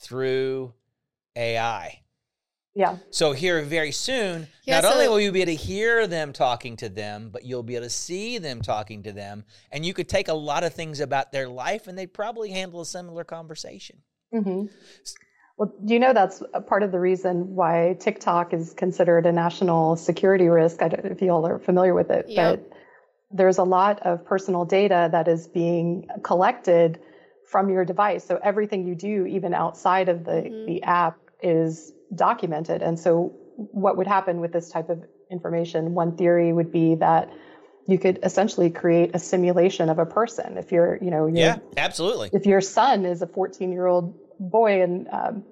through 0.00 0.74
AI. 1.36 2.00
Yeah. 2.74 2.98
So 3.10 3.32
here 3.32 3.62
very 3.62 3.92
soon, 3.92 4.48
Yeah, 4.64 4.80
not 4.80 4.92
only 4.92 5.08
will 5.08 5.20
you 5.20 5.30
be 5.32 5.42
able 5.42 5.52
to 5.52 5.56
hear 5.56 6.06
them 6.06 6.32
talking 6.32 6.76
to 6.78 6.88
them, 6.88 7.30
but 7.32 7.44
you'll 7.44 7.62
be 7.62 7.76
able 7.76 7.86
to 7.86 7.90
see 7.90 8.38
them 8.38 8.60
talking 8.60 9.04
to 9.04 9.12
them, 9.12 9.44
and 9.70 9.86
you 9.86 9.94
could 9.94 10.08
take 10.08 10.28
a 10.28 10.34
lot 10.34 10.64
of 10.64 10.74
things 10.74 11.00
about 11.00 11.30
their 11.32 11.48
life, 11.48 11.86
and 11.86 11.96
they'd 11.96 12.12
probably 12.12 12.50
handle 12.50 12.80
a 12.80 12.86
similar 12.86 13.24
conversation. 13.24 14.02
hmm 14.32 14.66
Well, 15.56 15.72
do 15.84 15.94
you 15.94 16.00
know 16.00 16.12
that's 16.12 16.42
a 16.52 16.60
part 16.60 16.82
of 16.82 16.90
the 16.90 16.98
reason 16.98 17.54
why 17.54 17.96
TikTok 18.00 18.52
is 18.52 18.74
considered 18.74 19.24
a 19.26 19.32
national 19.32 19.96
security 19.96 20.48
risk? 20.48 20.82
I 20.82 20.88
don't 20.88 21.04
know 21.04 21.10
if 21.12 21.22
you 21.22 21.30
all 21.30 21.46
are 21.46 21.60
familiar 21.60 21.94
with 21.94 22.10
it, 22.10 22.26
Yep. 22.28 22.60
but 22.60 22.73
there's 23.30 23.58
a 23.58 23.64
lot 23.64 24.00
of 24.00 24.24
personal 24.24 24.64
data 24.64 25.08
that 25.12 25.28
is 25.28 25.48
being 25.48 26.08
collected 26.22 27.00
from 27.50 27.68
your 27.70 27.84
device. 27.84 28.24
So 28.24 28.38
everything 28.42 28.86
you 28.86 28.94
do, 28.94 29.26
even 29.26 29.54
outside 29.54 30.08
of 30.08 30.24
the, 30.24 30.32
Mhm. 30.32 30.66
the 30.66 30.82
app, 30.82 31.18
is 31.42 31.92
documented. 32.14 32.82
And 32.82 32.98
so, 32.98 33.32
what 33.56 33.96
would 33.96 34.06
happen 34.06 34.40
with 34.40 34.52
this 34.52 34.70
type 34.70 34.88
of 34.88 35.04
information? 35.30 35.94
One 35.94 36.16
theory 36.16 36.52
would 36.52 36.72
be 36.72 36.96
that 36.96 37.28
you 37.86 37.98
could 37.98 38.18
essentially 38.22 38.70
create 38.70 39.10
a 39.14 39.18
simulation 39.18 39.88
of 39.90 39.98
a 39.98 40.06
person. 40.06 40.56
If 40.56 40.72
you're, 40.72 40.98
you 41.02 41.10
know, 41.10 41.26
you're, 41.26 41.36
Yeah, 41.36 41.56
absolutely. 41.76 42.30
if 42.32 42.46
your 42.46 42.60
son 42.60 43.04
is 43.04 43.20
a 43.20 43.26
14 43.26 43.72
year 43.72 43.86
old 43.86 44.14
boy 44.40 44.82
and 44.82 45.06
um, 45.12 45.44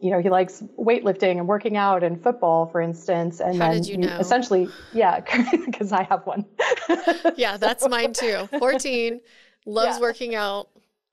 you 0.00 0.10
know 0.10 0.20
he 0.20 0.30
likes 0.30 0.62
weightlifting 0.78 1.38
and 1.38 1.46
working 1.46 1.76
out 1.76 2.02
and 2.02 2.22
football 2.22 2.66
for 2.66 2.80
instance 2.80 3.40
and 3.40 3.56
How 3.60 3.68
then 3.72 3.82
did 3.82 3.88
you 3.88 3.96
know? 3.98 4.16
essentially 4.18 4.68
yeah 4.92 5.20
because 5.66 5.92
i 5.92 6.02
have 6.04 6.24
one 6.26 6.44
Yeah, 7.36 7.56
that's 7.56 7.86
mine 7.88 8.12
too. 8.12 8.48
14, 8.58 9.20
loves 9.66 9.96
Yeah. 9.96 10.00
working 10.00 10.34
out. 10.34 10.68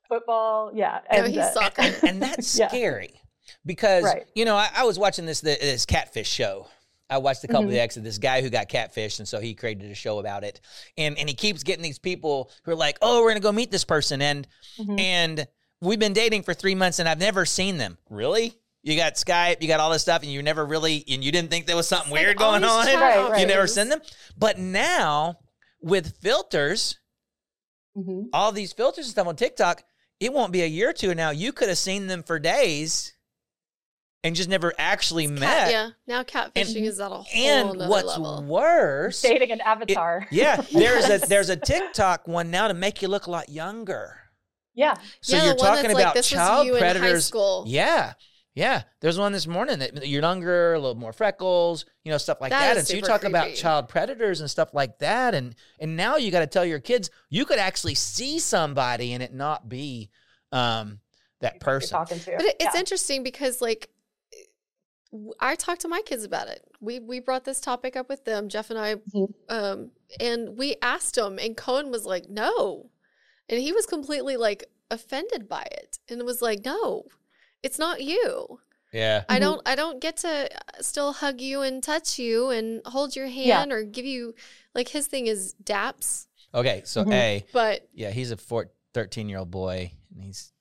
football 0.08 0.70
yeah 0.74 1.00
No, 1.12 1.18
and 1.18 1.26
he's 1.28 1.38
uh, 1.38 1.52
soccer. 1.52 1.82
and 2.06 2.20
that's 2.22 2.58
Yeah. 2.58 2.68
scary 2.68 3.20
because 3.66 4.04
Right. 4.04 4.26
you 4.34 4.44
know 4.44 4.56
I, 4.56 4.68
I 4.74 4.84
was 4.84 4.98
watching 4.98 5.26
this 5.26 5.40
this 5.40 5.84
catfish 5.86 6.28
show. 6.28 6.66
I 7.08 7.18
watched 7.18 7.42
a 7.42 7.48
couple 7.48 7.62
Mhm. 7.62 7.66
of 7.66 7.92
the 7.94 7.98
of 7.98 8.04
this 8.04 8.18
guy 8.18 8.40
who 8.40 8.50
got 8.50 8.68
catfished, 8.68 9.18
and 9.18 9.26
so 9.26 9.40
he 9.40 9.52
created 9.54 9.90
a 9.90 9.94
show 9.96 10.20
about 10.20 10.44
it. 10.44 10.60
And 10.96 11.18
and 11.18 11.28
he 11.28 11.34
keeps 11.34 11.64
getting 11.64 11.82
these 11.82 11.98
people 11.98 12.50
who 12.62 12.70
are 12.70 12.76
like, 12.76 12.98
"Oh, 13.02 13.20
we're 13.22 13.30
gonna 13.30 13.40
go 13.40 13.50
meet 13.50 13.72
this 13.72 13.84
person," 13.84 14.22
and 14.22 14.46
Mhm. 14.78 15.00
and 15.00 15.48
we've 15.80 15.98
been 15.98 16.12
dating 16.12 16.44
for 16.44 16.54
three 16.54 16.76
months, 16.76 17.00
and 17.00 17.08
I've 17.08 17.18
never 17.18 17.44
seen 17.44 17.78
them. 17.78 17.98
Really? 18.08 18.54
You 18.82 18.96
got 18.96 19.14
Skype, 19.14 19.60
you 19.60 19.68
got 19.68 19.78
all 19.80 19.90
this 19.90 20.02
stuff, 20.02 20.22
and 20.22 20.30
you 20.32 20.42
never 20.42 20.64
really, 20.64 21.04
and 21.08 21.22
you 21.22 21.30
didn't 21.30 21.50
think 21.50 21.66
there 21.66 21.76
was 21.76 21.86
something 21.88 22.10
Like 22.10 22.22
weird 22.22 22.40
all 22.40 22.52
going 22.52 22.64
on. 22.64 22.86
Right, 22.86 23.30
right. 23.30 23.40
You 23.40 23.46
never 23.46 23.66
send 23.66 23.92
them. 23.92 24.00
But 24.38 24.58
now 24.58 25.36
with 25.82 26.16
filters, 26.22 26.98
Mhm. 27.96 28.26
all 28.32 28.52
these 28.52 28.72
filters 28.72 29.04
and 29.06 29.12
stuff 29.12 29.26
on 29.26 29.36
TikTok, 29.36 29.82
it 30.18 30.32
won't 30.32 30.52
be 30.52 30.62
a 30.62 30.66
year 30.66 30.90
or 30.90 30.92
two 30.94 31.14
now. 31.14 31.30
You 31.30 31.52
could 31.52 31.68
have 31.68 31.76
seen 31.78 32.06
them 32.06 32.22
for 32.22 32.38
days 32.38 33.12
and 34.22 34.34
just 34.36 34.48
never 34.48 34.72
actually 34.78 35.26
Cat- 35.26 35.38
met. 35.40 35.70
yeah, 35.72 35.90
now 36.06 36.22
catfishing 36.22 36.76
And- 36.76 36.86
is 36.86 37.00
at 37.00 37.06
a 37.12 37.16
whole 37.16 37.26
And 37.34 37.88
what's 37.88 38.06
level. 38.06 38.44
worse, 38.44 39.20
dating 39.22 39.50
an 39.50 39.60
it- 39.60 39.66
avatar 39.66 40.26
yeah, 40.30 40.56
there's 40.72 41.08
a 41.08 41.18
there's 41.28 41.48
a 41.50 41.56
TikTok 41.56 42.26
one 42.28 42.50
now 42.50 42.68
to 42.68 42.74
make 42.74 43.02
you 43.02 43.08
look 43.08 43.26
a 43.26 43.30
lot 43.30 43.48
younger. 43.50 44.16
yeah 44.74 44.94
So 45.20 45.36
yeah, 45.36 45.44
you're 45.46 45.54
talking 45.56 45.82
that's 45.84 45.94
like, 45.94 46.02
about 46.04 46.14
this 46.14 46.28
child 46.28 46.58
was 46.60 46.66
you 46.66 46.76
in 46.76 46.82
high 46.82 46.92
predators. 46.92 47.26
school. 47.26 47.64
Yeah. 47.66 48.12
Yeah. 48.54 48.82
There's 49.00 49.18
one 49.18 49.32
this 49.32 49.46
morning 49.46 49.78
that 49.78 50.06
you're 50.08 50.22
younger, 50.22 50.74
a 50.74 50.78
little 50.78 50.96
more 50.96 51.12
freckles, 51.12 51.84
you 52.04 52.10
know, 52.10 52.18
stuff 52.18 52.40
like 52.40 52.50
That 52.50 52.60
that. 52.60 52.72
is 52.72 52.78
And 52.78 52.88
so 52.88 52.94
you 52.94 53.00
super 53.00 53.06
talk 53.12 53.24
about 53.24 53.54
child 53.54 53.88
predators 53.88 54.40
and 54.40 54.50
stuff 54.50 54.74
like 54.74 54.98
that. 54.98 55.34
And 55.34 55.54
and 55.78 55.96
now 55.96 56.16
you 56.16 56.30
got 56.30 56.40
to 56.40 56.46
tell 56.46 56.64
your 56.64 56.80
kids 56.80 57.10
you 57.28 57.44
could 57.44 57.58
actually 57.58 57.94
see 57.94 58.38
somebody 58.38 59.12
and 59.12 59.22
it 59.22 59.32
not 59.32 59.68
be 59.68 60.10
um 60.52 60.98
that 61.40 61.54
you're 61.54 61.60
person. 61.60 61.90
talking 61.90 62.18
to 62.20 62.32
But 62.36 62.46
it, 62.46 62.56
it's 62.60 62.74
Yeah. 62.74 62.80
interesting 62.80 63.22
because 63.22 63.60
like 63.60 63.88
I 65.40 65.56
talked 65.56 65.80
to 65.82 65.88
my 65.88 66.02
kids 66.02 66.22
about 66.24 66.48
it. 66.48 66.62
We 66.80 67.00
we 67.00 67.18
brought 67.20 67.44
this 67.44 67.60
topic 67.60 67.96
up 67.96 68.08
with 68.08 68.24
them, 68.24 68.48
Jeff 68.48 68.70
and 68.70 68.78
I, 68.78 68.94
Mhm. 68.96 69.34
um, 69.48 69.90
and 70.20 70.56
we 70.56 70.76
asked 70.82 71.18
him, 71.18 71.38
and 71.38 71.56
Cohen 71.56 71.90
was 71.90 72.04
like, 72.04 72.28
"No," 72.28 72.90
and 73.48 73.60
he 73.60 73.72
was 73.72 73.86
completely 73.86 74.36
like 74.36 74.64
offended 74.88 75.48
by 75.48 75.62
it, 75.72 75.98
and 76.08 76.20
it 76.20 76.24
was 76.24 76.40
like, 76.40 76.64
"No, 76.64 77.06
it's 77.62 77.78
not 77.78 78.02
you. 78.02 78.60
Yeah. 78.92 79.24
I 79.28 79.36
Mhm. 79.36 79.40
don't 79.40 79.62
I 79.66 79.74
don't 79.76 80.00
get 80.00 80.16
to 80.18 80.28
uh, 80.52 80.82
still 80.82 81.12
hug 81.12 81.40
you 81.40 81.62
and 81.62 81.82
touch 81.82 82.18
you 82.18 82.50
and 82.50 82.82
hold 82.86 83.14
your 83.14 83.26
Yeah. 83.26 83.58
hand 83.58 83.72
or 83.72 83.84
give 83.84 84.04
you 84.04 84.34
like 84.74 84.88
his 84.88 85.06
thing 85.06 85.26
is 85.28 85.54
daps, 85.62 86.26
Okay. 86.52 86.82
So 86.84 87.04
Mhm. 87.04 87.12
A, 87.12 87.44
but 87.52 87.88
yeah, 87.92 88.10
he's 88.10 88.32
a 88.32 88.36
four, 88.36 88.72
13 88.94 89.28
year 89.28 89.38
old 89.38 89.50
boy 89.52 89.92
and 90.12 90.24
he's 90.24 90.52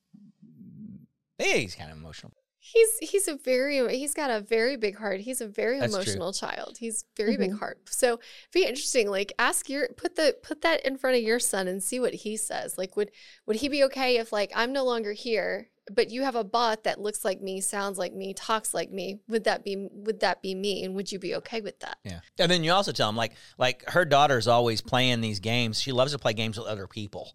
yeah, 1.39 1.53
he's 1.55 1.75
kind 1.75 1.91
of 1.91 1.97
emotional. 1.97 2.33
He's 2.61 2.97
he's 2.99 3.27
a 3.27 3.35
very 3.35 3.97
he's 3.97 4.13
got 4.13 4.29
a 4.29 4.41
very 4.41 4.75
big 4.75 4.97
heart. 4.97 5.21
He's 5.21 5.41
a 5.41 5.47
very 5.47 5.79
That's 5.79 5.91
true. 5.93 6.01
emotional 6.01 6.33
child. 6.33 6.77
He's 6.79 7.05
very 7.17 7.35
big 7.37 7.51
Mhm. 7.51 7.59
heart. 7.59 7.79
So 7.89 8.19
be 8.51 8.63
interesting. 8.65 9.09
Like 9.09 9.33
ask 9.39 9.69
your 9.69 9.87
put 9.97 10.15
the 10.15 10.37
put 10.43 10.61
that 10.61 10.85
in 10.85 10.97
front 10.97 11.17
of 11.17 11.23
your 11.23 11.39
son 11.39 11.67
and 11.67 11.81
see 11.81 11.99
what 11.99 12.13
he 12.13 12.37
says. 12.37 12.77
Like 12.77 12.95
would 12.95 13.09
would 13.47 13.55
he 13.55 13.69
be 13.69 13.83
okay 13.85 14.17
if 14.17 14.31
like 14.31 14.51
I'm 14.53 14.71
no 14.71 14.83
longer 14.83 15.13
here, 15.13 15.69
but 15.93 16.09
you 16.11 16.23
have 16.23 16.35
a 16.35 16.43
bot 16.43 16.83
that 16.83 16.99
looks 16.99 17.23
like 17.25 17.41
me, 17.41 17.61
sounds 17.61 17.97
like 17.97 18.13
me, 18.13 18.33
talks 18.33 18.73
like 18.73 18.91
me? 18.91 19.19
Would 19.27 19.43
that 19.45 19.63
be 19.63 19.87
would 19.91 20.19
that 20.21 20.41
be 20.41 20.55
me? 20.55 20.83
And 20.83 20.95
would 20.95 21.11
you 21.11 21.19
be 21.19 21.35
okay 21.35 21.61
with 21.61 21.79
that? 21.79 21.97
Yeah. 22.03 22.19
And 22.37 22.49
then 22.51 22.63
you 22.63 22.71
also 22.71 22.91
tell 22.91 23.07
them 23.07 23.15
like 23.15 23.33
like 23.57 23.83
her 23.89 24.05
daughter's 24.05 24.47
always 24.47 24.81
playing 24.81 25.21
these 25.21 25.39
games. 25.39 25.79
She 25.81 25.91
loves 25.91 26.11
to 26.13 26.19
play 26.19 26.33
games 26.33 26.57
with 26.57 26.67
other 26.67 26.87
people. 26.87 27.33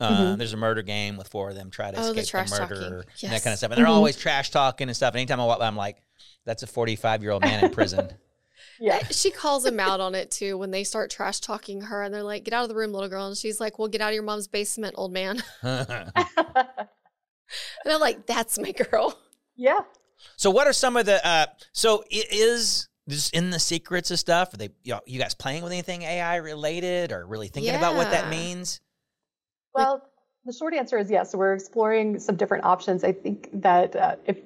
Uh, 0.00 0.10
Mhm. 0.34 0.38
There's 0.38 0.52
a 0.54 0.56
murder 0.56 0.82
game 0.82 1.16
with 1.16 1.28
four 1.28 1.50
of 1.50 1.54
them 1.54 1.70
try 1.70 1.90
to 1.90 1.96
Mm-hmm. 1.98 2.06
Oh, 2.06 2.10
escape 2.10 2.24
the, 2.24 2.26
trash 2.30 2.50
murder 2.50 2.66
talking. 3.04 3.10
and 3.24 3.32
that 3.32 3.42
kind 3.42 3.52
of 3.52 3.58
stuff. 3.58 3.70
And 3.70 3.78
they're 3.78 3.86
Mhm. 3.86 3.90
always 3.90 4.16
trash 4.16 4.50
talking 4.50 4.88
and 4.88 4.96
stuff. 4.96 5.12
And 5.14 5.18
anytime 5.20 5.40
I 5.40 5.44
watch, 5.44 5.60
I'm 5.60 5.76
like, 5.76 6.02
that's 6.46 6.62
a 6.62 6.66
45 6.66 7.22
year 7.22 7.32
old 7.32 7.42
man 7.42 7.62
in 7.64 7.70
prison. 7.70 8.08
yeah 8.80 9.02
She 9.10 9.30
calls 9.30 9.66
him 9.66 9.78
out 9.80 10.00
on 10.00 10.14
it 10.14 10.30
too 10.30 10.56
when 10.56 10.70
they 10.70 10.84
start 10.84 11.10
trash 11.10 11.40
talking 11.40 11.80
her 11.82 12.02
and 12.02 12.14
they're 12.14 12.22
like, 12.22 12.44
"Get 12.44 12.54
out 12.54 12.62
of 12.62 12.68
the 12.68 12.74
room, 12.76 12.92
little 12.92 13.08
girl." 13.08 13.26
And 13.26 13.36
she's 13.36 13.60
like, 13.60 13.78
"Well, 13.78 13.88
get 13.88 14.00
out 14.00 14.08
of 14.08 14.14
your 14.14 14.22
mom's 14.22 14.46
basement, 14.48 14.94
old 14.96 15.12
man." 15.12 15.42
And 17.84 17.92
I'm 17.92 18.00
like, 18.00 18.26
"That's 18.26 18.58
my 18.58 18.72
girl." 18.72 19.18
yeah 19.56 19.80
so 20.36 20.50
what 20.50 20.66
are 20.66 20.72
some 20.72 20.96
of 20.96 21.06
the 21.06 21.24
uh 21.26 21.46
so 21.72 22.02
i- 22.12 22.24
is 22.30 22.88
this 23.06 23.30
in 23.30 23.50
the 23.50 23.58
secrets 23.58 24.10
of 24.10 24.18
stuff? 24.18 24.52
Are 24.52 24.56
they 24.58 24.68
you, 24.84 24.92
know, 24.94 25.00
you 25.06 25.18
guys 25.18 25.34
playing 25.34 25.62
with 25.62 25.72
anything 25.72 26.02
AI 26.02 26.36
related 26.36 27.10
or 27.10 27.26
really 27.26 27.48
thinking 27.48 27.74
about 27.74 27.94
what 27.96 28.10
that 28.10 28.28
means? 28.28 28.80
Well, 29.74 30.02
the 30.44 30.52
short 30.52 30.74
answer 30.74 30.98
is 30.98 31.10
yes. 31.10 31.32
So 31.32 31.38
we're 31.38 31.54
exploring 31.54 32.18
some 32.20 32.36
different 32.36 32.64
options. 32.64 33.04
I 33.04 33.12
think 33.12 33.48
that 33.62 33.96
uh, 33.96 34.16
if 34.26 34.38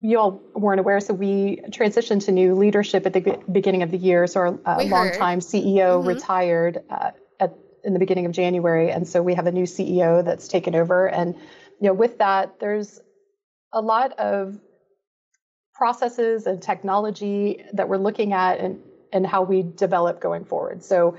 you 0.00 0.18
all 0.18 0.40
weren't 0.54 0.78
aware, 0.78 1.00
so 1.00 1.12
we 1.14 1.60
transitioned 1.70 2.24
to 2.26 2.32
new 2.32 2.54
leadership 2.54 3.04
at 3.04 3.14
the 3.14 3.36
beginning 3.50 3.82
of 3.82 3.90
the 3.90 3.98
year. 3.98 4.26
So 4.28 4.40
our 4.40 4.46
uh, 4.64 4.76
We 4.78 4.86
heard. 4.86 4.90
longtime 4.92 5.40
CEO 5.40 6.00
Mhm. 6.02 6.06
retired 6.06 6.84
uh, 6.90 7.10
at 7.40 7.52
in 7.84 7.94
the 7.94 7.98
beginning 7.98 8.26
of 8.26 8.32
January, 8.32 8.90
and 8.92 9.08
so 9.08 9.22
we 9.22 9.34
have 9.34 9.46
a 9.48 9.52
new 9.52 9.64
CEO 9.64 10.24
that's 10.24 10.46
taken 10.46 10.74
over. 10.76 11.08
And 11.08 11.34
you 11.80 11.88
know, 11.88 11.94
with 11.94 12.18
that, 12.18 12.58
there's 12.60 12.98
a 13.72 13.80
lot 13.80 14.12
of 14.18 14.58
processes 15.74 16.46
and 16.46 16.60
technology 16.62 17.64
that 17.72 17.88
we're 17.88 17.98
looking 17.98 18.32
at 18.32 18.58
and 18.58 18.78
and 19.12 19.26
how 19.26 19.42
we 19.42 19.62
develop 19.62 20.20
going 20.20 20.44
forward. 20.44 20.82
So. 20.82 21.16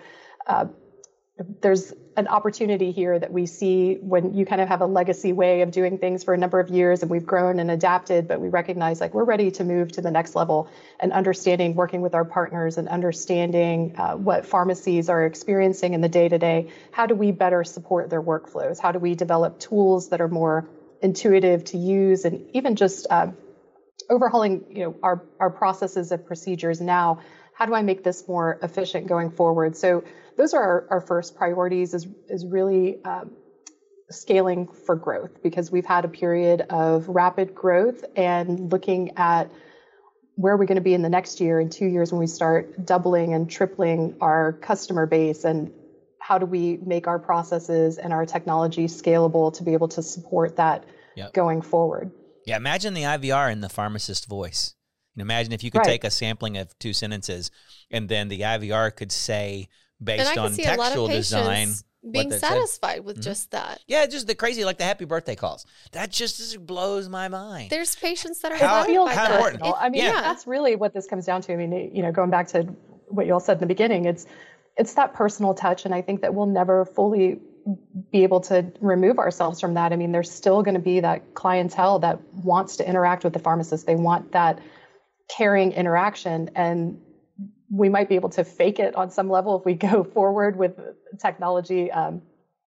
Uh, 0.47 0.65
there's 1.61 1.93
an 2.17 2.27
opportunity 2.27 2.91
here 2.91 3.17
that 3.17 3.31
we 3.31 3.45
see 3.45 3.95
when 4.01 4.33
you 4.33 4.45
kind 4.45 4.59
of 4.59 4.67
have 4.67 4.81
a 4.81 4.85
legacy 4.85 5.31
way 5.31 5.61
of 5.61 5.71
doing 5.71 5.97
things 5.97 6.23
for 6.23 6.33
a 6.33 6.37
number 6.37 6.59
of 6.59 6.69
years 6.69 7.01
and 7.01 7.09
we've 7.09 7.25
grown 7.25 7.59
and 7.59 7.71
adapted 7.71 8.27
but 8.27 8.41
we 8.41 8.49
recognize 8.49 8.99
like 8.99 9.13
we're 9.13 9.23
ready 9.23 9.49
to 9.49 9.63
move 9.63 9.89
to 9.89 10.01
the 10.01 10.11
next 10.11 10.35
level 10.35 10.69
and 10.99 11.13
understanding 11.13 11.75
working 11.75 12.01
with 12.01 12.13
our 12.13 12.25
partners 12.25 12.77
and 12.77 12.89
understanding 12.89 13.95
uh, 13.97 14.15
what 14.15 14.45
pharmacies 14.45 15.07
are 15.07 15.25
experiencing 15.25 15.93
in 15.93 16.01
the 16.01 16.09
day 16.09 16.27
to 16.27 16.37
day 16.37 16.69
how 16.91 17.05
do 17.05 17.15
we 17.15 17.31
better 17.31 17.63
support 17.63 18.09
their 18.09 18.21
workflows? 18.21 18.79
How 18.79 18.91
do 18.91 18.99
we 18.99 19.15
develop 19.15 19.59
tools 19.59 20.09
that 20.09 20.21
are 20.21 20.27
more 20.27 20.69
intuitive 21.01 21.63
to 21.65 21.77
use 21.77 22.25
and 22.25 22.49
even 22.53 22.75
just 22.75 23.07
um, 23.09 23.37
overhauling 24.09 24.65
you 24.69 24.83
know 24.83 24.95
our 25.01 25.23
our 25.39 25.49
processes 25.49 26.11
and 26.11 26.25
procedures 26.25 26.81
now? 26.81 27.19
How 27.53 27.65
do 27.65 27.73
i 27.73 27.81
make 27.81 28.03
this 28.03 28.27
more 28.27 28.57
efficient 28.61 29.07
going 29.07 29.31
forward? 29.31 29.75
So 29.75 30.03
those 30.39 30.53
are 30.53 30.63
our, 30.63 30.87
our 30.89 31.01
first 31.01 31.35
priorities 31.35 31.93
is 31.93 32.07
is 32.29 32.45
really 32.45 33.03
um, 33.03 33.29
scaling 34.09 34.67
for 34.67 34.95
growth 34.95 35.43
because 35.43 35.69
we've 35.69 35.85
had 35.85 36.05
a 36.05 36.07
period 36.07 36.61
of 36.71 37.07
rapid 37.09 37.53
growth 37.53 38.03
and 38.15 38.71
looking 38.71 39.11
at 39.17 39.51
where 40.35 40.53
are 40.53 40.57
we 40.57 40.65
going 40.65 40.77
to 40.77 40.81
be 40.81 40.93
in 40.93 41.01
the 41.01 41.09
next 41.09 41.41
year 41.41 41.59
and 41.59 41.71
two 41.71 41.85
years 41.85 42.11
when 42.11 42.19
we 42.19 42.25
start 42.25 42.85
doubling 42.85 43.33
and 43.33 43.49
tripling 43.51 44.15
our 44.21 44.53
customer 44.53 45.05
base 45.05 45.43
and 45.43 45.71
how 46.19 46.37
do 46.37 46.45
we 46.45 46.77
make 46.77 47.05
our 47.07 47.19
processes 47.19 47.97
and 47.97 48.13
our 48.13 48.25
technology 48.25 48.85
scalable 48.87 49.53
to 49.53 49.63
be 49.63 49.73
able 49.73 49.89
to 49.89 50.01
support 50.01 50.55
that 50.55 50.85
Yep. 51.15 51.33
going 51.33 51.61
forward 51.61 52.11
Yeah, 52.45 52.55
imagine 52.55 52.93
the 52.93 53.03
IVR 53.03 53.51
in 53.51 53.59
the 53.59 53.67
pharmacist 53.67 54.25
voice. 54.27 54.73
And 55.15 55.21
imagine 55.21 55.51
if 55.51 55.63
you 55.63 55.69
could 55.69 55.79
Right. 55.79 55.87
take 55.87 56.03
a 56.05 56.11
sampling 56.11 56.55
of 56.55 56.77
two 56.79 56.93
sentences 56.93 57.51
and 57.91 58.07
then 58.07 58.29
the 58.29 58.39
IVR 58.41 58.95
could 58.95 59.11
say, 59.11 59.67
based 60.03 60.29
and 60.29 60.39
I 60.39 60.41
on 60.41 60.47
can 60.49 60.55
see 60.55 60.63
a 60.65 60.75
lot 60.75 60.77
textual 60.85 61.05
of 61.05 61.11
patients 61.11 61.29
design, 61.29 61.73
being 62.11 62.29
that 62.29 62.39
said. 62.39 62.47
satisfied 62.49 63.03
with 63.03 63.17
Mhm. 63.17 63.23
just 63.23 63.51
that. 63.51 63.79
Yeah, 63.87 64.05
just 64.05 64.27
the 64.27 64.35
crazy, 64.35 64.63
like 64.65 64.77
the 64.77 64.83
happy 64.85 65.05
birthday 65.05 65.35
calls. 65.35 65.65
That 65.91 66.09
just, 66.11 66.37
just 66.37 66.65
blows 66.65 67.09
my 67.09 67.27
mind. 67.27 67.69
There's 67.69 67.95
patients 67.95 68.39
that 68.39 68.51
are 68.53 68.55
How- 68.57 68.83
it 68.83 68.87
feels 68.87 69.09
how 69.11 69.15
that. 69.27 69.31
important. 69.35 69.61
personal. 69.61 69.77
I 69.79 69.89
mean, 69.89 70.03
yeah. 70.05 70.21
that's 70.21 70.47
really 70.47 70.75
what 70.75 70.93
this 70.93 71.07
comes 71.07 71.25
down 71.25 71.41
to. 71.43 71.53
I 71.53 71.55
mean, 71.57 71.91
you 71.93 72.01
know, 72.01 72.11
going 72.11 72.29
back 72.29 72.47
to 72.49 72.63
what 73.09 73.25
you 73.25 73.33
all 73.33 73.39
said 73.39 73.53
in 73.57 73.59
the 73.61 73.65
beginning, 73.67 74.05
it's 74.05 74.25
it's 74.77 74.93
that 74.93 75.13
personal 75.13 75.53
touch, 75.53 75.83
and 75.83 75.93
I 75.93 76.01
think 76.01 76.21
that 76.21 76.33
we'll 76.33 76.45
never 76.45 76.85
fully 76.85 77.41
be 78.13 78.23
able 78.23 78.39
to 78.39 78.71
remove 78.79 79.19
ourselves 79.19 79.59
from 79.59 79.73
that. 79.73 79.91
I 79.91 79.97
mean, 79.97 80.13
there's 80.13 80.31
still 80.31 80.63
going 80.63 80.75
to 80.75 80.79
be 80.79 81.01
that 81.01 81.33
clientele 81.33 81.99
that 81.99 82.19
wants 82.45 82.77
to 82.77 82.87
interact 82.87 83.25
with 83.25 83.33
the 83.33 83.39
pharmacist. 83.39 83.85
They 83.85 83.95
want 83.97 84.31
that 84.31 84.59
caring 85.27 85.73
interaction, 85.73 86.49
and 86.55 87.01
we 87.69 87.89
might 87.89 88.09
be 88.09 88.15
able 88.15 88.29
to 88.29 88.43
fake 88.43 88.79
it 88.79 88.95
on 88.95 89.09
some 89.11 89.29
level 89.29 89.57
if 89.59 89.65
we 89.65 89.73
go 89.73 90.03
forward 90.15 90.55
with 90.57 90.79
technology. 91.19 91.91
Um, 91.91 92.21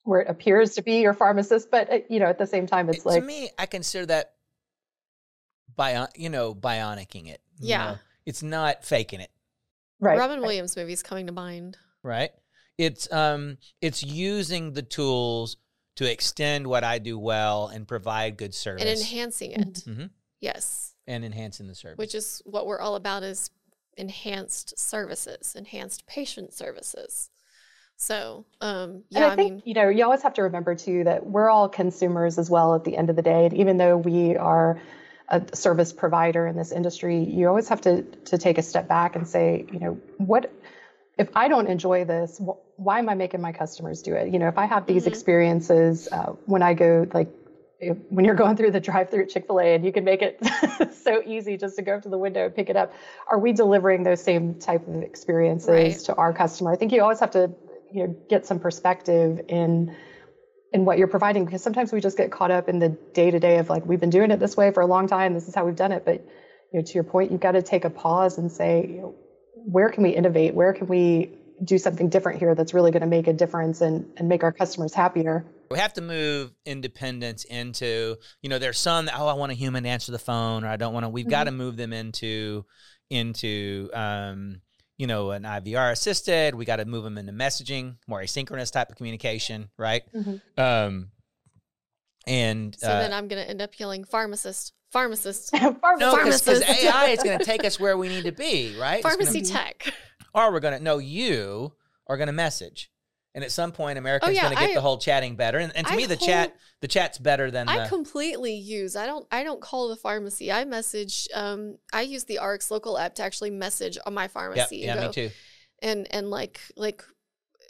where 0.06 0.20
it 0.20 0.28
appears 0.28 0.74
to 0.74 0.82
be 0.82 1.00
your 1.00 1.14
pharmacist, 1.14 1.70
but 1.70 1.90
uh, 1.90 1.98
you 2.10 2.20
know, 2.20 2.26
at 2.26 2.36
the 2.36 2.46
same 2.46 2.66
time, 2.66 2.90
it's 2.90 3.04
to 3.04 3.08
like 3.08 3.20
to 3.22 3.26
me, 3.26 3.48
I 3.58 3.64
consider 3.64 4.04
that 4.04 4.34
bio, 5.74 6.06
you 6.14 6.28
know, 6.28 6.54
bionicking 6.54 7.28
it. 7.28 7.40
you 7.58 7.70
Yeah. 7.70 7.92
know. 7.92 7.98
it's 8.26 8.42
not 8.42 8.84
faking 8.84 9.20
it, 9.20 9.30
right. 10.00 10.18
Robin 10.18 10.36
right. 10.40 10.46
Williams 10.46 10.76
movie's 10.76 11.02
coming 11.02 11.26
to 11.26 11.32
mind. 11.32 11.78
right? 12.02 12.30
It's 12.76 13.10
um, 13.12 13.56
it's 13.80 14.02
using 14.02 14.72
the 14.74 14.82
tools 14.82 15.56
to 15.96 16.10
extend 16.10 16.66
what 16.66 16.84
I 16.84 16.98
do 16.98 17.18
well 17.18 17.68
and 17.68 17.86
provide 17.88 18.36
good 18.36 18.54
service 18.54 18.82
and 18.82 18.90
enhancing 18.98 19.52
it. 19.52 19.74
Mhm. 19.86 20.10
Yes, 20.40 20.94
and 21.06 21.24
enhancing 21.24 21.66
the 21.66 21.74
service. 21.74 21.96
which 21.98 22.14
is 22.14 22.42
what 22.44 22.66
we're 22.66 22.80
all 22.80 22.96
about 22.96 23.22
is 23.22 23.48
enhanced 23.96 24.78
services, 24.78 25.54
enhanced 25.56 26.06
patient 26.06 26.52
services. 26.52 27.30
So, 27.96 28.44
um, 28.60 29.04
And 29.14 29.24
yeah, 29.24 29.28
I, 29.28 29.32
I, 29.32 29.36
think, 29.36 29.52
mean, 29.52 29.62
you 29.64 29.74
know, 29.74 29.88
you 29.88 30.04
always 30.04 30.22
have 30.22 30.34
to 30.34 30.42
remember 30.42 30.74
too 30.74 31.04
that 31.04 31.26
we're 31.26 31.48
all 31.48 31.68
consumers 31.68 32.38
as 32.38 32.50
well 32.50 32.74
at 32.74 32.84
the 32.84 32.96
end 32.96 33.10
of 33.10 33.16
the 33.16 33.22
day. 33.22 33.46
And 33.46 33.54
even 33.54 33.76
though 33.76 33.96
we 33.96 34.36
are 34.36 34.80
a 35.28 35.42
service 35.56 35.92
provider 35.92 36.46
in 36.46 36.56
this 36.56 36.72
industry, 36.72 37.18
you 37.22 37.48
always 37.48 37.68
have 37.68 37.80
to 37.82 38.02
to 38.02 38.38
take 38.38 38.58
a 38.58 38.62
step 38.62 38.88
back 38.88 39.16
and 39.16 39.26
say, 39.26 39.64
you 39.72 39.78
know, 39.78 39.98
what 40.18 40.52
if 41.16 41.28
I 41.36 41.48
don't 41.48 41.68
enjoy 41.68 42.04
this? 42.04 42.38
wh- 42.38 42.58
Why 42.78 42.98
am 42.98 43.08
I 43.08 43.14
making 43.14 43.40
my 43.40 43.52
customers 43.52 44.02
do 44.02 44.14
it? 44.14 44.32
You 44.32 44.38
know, 44.38 44.48
if 44.48 44.58
I 44.58 44.66
have 44.66 44.86
these 44.86 45.04
Mhm. 45.04 45.08
experiences 45.08 46.08
uh, 46.10 46.32
when 46.46 46.62
I 46.62 46.74
go 46.74 47.06
like. 47.12 47.28
When 48.08 48.24
you're 48.24 48.34
going 48.34 48.56
through 48.56 48.70
the 48.72 48.80
drive-through 48.80 49.22
at 49.22 49.28
Chick-fil-A 49.28 49.74
and 49.74 49.84
you 49.84 49.92
can 49.92 50.04
make 50.04 50.22
it 50.22 50.38
so 51.04 51.22
easy 51.24 51.56
just 51.56 51.76
to 51.76 51.82
go 51.82 51.96
up 51.96 52.02
to 52.02 52.08
the 52.08 52.18
window 52.18 52.46
and 52.46 52.54
pick 52.54 52.68
it 52.70 52.76
up, 52.76 52.92
are 53.30 53.38
we 53.38 53.52
delivering 53.52 54.02
those 54.02 54.22
same 54.22 54.54
type 54.54 54.86
of 54.88 55.02
experiences 55.02 55.68
Right. 55.68 55.98
to 56.00 56.14
our 56.16 56.32
customer? 56.32 56.72
I 56.72 56.76
think 56.76 56.92
you 56.92 57.02
always 57.02 57.20
have 57.20 57.30
to 57.32 57.50
you 57.92 58.06
know 58.06 58.16
get 58.28 58.44
some 58.46 58.58
perspective 58.58 59.40
in 59.48 59.94
in 60.72 60.84
what 60.84 60.98
you're 60.98 61.06
providing 61.06 61.44
because 61.44 61.62
sometimes 61.62 61.92
we 61.92 62.00
just 62.00 62.16
get 62.16 62.32
caught 62.32 62.50
up 62.50 62.68
in 62.68 62.80
the 62.80 62.88
day 62.88 63.30
to 63.30 63.38
day 63.38 63.58
of 63.58 63.70
like 63.70 63.86
we've 63.86 64.00
been 64.00 64.10
doing 64.10 64.32
it 64.32 64.40
this 64.40 64.56
way 64.56 64.72
for 64.72 64.80
a 64.80 64.86
long 64.86 65.06
time 65.06 65.32
this 65.34 65.46
is 65.46 65.54
how 65.54 65.64
we've 65.64 65.76
done 65.76 65.92
it 65.92 66.04
but 66.04 66.20
you 66.72 66.80
know 66.80 66.82
to 66.82 66.92
your 66.94 67.04
point 67.04 67.30
you've 67.30 67.40
got 67.40 67.52
to 67.52 67.62
take 67.62 67.84
a 67.84 67.90
pause 67.90 68.36
and 68.38 68.50
say 68.50 68.84
you 68.88 69.00
know, 69.00 69.14
where 69.54 69.88
can 69.90 70.02
we 70.02 70.10
innovate 70.10 70.54
where 70.54 70.72
can 70.72 70.88
we 70.88 71.38
do 71.62 71.78
something 71.78 72.08
different 72.08 72.38
here 72.38 72.54
that's 72.54 72.74
really 72.74 72.90
going 72.90 73.02
to 73.02 73.06
make 73.06 73.26
a 73.28 73.32
difference 73.32 73.80
and, 73.80 74.10
and 74.16 74.28
make 74.28 74.42
our 74.42 74.50
customers 74.52 74.92
happier. 74.92 75.44
We 75.70 75.78
have 75.78 75.92
to 75.94 76.00
move 76.02 76.52
independence 76.66 77.44
into 77.44 78.16
you 78.42 78.48
know 78.50 78.58
there's 78.58 78.78
some 78.78 79.06
that 79.06 79.14
oh 79.18 79.26
i 79.26 79.32
want 79.34 79.50
a 79.52 79.54
human 79.54 79.84
to 79.84 79.88
answer 79.88 80.12
the 80.12 80.18
phone 80.18 80.62
or 80.64 80.68
i 80.68 80.76
don't 80.76 80.92
want 80.92 81.04
to 81.04 81.08
we've 81.08 81.28
got 81.28 81.44
to 81.44 81.50
move 81.50 81.76
them 81.76 81.92
into 81.92 82.64
into 83.10 83.90
um 83.94 84.60
you 84.98 85.06
know 85.06 85.30
an 85.32 85.42
ivr 85.42 85.90
assisted. 85.90 86.54
We 86.54 86.64
got 86.64 86.76
to 86.76 86.84
move 86.84 87.02
them 87.04 87.18
into 87.18 87.32
messaging 87.32 87.96
more 88.06 88.20
asynchronous 88.20 88.70
type 88.72 88.90
of 88.90 88.96
communication 88.96 89.68
right? 89.78 90.02
Mhm. 90.14 90.40
um 90.58 91.08
and 92.26 92.74
so 92.78 92.88
uh, 92.88 93.00
then 93.00 93.12
I'm 93.12 93.28
going 93.28 93.42
to 93.42 93.48
end 93.50 93.60
up 93.60 93.78
yelling 93.78 94.04
pharmacist, 94.04 94.72
pharmacist, 94.90 95.52
no 95.62 95.72
because 95.72 96.48
ai 96.48 97.06
is 97.10 97.22
going 97.22 97.38
to 97.38 97.44
take 97.44 97.64
us 97.64 97.78
where 97.78 97.96
we 97.98 98.08
need 98.08 98.24
to 98.24 98.32
be 98.32 98.76
right? 98.78 98.96
It's 98.96 99.02
gonna- 99.04 99.16
pharmacy 99.16 99.42
tech. 99.42 99.92
Or 100.34 100.52
we're 100.52 100.60
going 100.60 100.76
to 100.78 100.82
no 100.82 100.98
you 100.98 101.72
are 102.06 102.16
going 102.16 102.26
to 102.26 102.32
message 102.32 102.90
and 103.34 103.42
at 103.44 103.50
some 103.52 103.72
point 103.72 103.98
america's 103.98 104.28
Oh, 104.28 104.32
yeah, 104.32 104.42
going 104.42 104.56
to 104.56 104.60
get 104.60 104.70
I- 104.70 104.74
the 104.74 104.80
whole 104.80 104.98
chatting 104.98 105.36
better 105.36 105.58
and, 105.58 105.72
and 105.76 105.86
to 105.86 105.92
I 105.92 105.96
me 105.96 106.06
the 106.06 106.16
chat 106.16 106.54
the 106.80 106.88
chat's 106.88 107.18
better 107.18 107.50
than 107.50 107.66
I 107.66 107.76
the 107.84 107.88
completely 107.88 108.54
use. 108.54 108.94
I 108.94 109.06
don't. 109.06 109.26
I 109.32 109.42
don't 109.42 109.60
call 109.62 109.88
the 109.88 109.96
pharmacy. 109.96 110.52
I 110.52 110.66
message. 110.66 111.26
Um, 111.32 111.78
I 111.94 112.02
use 112.02 112.24
the 112.24 112.38
RxLocal 112.42 113.00
app 113.00 113.14
to 113.14 113.22
actually 113.22 113.50
message 113.50 113.96
on 114.04 114.12
my 114.12 114.24
Yep, 114.24 114.30
pharmacy. 114.30 114.82
yeah 114.82 114.92
and 114.92 115.00
me 115.00 115.12
too 115.12 115.30
And 115.80 116.06
and 116.12 116.28
like 116.28 116.60
like, 116.76 117.02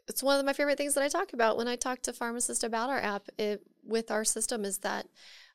it's 0.09 0.23
one 0.23 0.41
of 0.41 0.45
my 0.47 0.53
favorite 0.53 0.79
things 0.79 0.95
that 0.95 1.05
I 1.05 1.09
talk 1.09 1.33
about 1.33 1.57
when 1.57 1.69
I 1.69 1.77
talk 1.77 2.01
to 2.03 2.13
pharmacists 2.13 2.65
about 2.65 2.91
our 2.91 2.99
app 3.01 3.29
it, 3.39 3.63
with 3.87 4.11
our 4.11 4.25
system 4.25 4.65
is 4.65 4.79
that. 4.79 5.07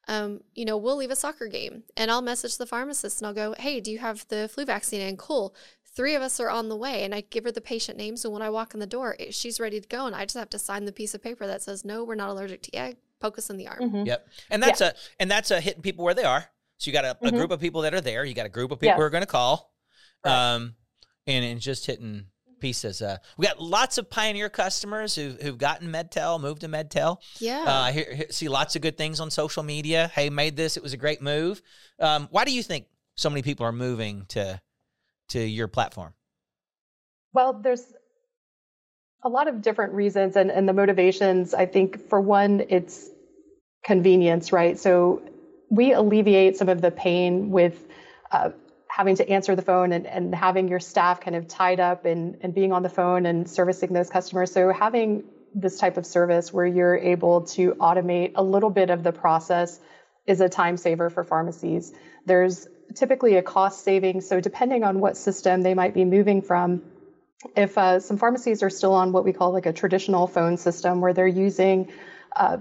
Um, 0.08 0.40
you 0.56 0.66
know, 0.66 0.76
we'll 0.78 0.96
leave 0.96 1.12
a 1.12 1.16
soccer 1.16 1.48
game 1.48 1.84
and 1.96 2.10
I'll 2.10 2.24
message 2.24 2.58
the 2.58 2.66
pharmacist 2.66 3.20
and 3.22 3.28
I'll 3.28 3.34
go, 3.34 3.54
Hey, 3.60 3.80
do 3.80 3.92
you 3.92 4.00
have 4.00 4.26
the 4.30 4.50
flu 4.52 4.66
vaccine? 4.66 5.02
And 5.02 5.20
cool. 5.20 5.54
Three 6.00 6.16
of 6.16 6.22
us 6.22 6.40
are 6.40 6.50
on 6.50 6.70
the 6.70 6.76
way. 6.78 7.04
And 7.04 7.14
I 7.14 7.22
give 7.22 7.44
her 7.44 7.52
the 7.52 7.60
patient 7.60 7.98
names. 7.98 8.24
And 8.24 8.34
when 8.34 8.42
I 8.42 8.50
walk 8.50 8.74
in 8.74 8.80
the 8.80 8.88
door, 8.88 9.18
it, 9.20 9.34
she's 9.34 9.60
ready 9.60 9.82
to 9.82 9.88
go. 9.88 10.06
And 10.06 10.16
I 10.16 10.24
just 10.24 10.38
have 10.38 10.50
to 10.52 10.60
sign 10.60 10.86
the 10.86 10.94
piece 10.94 11.14
of 11.14 11.22
paper 11.22 11.46
that 11.46 11.62
says, 11.62 11.84
No, 11.84 12.06
we're 12.06 12.16
not 12.16 12.30
allergic 12.30 12.62
to 12.64 12.76
egg. 12.76 12.96
Poke 13.20 13.38
us 13.38 13.50
in 13.50 13.58
the 13.58 13.68
arm. 13.68 13.80
Mhm. 13.82 14.06
Yep. 14.08 14.28
And 14.50 14.64
that's 14.64 14.80
a 14.80 14.94
and 15.20 15.30
that's 15.30 15.52
a 15.52 15.60
hitting 15.60 15.82
people 15.82 16.06
where 16.06 16.14
they 16.14 16.24
are. 16.24 16.46
So 16.78 16.90
you 16.90 16.94
got 16.94 17.04
a, 17.04 17.12
a 17.22 17.32
Mhm. 17.32 17.36
group 17.36 17.52
of 17.52 17.60
people 17.60 17.82
that 17.82 17.94
are 17.94 18.00
there. 18.00 18.24
You 18.24 18.34
got 18.34 18.46
a 18.46 18.50
group 18.58 18.72
of 18.72 18.80
people 18.80 18.96
who 18.96 19.02
are 19.02 19.10
going 19.10 19.24
to 19.24 19.28
call. 19.28 19.74
Right. 20.24 20.54
Um, 20.56 20.76
and 21.28 21.44
and 21.44 21.60
just 21.60 21.86
hitting 21.86 22.28
pieces. 22.62 23.02
Uh, 23.02 23.18
we 23.38 23.46
got 23.46 23.62
lots 23.62 23.98
of 23.98 24.10
pioneer 24.10 24.50
customers 24.50 25.16
who 25.16 25.32
who've 25.42 25.58
gotten 25.58 25.92
MedTel, 25.92 26.40
moved 26.40 26.62
to 26.62 26.68
MedTel. 26.70 27.18
Yeah. 27.40 27.64
Uh, 27.68 27.72
I 27.88 27.92
hear, 27.92 28.14
hear- 28.16 28.32
see 28.32 28.48
lots 28.48 28.76
of 28.78 28.82
good 28.82 28.98
things 28.98 29.20
on 29.20 29.30
social 29.32 29.64
media. 29.64 30.10
Hey, 30.14 30.30
made 30.30 30.56
this. 30.56 30.78
It 30.78 30.84
was 30.84 30.94
a 30.94 30.98
great 30.98 31.22
move. 31.22 31.62
Um, 32.00 32.28
why 32.32 32.46
do 32.46 32.52
you 32.54 32.64
think 32.64 32.88
so 33.16 33.30
many 33.30 33.42
people 33.42 33.66
are 33.66 33.74
moving 33.74 34.26
to 34.30 34.62
to 35.30 35.40
your 35.40 35.68
platform? 35.68 36.14
Well, 37.34 37.54
there's 37.54 37.86
a 39.24 39.30
lot 39.30 39.48
of 39.48 39.62
different 39.62 39.94
reasons, 39.94 40.36
and, 40.36 40.50
and 40.50 40.68
the 40.68 40.74
motivations. 40.74 41.54
I 41.54 41.66
think 41.66 42.10
for 42.10 42.22
one, 42.22 42.66
it's 42.70 43.10
convenience, 43.84 44.52
right? 44.52 44.80
So 44.80 45.22
we 45.70 45.94
alleviate 45.94 46.58
some 46.58 46.70
of 46.70 46.82
the 46.82 46.92
pain 46.92 47.52
with 47.52 47.88
uh, 48.32 48.52
having 48.90 49.16
to 49.16 49.30
answer 49.30 49.56
the 49.56 49.62
phone 49.62 49.92
and, 49.92 50.08
and 50.08 50.34
having 50.34 50.68
your 50.68 50.80
staff 50.80 51.22
kind 51.22 51.36
of 51.36 51.48
tied 51.48 51.80
up 51.80 52.06
and, 52.06 52.38
and 52.42 52.54
being 52.54 52.74
on 52.74 52.82
the 52.82 52.90
phone 52.90 53.26
and 53.26 53.50
servicing 53.50 53.94
those 53.94 54.10
customers. 54.10 54.52
So 54.52 54.74
having 54.74 55.24
this 55.54 55.78
type 55.78 55.98
of 55.98 56.06
service 56.06 56.52
where 56.52 56.66
you're 56.66 56.98
able 56.98 57.42
to 57.42 57.74
automate 57.76 58.34
a 58.36 58.44
little 58.44 58.70
bit 58.70 58.90
of 58.90 59.04
the 59.04 59.12
process 59.12 59.80
is 60.26 60.42
a 60.42 60.50
time 60.50 60.78
saver 60.78 61.10
for 61.10 61.24
pharmacies. 61.24 61.94
There's 62.26 62.68
typically 62.96 63.36
a 63.36 63.42
cost 63.42 63.84
saving. 63.84 64.22
So 64.22 64.40
depending 64.40 64.84
on 64.84 65.00
what 65.00 65.18
system 65.18 65.62
they 65.62 65.74
might 65.74 65.94
be 65.94 66.06
moving 66.06 66.42
from, 66.42 66.82
if 67.56 67.78
uh, 67.78 68.00
some 68.00 68.18
pharmacies 68.18 68.64
are 68.64 68.70
still 68.70 68.94
on 68.94 69.12
what 69.12 69.24
we 69.24 69.34
call 69.34 69.54
like 69.54 69.66
a 69.66 69.74
traditional 69.74 70.28
phone 70.28 70.58
system 70.58 71.02
where 71.02 71.14
they're 71.14 71.28
using 71.28 71.92
uh, 72.36 72.58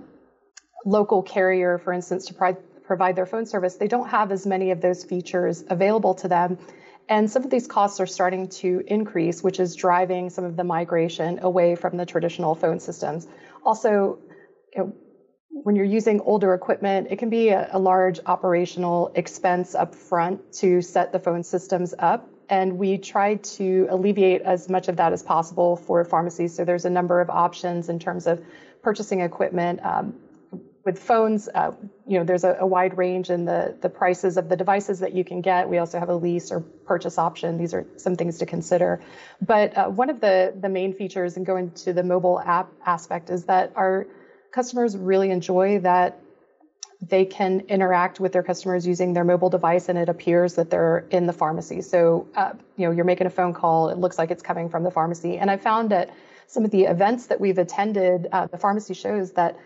local 0.85 1.23
carrier, 1.23 1.79
for 1.79 1.93
instance, 1.93 2.27
to 2.27 2.35
pri- 2.35 2.57
provide 2.85 3.17
their 3.17 3.27
phone 3.27 3.47
service, 3.47 3.77
they 3.77 3.89
don't 3.89 4.09
have 4.09 4.31
as 4.33 4.47
many 4.47 4.71
of 4.71 4.81
those 4.81 5.05
features 5.05 5.65
available 5.69 6.15
to 6.15 6.29
them. 6.29 6.59
And 7.09 7.31
some 7.31 7.43
of 7.43 7.51
these 7.51 7.67
costs 7.67 8.01
are 8.01 8.07
starting 8.07 8.49
to 8.49 8.83
increase, 8.87 9.43
which 9.43 9.61
is 9.61 9.75
driving 9.75 10.31
some 10.31 10.45
of 10.45 10.57
the 10.57 10.65
migration 10.65 11.39
away 11.43 11.75
from 11.75 11.97
the 11.97 12.07
traditional 12.07 12.55
phone 12.55 12.81
systems. 12.81 13.27
Also, 13.65 14.19
you 14.75 14.85
know, 14.85 14.93
when 15.51 15.77
you're 15.77 15.85
using 15.85 16.21
older 16.21 16.55
equipment, 16.55 17.09
it 17.11 17.19
can 17.19 17.31
be 17.31 17.49
a, 17.51 17.69
a 17.73 17.79
large 17.79 18.21
operational 18.27 19.13
expense 19.15 19.75
up 19.75 19.95
front 19.95 20.53
to 20.55 20.83
set 20.83 21.13
the 21.13 21.19
phone 21.19 21.43
systems 21.43 21.95
up. 21.99 22.29
And 22.51 22.79
we 22.79 22.97
try 22.97 23.35
to 23.35 23.87
alleviate 23.91 24.43
as 24.43 24.69
much 24.69 24.89
of 24.89 24.97
that 24.97 25.13
as 25.13 25.23
possible 25.23 25.77
for 25.77 26.05
pharmacies. 26.05 26.55
So 26.55 26.65
there's 26.65 26.87
a 26.87 26.91
number 26.91 27.21
of 27.21 27.29
options 27.29 27.89
in 27.89 27.99
terms 27.99 28.27
of 28.27 28.43
purchasing 28.83 29.21
equipment. 29.21 29.85
Um, 29.85 30.15
with 30.85 30.99
phones, 30.99 31.51
uh, 31.55 31.73
you 32.07 32.19
know, 32.19 32.25
there's 32.25 32.45
a, 32.45 32.57
a 32.61 32.67
wide 32.67 32.97
range 32.97 33.29
in 33.29 33.45
the, 33.45 33.77
the 33.83 33.91
prices 33.91 34.39
of 34.39 34.49
the 34.49 34.57
devices 34.57 35.01
that 35.01 35.13
you 35.13 35.23
can 35.23 35.43
get. 35.43 35.69
We 35.69 35.77
also 35.77 35.99
have 35.99 36.09
a 36.09 36.15
lease 36.15 36.51
or 36.51 36.61
purchase 36.61 37.19
option. 37.19 37.59
These 37.59 37.75
are 37.75 37.85
some 37.99 38.17
things 38.17 38.39
to 38.39 38.47
consider. 38.47 39.03
But 39.43 39.77
uh, 39.77 39.89
one 39.89 40.09
of 40.09 40.21
the, 40.21 40.55
the 40.59 40.71
main 40.71 40.95
features 40.95 41.37
and 41.37 41.45
going 41.45 41.73
to 41.73 41.93
the 41.93 42.03
mobile 42.03 42.41
app 42.41 42.71
aspect 42.87 43.29
is 43.29 43.45
that 43.45 43.73
our 43.77 44.07
customers 44.53 44.97
really 44.97 45.31
enjoy 45.31 45.81
that 45.81 46.21
they 47.01 47.25
can 47.25 47.61
interact 47.69 48.19
with 48.19 48.33
their 48.33 48.43
customers 48.43 48.87
using 48.87 49.13
their 49.13 49.25
mobile 49.25 49.51
device 49.51 49.89
and 49.89 49.97
it 49.97 50.09
appears 50.09 50.55
that 50.55 50.69
they're 50.69 51.07
in 51.11 51.27
the 51.27 51.33
pharmacy. 51.33 51.81
So, 51.81 52.27
uh, 52.35 52.55
you 52.77 52.87
know, 52.87 52.93
you're 52.93 53.05
making 53.05 53.29
a 53.29 53.31
phone 53.31 53.55
call, 53.55 53.89
it 53.91 53.99
looks 53.99 54.19
like 54.19 54.31
it's 54.33 54.43
coming 54.43 54.69
from 54.69 54.83
the 54.83 54.91
pharmacy. 54.91 55.39
And 55.39 55.51
I 55.51 55.59
found 55.59 55.91
that 55.91 56.11
some 56.49 56.65
of 56.65 56.71
the 56.71 56.85
events 56.85 57.27
that 57.27 57.41
we've 57.41 57.59
attended, 57.59 58.27
uh, 58.33 58.47
the 58.47 58.59
pharmacy 58.59 58.95
shows 58.95 59.33
that 59.33 59.57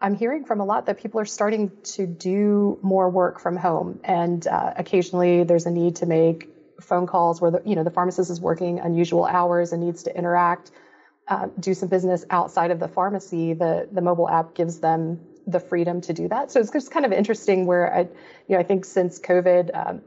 I'm 0.00 0.14
hearing 0.14 0.44
from 0.44 0.60
a 0.60 0.64
lot 0.64 0.86
that 0.86 0.98
people 0.98 1.20
are 1.20 1.26
starting 1.26 1.72
to 1.82 2.06
do 2.06 2.78
more 2.80 3.10
work 3.10 3.38
from 3.40 3.56
home. 3.56 4.00
And 4.04 4.46
uh, 4.46 4.72
occasionally 4.76 5.44
there's 5.44 5.66
a 5.66 5.70
need 5.70 5.96
to 5.96 6.06
make 6.06 6.48
phone 6.80 7.06
calls 7.06 7.40
where 7.40 7.50
the, 7.50 7.62
you 7.66 7.74
know, 7.74 7.84
the 7.84 7.90
pharmacist 7.90 8.30
is 8.30 8.40
working 8.40 8.78
unusual 8.78 9.26
hours 9.26 9.72
and 9.72 9.84
needs 9.84 10.04
to 10.04 10.16
interact 10.16 10.70
uh, 11.28 11.48
do 11.60 11.74
some 11.74 11.88
business 11.88 12.24
outside 12.30 12.70
of 12.70 12.80
the 12.80 12.88
pharmacy, 12.88 13.54
the 13.54 13.88
the 13.92 14.00
mobile 14.00 14.28
app 14.28 14.54
gives 14.54 14.80
them 14.80 15.20
the 15.46 15.60
freedom 15.60 16.00
to 16.02 16.12
do 16.12 16.28
that. 16.28 16.50
So 16.50 16.60
it's 16.60 16.70
just 16.70 16.90
kind 16.90 17.06
of 17.06 17.12
interesting 17.12 17.66
where 17.66 17.94
I, 17.94 18.00
you 18.00 18.08
know, 18.50 18.58
I 18.58 18.62
think 18.62 18.84
since 18.84 19.18
COVID, 19.18 19.70
um, 19.74 20.02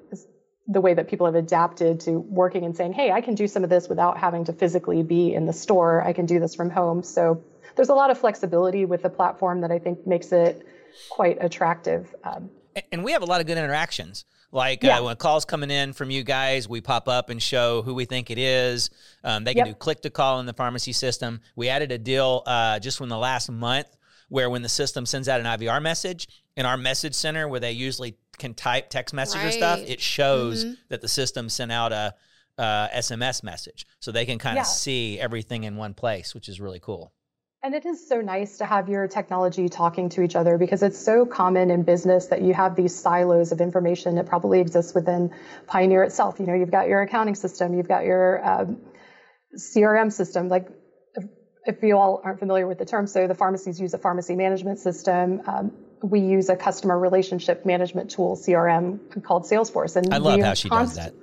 the 0.68 0.80
way 0.80 0.94
that 0.94 1.08
people 1.08 1.26
have 1.26 1.36
adapted 1.36 2.00
to 2.02 2.12
working 2.12 2.64
and 2.64 2.78
saying, 2.78 2.94
hey, 2.94 3.12
I 3.12 3.22
can 3.22 3.34
do 3.34 3.48
some 3.48 3.64
of 3.64 3.70
this 3.70 3.90
without 3.90 4.18
having 4.18 4.46
to 4.46 4.54
physically 4.54 5.02
be 5.02 5.34
in 5.34 5.48
the 5.48 5.54
store. 5.54 6.06
I 6.06 6.14
can 6.14 6.28
do 6.28 6.40
this 6.40 6.54
from 6.54 6.70
home. 6.70 7.02
So 7.02 7.44
there's 7.76 7.90
a 7.90 7.96
lot 7.96 8.12
of 8.12 8.20
flexibility 8.20 8.86
with 8.86 9.02
the 9.02 9.10
platform 9.10 9.62
that 9.62 9.72
I 9.72 9.80
think 9.80 10.06
makes 10.06 10.32
it 10.32 10.66
quite 11.10 11.38
attractive. 11.42 12.14
Um, 12.24 12.52
and 12.92 13.04
we 13.04 13.12
have 13.14 13.24
a 13.24 13.26
lot 13.26 13.42
of 13.42 13.48
good 13.48 13.58
interactions. 13.58 14.26
Like 14.52 14.84
Yeah. 14.84 15.00
uh, 15.00 15.04
when 15.04 15.16
calls 15.16 15.46
coming 15.46 15.72
in 15.72 15.94
from 15.94 16.12
you 16.12 16.24
guys, 16.24 16.68
we 16.68 16.82
pop 16.82 17.08
up 17.08 17.30
and 17.30 17.42
show 17.42 17.82
who 17.82 17.94
we 17.94 18.06
think 18.06 18.30
it 18.30 18.38
is. 18.38 18.90
Um, 19.24 19.44
they 19.46 19.54
can 19.54 19.66
Yep. 19.66 19.68
do 19.68 19.74
click 19.76 20.02
to 20.02 20.10
call 20.10 20.40
in 20.40 20.46
the 20.46 20.54
pharmacy 20.54 20.92
system. 20.94 21.40
We 21.56 21.70
added 21.70 21.92
a 21.92 21.98
deal 21.98 22.44
uh, 22.46 22.80
just 22.80 22.98
from 22.98 23.10
the 23.10 23.18
last 23.18 23.50
month 23.50 23.88
where 24.30 24.50
when 24.50 24.62
the 24.62 24.70
system 24.70 25.06
sends 25.06 25.30
out 25.30 25.40
an 25.40 25.46
IVR 25.46 25.82
message 25.82 26.28
in 26.58 26.66
our 26.66 26.78
message 26.78 27.14
center 27.16 27.48
where 27.48 27.60
they 27.60 27.72
usually 27.72 28.18
can 28.38 28.54
type 28.54 28.90
text 28.90 29.14
message 29.14 29.44
or 29.44 29.52
stuff, 29.52 29.80
it 29.80 30.02
shows 30.02 30.66
Mhm. 30.66 30.78
that 30.90 31.02
the 31.02 31.08
system 31.08 31.48
sent 31.50 31.72
out 31.72 31.92
a 31.94 32.14
uh, 32.58 32.88
SMS 32.94 33.42
message, 33.44 33.88
so 34.00 34.12
they 34.12 34.26
can 34.26 34.38
kind 34.38 34.58
of 34.60 34.66
Yeah. 34.66 34.70
see 34.70 35.20
everything 35.20 35.64
in 35.64 35.78
one 35.78 35.94
place, 35.94 36.36
which 36.36 36.48
is 36.50 36.60
really 36.60 36.80
cool. 36.80 37.12
And 37.64 37.76
it 37.76 37.86
is 37.86 38.08
so 38.08 38.22
nice 38.22 38.58
to 38.58 38.66
have 38.66 38.90
your 38.90 39.08
technology 39.08 39.70
talking 39.70 40.10
to 40.10 40.24
each 40.24 40.36
other 40.36 40.58
because 40.58 40.82
it's 40.82 40.98
so 40.98 41.28
common 41.28 41.70
in 41.70 41.84
business 41.84 42.26
that 42.28 42.42
you 42.42 42.56
have 42.56 42.76
these 42.76 42.96
silos 42.96 43.52
of 43.52 43.62
information 43.62 44.16
that 44.16 44.26
probably 44.26 44.60
exists 44.60 44.96
within 44.96 45.32
Pioneer 45.68 46.02
itself. 46.02 46.40
You 46.40 46.48
know, 46.48 46.56
you've 46.56 46.72
got 46.72 46.88
your 46.88 47.04
accounting 47.04 47.36
system, 47.36 47.76
you've 47.76 47.88
got 47.88 48.04
your 48.04 48.44
um, 48.44 48.78
CRM 49.56 50.12
system. 50.12 50.50
Like, 50.50 50.70
if, 51.14 51.26
if 51.66 51.84
you 51.84 51.98
all 51.98 52.20
aren't 52.24 52.40
familiar 52.40 52.66
with 52.66 52.80
the 52.80 52.86
term, 52.86 53.06
so 53.06 53.28
the 53.28 53.36
pharmacies 53.36 53.80
use 53.80 53.94
a 53.94 54.00
pharmacy 54.00 54.36
management 54.36 54.80
system. 54.80 55.44
Um, 55.46 55.72
we 56.02 56.20
use 56.20 56.50
a 56.50 56.56
customer 56.56 56.98
relationship 56.98 57.64
management 57.64 58.10
tool, 58.10 58.36
CRM, 58.36 59.24
called 59.24 59.44
Salesforce. 59.44 59.98
And 59.98 60.12
I 60.12 60.18
love 60.18 60.42
how 60.42 60.56
she 60.56 60.68
does 60.68 60.96
that. 60.96 61.14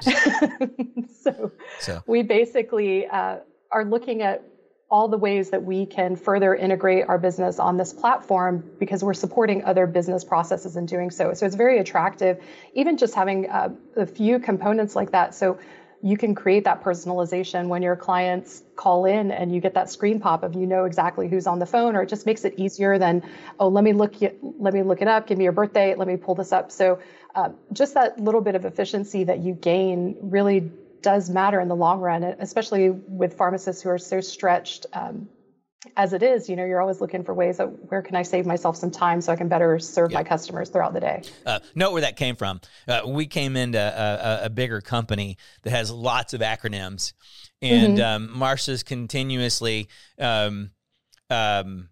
so 1.22 1.50
So 1.80 2.04
we 2.06 2.22
basically 2.22 3.08
uh, 3.08 3.38
are 3.72 3.84
looking 3.84 4.22
at 4.22 4.44
all 4.88 5.08
the 5.08 5.18
ways 5.18 5.50
that 5.50 5.64
we 5.64 5.84
can 5.84 6.14
further 6.14 6.54
integrate 6.54 7.08
our 7.08 7.18
business 7.18 7.58
on 7.58 7.76
this 7.76 7.92
platform 7.92 8.62
because 8.78 9.02
we're 9.02 9.14
supporting 9.14 9.64
other 9.64 9.86
business 9.86 10.22
processes 10.22 10.76
in 10.76 10.86
doing 10.86 11.10
so. 11.10 11.34
So 11.34 11.44
it's 11.44 11.56
very 11.56 11.78
attractive, 11.78 12.40
even 12.72 12.96
just 12.96 13.14
having 13.14 13.50
uh, 13.50 13.70
a 13.96 14.06
few 14.06 14.38
components 14.38 14.94
like 14.94 15.10
that. 15.10 15.34
So 15.34 15.58
you 16.02 16.16
can 16.16 16.34
create 16.34 16.64
that 16.64 16.84
personalization 16.84 17.66
when 17.66 17.82
your 17.82 17.96
clients 17.96 18.62
call 18.76 19.06
in 19.06 19.32
and 19.32 19.52
you 19.52 19.60
get 19.60 19.74
that 19.74 19.90
screen 19.90 20.20
pop 20.20 20.44
of 20.44 20.54
you 20.54 20.66
know 20.66 20.84
exactly 20.84 21.26
who's 21.26 21.46
on 21.46 21.58
the 21.58 21.66
phone 21.66 21.96
or 21.96 22.02
it 22.02 22.08
just 22.08 22.26
makes 22.26 22.44
it 22.44 22.54
easier 22.58 22.98
than 22.98 23.22
oh 23.58 23.68
let 23.68 23.82
me 23.82 23.92
look 23.92 24.14
let 24.58 24.74
me 24.74 24.82
look 24.82 25.00
it 25.00 25.08
up 25.08 25.26
give 25.26 25.38
me 25.38 25.44
your 25.44 25.52
birthday 25.52 25.94
let 25.94 26.06
me 26.06 26.16
pull 26.16 26.34
this 26.34 26.52
up 26.52 26.70
so 26.70 27.00
uh, 27.34 27.48
just 27.72 27.94
that 27.94 28.20
little 28.20 28.42
bit 28.42 28.54
of 28.54 28.64
efficiency 28.64 29.24
that 29.24 29.38
you 29.38 29.54
gain 29.54 30.16
really 30.20 30.70
does 31.02 31.30
matter 31.30 31.60
in 31.60 31.68
the 31.68 31.76
long 31.76 32.00
run, 32.00 32.22
especially 32.24 32.90
with 32.90 33.36
pharmacists 33.36 33.82
who 33.82 33.88
are 33.90 33.98
so 33.98 34.20
stretched 34.20 34.86
um, 34.92 35.28
as 35.96 36.12
it 36.12 36.22
is. 36.22 36.48
You 36.48 36.56
know, 36.56 36.64
you're 36.64 36.80
always 36.80 37.00
looking 37.00 37.24
for 37.24 37.34
ways 37.34 37.60
of 37.60 37.70
where 37.88 38.02
can 38.02 38.16
I 38.16 38.22
save 38.22 38.46
myself 38.46 38.76
some 38.76 38.90
time 38.90 39.20
so 39.20 39.32
I 39.32 39.36
can 39.36 39.48
better 39.48 39.78
serve 39.78 40.12
my 40.12 40.24
customers 40.24 40.70
throughout 40.70 40.94
the 40.94 41.00
day. 41.00 41.22
uh, 41.44 41.60
note 41.74 41.92
where 41.92 42.02
that 42.02 42.16
came 42.16 42.36
from. 42.36 42.60
Uh, 42.88 43.02
we 43.06 43.26
came 43.26 43.56
into 43.56 43.78
a, 43.78 44.42
a, 44.42 44.46
a 44.46 44.50
bigger 44.50 44.80
company 44.80 45.36
that 45.62 45.70
has 45.70 45.90
lots 45.90 46.34
of 46.34 46.40
acronyms, 46.40 47.12
and 47.62 48.00
um, 48.00 48.30
Marcia's 48.36 48.82
continuously 48.82 49.88
um, 50.18 50.70
um, 51.30 51.88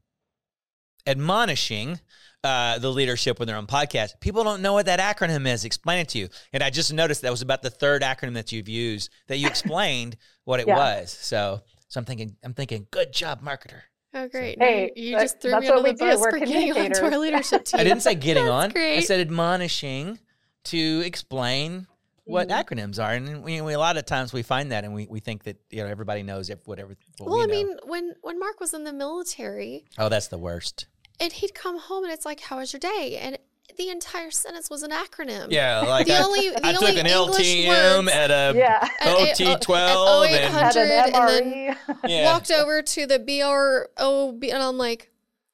admonishing. 1.06 2.00
Uh, 2.44 2.78
the 2.78 2.90
leadership 2.92 3.38
with 3.38 3.48
their 3.48 3.56
own 3.56 3.66
podcast. 3.66 4.20
People 4.20 4.44
don't 4.44 4.60
know 4.60 4.74
what 4.74 4.84
that 4.84 5.00
acronym 5.00 5.46
is. 5.50 5.64
Explain 5.64 6.00
it 6.00 6.10
to 6.10 6.18
you. 6.18 6.28
And 6.52 6.62
I 6.62 6.68
just 6.68 6.92
noticed 6.92 7.22
that 7.22 7.30
was 7.30 7.40
about 7.40 7.62
the 7.62 7.70
third 7.70 8.02
acronym 8.02 8.34
that 8.34 8.52
you've 8.52 8.68
used 8.68 9.08
that 9.28 9.38
you 9.38 9.46
explained 9.54 10.18
what 10.44 10.60
it 10.60 10.68
Yeah. 10.68 10.76
was. 10.76 11.10
So, 11.10 11.62
so 11.88 11.98
I'm 12.00 12.04
thinking, 12.04 12.36
I'm 12.44 12.52
thinking, 12.52 12.86
good 12.90 13.14
job, 13.14 13.42
marketer. 13.42 13.80
Oh, 14.12 14.28
great. 14.28 14.58
Hey, 14.62 14.92
you, 14.94 15.04
you 15.12 15.16
that- 15.16 15.22
just 15.22 15.40
threw 15.40 15.58
me 15.58 15.70
what 15.70 15.78
under 15.78 15.92
the 15.92 15.98
bus 15.98 16.20
We're 16.20 16.30
for 16.32 16.38
getting 16.38 16.72
onto 16.76 17.02
our 17.04 17.16
leadership 17.18 17.64
team. 17.66 17.80
I 17.80 17.84
didn't 17.84 18.02
say 18.02 18.14
getting 18.14 18.44
That's 18.44 18.74
on. 18.76 18.78
I 18.78 19.00
said 19.00 19.20
admonishing 19.20 20.18
to 20.64 21.02
explain 21.04 21.86
what 22.26 22.48
Mm-hmm. 22.48 22.58
acronyms 22.78 23.02
are, 23.02 23.12
and 23.12 23.42
we, 23.42 23.60
we 23.62 23.72
a 23.74 23.78
lot 23.78 23.96
of 23.96 24.06
times 24.06 24.32
we 24.34 24.42
find 24.42 24.72
that, 24.72 24.84
and 24.84 24.94
we, 24.94 25.06
we 25.10 25.20
think 25.20 25.44
that 25.44 25.56
you 25.70 25.82
know 25.82 25.88
everybody 25.88 26.22
knows 26.22 26.48
if 26.48 26.58
whatever. 26.66 26.94
What 27.18 27.28
well, 27.30 27.38
we 27.38 27.42
I 27.42 27.46
know. 27.46 27.52
mean, 27.52 27.76
when 27.84 28.14
when 28.22 28.38
Mark 28.38 28.60
was 28.60 28.72
in 28.72 28.84
the 28.84 28.92
military, 28.94 29.84
oh, 29.98 30.08
that's 30.08 30.28
the 30.28 30.38
worst. 30.38 30.86
And 31.20 31.32
he'd 31.32 31.54
come 31.54 31.78
home, 31.78 32.04
and 32.04 32.12
it's 32.12 32.24
like, 32.26 32.40
"How 32.40 32.58
was 32.58 32.72
your 32.72 32.80
day?" 32.80 33.18
And 33.20 33.38
the 33.76 33.88
entire 33.88 34.30
sentence 34.30 34.70
was 34.70 34.82
an 34.82 34.90
acronym. 34.90 35.48
Yeah, 35.50 35.80
like 35.88 36.06
The 36.06 36.14
I, 36.16 36.22
only- 36.22 36.50
the 36.50 36.66
I 36.66 36.72
took 36.72 36.96
an 36.96 37.06
English 37.06 37.38
LTM 37.66 37.98
words- 38.04 38.12
at 38.12 38.30
a 38.30 38.52
Yeah. 38.56 38.88
At 39.00 39.06
a- 39.18 39.30
OT 39.32 39.46
at 39.46 39.62
twelve, 39.62 40.26
and 40.26 40.54
Had 40.54 40.76
an 40.76 41.14
and 41.14 41.28
then 41.28 41.76
yeah, 42.06 42.24
Walked 42.32 42.50
over 42.50 42.82
to 42.82 43.06
the 43.06 43.18
BRO, 43.18 44.38
and 44.42 44.62
I'm 44.62 44.78
like, 44.78 45.10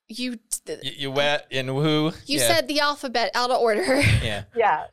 "You, 0.08 0.38
you, 0.66 0.76
you 0.82 1.10
wet 1.10 1.46
and 1.50 1.68
who? 1.68 2.12
you 2.26 2.38
yeah. 2.38 2.46
said 2.48 2.68
the 2.68 2.80
alphabet 2.80 3.30
out 3.34 3.50
of 3.50 3.58
order." 3.60 4.00
yeah. 4.22 4.44
yeah. 4.56 4.84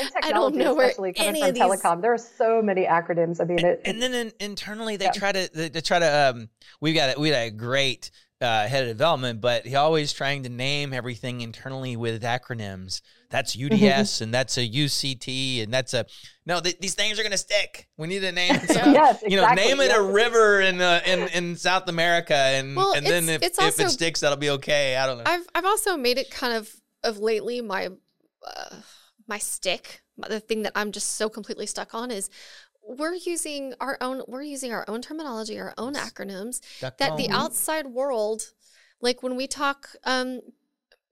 And 0.00 0.08
I 0.22 0.32
don't 0.32 0.52
technology, 0.52 0.58
know 0.58 0.74
where 0.74 0.86
especially 0.86 1.12
coming 1.12 1.34
from 1.42 1.48
of 1.50 1.54
these- 1.54 1.62
telecom, 1.62 2.00
there 2.00 2.14
are 2.14 2.18
so 2.18 2.62
many 2.62 2.86
acronyms. 2.86 3.42
I 3.42 3.44
mean, 3.44 3.58
it, 3.58 3.82
and 3.84 4.00
then 4.00 4.14
in, 4.14 4.32
internally 4.40 4.96
they 4.96 5.04
Yeah. 5.06 5.10
try 5.12 5.32
to 5.32 5.50
they, 5.52 5.68
they 5.68 5.80
try 5.82 5.98
to 5.98 6.30
um 6.30 6.48
we've 6.80 6.94
got 6.94 7.14
a, 7.16 7.20
we 7.20 7.28
got 7.30 7.42
a 7.42 7.50
great 7.50 8.10
uh, 8.42 8.66
head 8.66 8.82
of 8.82 8.88
development 8.88 9.40
but 9.40 9.64
he 9.66 9.74
always 9.76 10.12
trying 10.12 10.42
to 10.42 10.48
name 10.48 10.92
everything 10.92 11.40
internally 11.40 11.96
with 11.96 12.22
acronyms 12.22 13.00
that's 13.30 13.56
Mm-hmm. 13.56 14.00
UDS 14.02 14.20
and 14.20 14.34
that's 14.34 14.58
a 14.58 14.68
UCT 14.68 15.62
and 15.62 15.72
that's 15.72 15.94
a 15.94 16.04
no 16.44 16.60
th- 16.60 16.78
these 16.80 16.94
things 16.94 17.18
are 17.18 17.22
gonna 17.22 17.38
stick 17.38 17.88
we 17.96 18.08
need 18.08 18.20
to 18.20 18.32
name 18.32 18.54
it 18.56 18.62
Yeah. 18.68 18.74
something. 18.74 18.92
yes, 18.94 19.22
you 19.26 19.36
know 19.36 19.44
exactly, 19.44 19.64
name 19.68 19.80
it 19.80 19.96
a 19.96 20.02
river 20.02 20.60
in 20.60 20.80
uh, 20.80 21.00
in 21.06 21.28
in 21.28 21.56
South 21.56 21.88
America 21.88 22.34
and 22.34 22.76
Well, 22.76 22.92
and 22.94 23.06
then 23.06 23.28
if, 23.28 23.42
it's 23.42 23.58
if 23.58 23.80
it 23.80 23.90
sticks 23.90 24.20
that'll 24.20 24.36
be 24.36 24.50
okay 24.50 24.96
I 24.96 25.06
don't 25.06 25.18
know 25.18 25.24
I've 25.26 25.46
I've 25.54 25.64
also 25.64 25.96
made 25.96 26.18
it 26.18 26.30
kind 26.30 26.52
of 26.54 26.68
of 27.04 27.18
lately 27.18 27.60
my 27.62 27.88
uh, 28.46 28.76
my 29.28 29.38
stick. 29.38 30.02
The 30.18 30.40
thing 30.40 30.62
that 30.64 30.72
I'm 30.74 30.92
just 30.92 31.12
so 31.16 31.28
completely 31.30 31.66
stuck 31.66 31.94
on 31.94 32.10
is 32.10 32.28
we're 32.86 33.14
using 33.14 33.74
our 33.80 33.96
own 34.00 34.22
we're 34.26 34.42
using 34.42 34.72
our 34.72 34.84
own 34.88 35.02
terminology, 35.02 35.58
our 35.58 35.74
own 35.78 35.94
acronyms 35.94 36.60
Duck 36.80 36.98
that 36.98 37.16
the 37.16 37.30
outside 37.30 37.86
world, 37.86 38.52
like 39.00 39.22
when 39.22 39.36
we 39.36 39.46
talk 39.46 39.90
um, 40.04 40.40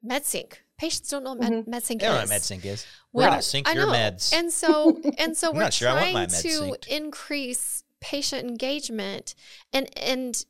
MedSync, 0.05 0.55
patients 0.79 1.11
don't 1.11 1.25
know 1.25 1.35
what 1.35 1.51
med, 1.51 1.67
MedSync 1.67 2.01
they 2.01 2.07
don't 2.07 2.15
know 2.15 2.21
is. 2.23 2.31
what 2.31 2.41
MedSync 2.41 2.65
is 2.65 2.87
we're 3.13 3.27
gonna 3.29 3.43
sync 3.43 3.69
I 3.69 3.73
your 3.73 3.87
know. 3.87 3.93
meds 3.93 4.33
And 4.33 4.53
so 4.53 5.01
and 5.19 5.37
so 5.37 5.53
we're 5.53 5.71
sure 5.71 5.91
trying 5.91 6.15
to 6.29 6.49
synced. 6.49 6.89
increase 6.89 7.85
patient 8.01 8.49
engagement 8.49 9.35
and 9.73 9.89
and 9.99 10.45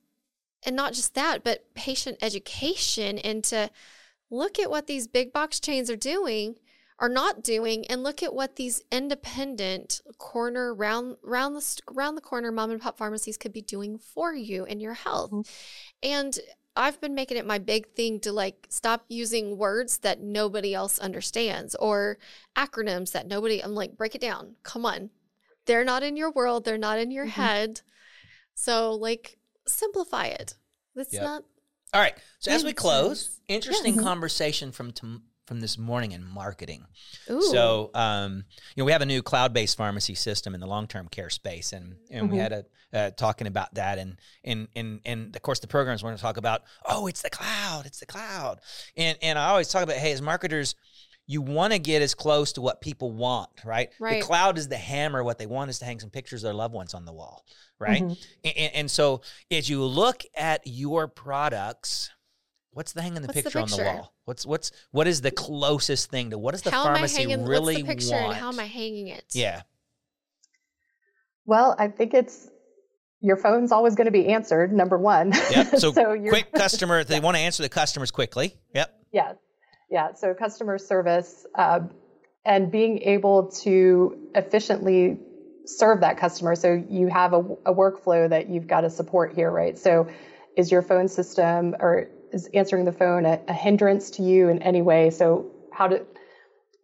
and 0.64 0.77
not 0.77 0.93
just 0.93 1.14
that, 1.14 1.43
but 1.43 1.73
patient 1.75 2.18
education 2.21 3.18
and 3.18 3.43
to 3.45 3.71
look 4.31 4.59
at 4.59 4.71
what 4.71 4.87
these 4.87 5.07
big 5.07 5.33
box 5.33 5.59
chains 5.59 5.91
are 5.91 5.97
doing 5.97 6.57
are 7.01 7.09
not 7.09 7.43
doing 7.43 7.87
and 7.87 8.03
look 8.03 8.23
at 8.23 8.35
what 8.35 8.57
these 8.57 8.83
independent 8.93 10.03
corner 10.19 10.75
round 10.75 11.17
round 11.23 11.57
the 11.57 11.81
round 11.91 12.17
the 12.17 12.21
corner 12.21 12.53
mom 12.53 12.71
and 12.71 12.81
pop 12.81 12.99
pharmacies 12.99 13.39
could 13.39 13.53
be 13.53 13.63
doing 13.63 13.99
for 13.99 14.35
you 14.35 14.67
and 14.67 14.83
your 14.83 14.93
health. 14.93 15.31
Mm-hmm. 15.31 15.51
And 16.03 16.39
I've 16.77 17.01
been 17.01 17.15
making 17.15 17.39
it 17.39 17.47
my 17.47 17.59
big 17.59 17.95
thing 17.95 18.21
to 18.21 18.33
like 18.33 18.67
stop 18.69 19.05
using 19.09 19.57
words 19.57 19.99
that 19.99 20.21
nobody 20.21 20.75
else 20.75 20.99
understands 20.99 21.75
or 21.75 22.19
acronyms 22.55 23.13
that 23.13 23.27
nobody 23.27 23.65
I'm 23.65 23.75
like 23.75 23.97
break 23.97 24.15
it 24.15 24.21
down. 24.21 24.57
Come 24.63 24.85
on. 24.85 25.11
They're 25.65 25.85
not 25.85 26.03
in 26.03 26.17
your 26.17 26.31
world, 26.31 26.65
they're 26.65 26.79
not 26.79 26.99
in 26.99 27.11
your 27.11 27.27
mm-hmm. 27.27 27.41
head. 27.41 27.81
So 28.55 28.93
like 28.93 29.39
simplify 29.67 30.27
it. 30.27 30.55
It's 30.95 31.15
Yep. 31.15 31.23
not 31.23 31.45
All 31.95 32.01
right. 32.01 32.15
So 32.41 32.53
as 32.53 32.63
we 32.63 32.75
close, 32.75 33.41
interesting 33.49 33.95
Yes. 33.95 34.05
conversation 34.05 34.71
from 34.71 34.93
tom- 34.93 35.25
from 35.51 35.59
this 35.61 35.77
morning 35.77 36.13
in 36.13 36.25
marketing. 36.25 36.87
ooh. 37.29 37.43
So, 37.43 37.91
um, 37.93 38.45
you 38.77 38.81
know, 38.81 38.85
we 38.85 38.93
have 38.93 39.03
a 39.03 39.07
new 39.07 39.21
cloud-based 39.21 39.77
pharmacy 39.77 40.15
system 40.15 40.55
in 40.55 40.61
the 40.61 40.67
long-term 40.69 41.09
care 41.09 41.29
space, 41.29 41.73
and 41.73 41.97
and 42.09 42.31
we 42.31 42.37
Mhm. 42.37 42.41
had 42.41 42.53
a 42.53 42.65
uh, 42.93 43.11
talking 43.11 43.49
about 43.49 43.75
that, 43.75 43.99
and 43.99 44.17
and 44.45 44.69
and 44.77 45.01
and 45.05 45.35
of 45.35 45.43
course 45.43 45.59
the 45.59 45.67
programs 45.67 46.05
want 46.05 46.17
to 46.17 46.23
talk 46.23 46.37
about, 46.37 46.63
oh, 46.87 47.09
it's 47.09 47.23
the 47.23 47.31
cloud, 47.31 47.85
it's 47.85 47.99
the 47.99 48.07
cloud, 48.07 48.61
and 48.97 49.19
and 49.23 49.41
I 49.41 49.49
always 49.49 49.67
talk 49.69 49.83
about, 49.83 49.97
hey, 49.97 50.13
as 50.13 50.23
marketers. 50.23 50.77
You 51.27 51.43
want 51.43 51.73
to 51.73 51.79
get 51.79 52.03
as 52.03 52.13
close 52.13 52.53
to 52.55 52.61
what 52.61 52.81
people 52.81 53.13
want, 53.13 53.51
right? 53.65 53.93
Right. 54.01 54.21
The 54.21 54.27
cloud 54.27 54.59
is 54.59 54.67
the 54.67 54.77
hammer. 54.77 55.23
What 55.23 55.39
they 55.39 55.47
want 55.47 55.71
is 55.71 55.79
to 55.79 55.85
hang 55.85 56.01
some 56.01 56.11
pictures 56.11 56.43
of 56.43 56.49
their 56.49 56.55
loved 56.55 56.75
ones 56.75 56.93
on 56.93 57.05
the 57.05 57.13
wall, 57.13 57.45
right? 57.79 58.03
Mhm. 58.03 58.19
And, 58.43 58.75
and 58.75 58.91
so 58.91 59.21
as 59.49 59.69
you 59.71 59.85
look 59.85 60.25
at 60.35 60.61
your 60.65 61.07
products, 61.07 62.11
what's 62.73 62.93
the 62.93 63.03
hanging 63.03 63.23
the 63.23 63.29
What's 63.29 63.39
the 63.39 63.43
picture 63.43 63.61
on 63.61 63.68
the 63.68 63.83
wall? 63.83 64.14
What's 64.25 64.47
what's 64.47 64.73
what 64.91 65.07
is 65.07 65.21
the 65.21 65.31
closest 65.31 66.11
thing 66.11 66.31
to 66.31 66.39
what 66.39 66.53
does 66.53 66.62
the 66.62 66.71
how 66.71 66.83
am 66.83 66.89
I 66.89 66.95
pharmacy 66.95 67.23
hanging 67.23 67.45
really 67.45 67.83
what's 67.83 67.87
the 67.87 67.95
picture 67.95 68.12
want? 68.12 68.27
and 68.27 68.35
how 68.37 68.49
am 68.49 68.61
I 68.61 68.64
hanging 68.64 69.09
it? 69.09 69.25
Yeah. 69.33 69.62
Well, 71.47 71.75
I 71.79 71.89
think 71.89 72.14
it's 72.14 72.49
your 73.21 73.37
phone's 73.37 73.73
always 73.73 73.95
going 73.95 74.07
to 74.07 74.12
be 74.12 74.29
answered. 74.29 74.73
Number 74.73 74.97
one. 74.99 75.33
Yep. 75.51 75.77
So, 75.79 75.93
you're- 76.12 76.29
quick 76.29 76.53
customer, 76.55 77.05
they 77.05 77.21
want 77.21 77.37
to 77.37 77.41
answer 77.41 77.62
the 77.62 77.68
customers 77.68 78.11
quickly. 78.11 78.57
Yep. 78.75 78.95
Yeah, 79.12 79.33
yeah. 79.91 80.12
So 80.14 80.33
customer 80.35 80.79
service 80.79 81.45
uh, 81.55 81.81
and 82.45 82.71
being 82.71 83.03
able 83.03 83.51
to 83.62 84.29
efficiently 84.35 85.18
serve 85.66 86.01
that 86.01 86.18
customer. 86.18 86.55
So 86.55 86.83
you 86.89 87.09
have 87.09 87.33
a, 87.33 87.41
a 87.66 87.75
workflow 87.75 88.29
that 88.29 88.49
you've 88.49 88.66
got 88.66 88.83
to 88.83 88.91
support 88.91 89.35
here, 89.35 89.51
right? 89.51 89.79
So 89.79 90.09
is 90.57 90.71
your 90.71 90.83
phone 90.83 91.09
system 91.09 91.77
or 91.79 92.09
is 92.33 92.49
answering 92.55 92.85
the 92.85 92.93
phone 92.93 93.26
a, 93.26 93.41
a 93.49 93.53
hindrance 93.53 94.11
to 94.12 94.22
you 94.22 94.49
in 94.49 94.62
any 94.62 94.83
way? 94.83 95.11
So 95.11 95.51
how 95.72 95.89
do 95.89 96.07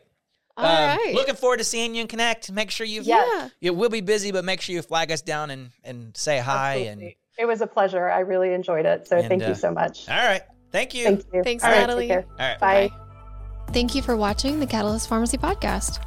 All 0.56 0.64
Um, 0.64 0.96
right. 0.96 1.12
Looking 1.12 1.34
forward 1.34 1.56
to 1.56 1.64
seeing 1.64 1.96
you 1.96 2.02
and 2.02 2.08
connect. 2.08 2.52
Make 2.52 2.70
sure 2.70 2.86
you 2.86 3.02
yeah. 3.02 3.48
Yeah, 3.60 3.72
we'll 3.72 3.88
be 3.90 4.00
busy, 4.00 4.30
but 4.30 4.44
make 4.44 4.60
sure 4.60 4.74
you 4.76 4.82
flag 4.82 5.10
us 5.10 5.22
down 5.22 5.50
and, 5.50 5.70
and 5.82 6.16
say 6.16 6.38
hi. 6.38 6.76
Absolutely. 6.78 7.16
It 7.38 7.44
was 7.46 7.60
a 7.60 7.66
pleasure 7.66 8.08
i 8.10 8.20
really 8.20 8.52
enjoyed 8.52 8.86
it 8.86 9.06
so 9.06 9.16
And, 9.18 9.28
thank 9.28 9.42
uh, 9.42 9.48
you 9.48 9.54
so 9.54 9.70
much 9.70 10.08
all 10.08 10.16
right, 10.16 10.42
thank 10.72 10.94
you. 10.94 11.04
thank 11.04 11.24
you 11.32 11.42
Thanks, 11.42 11.64
All 11.64 11.70
right, 11.70 11.80
Natalie. 11.80 12.08
take 12.08 12.10
care. 12.10 12.26
All 12.38 12.48
right, 12.48 12.60
bye. 12.60 12.90
Thank 13.72 13.94
you 13.94 14.02
for 14.02 14.16
watching 14.16 14.60
the 14.60 14.66
Catalyst 14.66 15.08
Pharmacy 15.08 15.36
Podcast. 15.38 15.98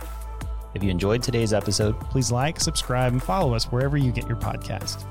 If 0.75 0.83
you 0.83 0.89
enjoyed 0.89 1.21
today's 1.23 1.51
episode, 1.53 1.99
Please 2.09 2.31
like, 2.31 2.59
subscribe, 2.59 3.11
and 3.11 3.21
follow 3.21 3.53
us 3.53 3.65
wherever 3.65 3.97
you 3.97 4.11
get 4.11 4.27
your 4.27 4.37
podcast. 4.37 5.05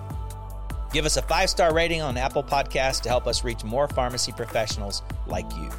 Give 0.92 1.04
us 1.04 1.16
a 1.18 1.22
five 1.22 1.50
star 1.50 1.74
rating 1.74 2.00
on 2.00 2.16
Apple 2.16 2.42
Podcasts 2.42 3.02
to 3.02 3.08
help 3.10 3.26
us 3.26 3.44
reach 3.44 3.64
more 3.64 3.86
pharmacy 3.88 4.32
professionals 4.32 5.02
like 5.26 5.44
you. 5.56 5.70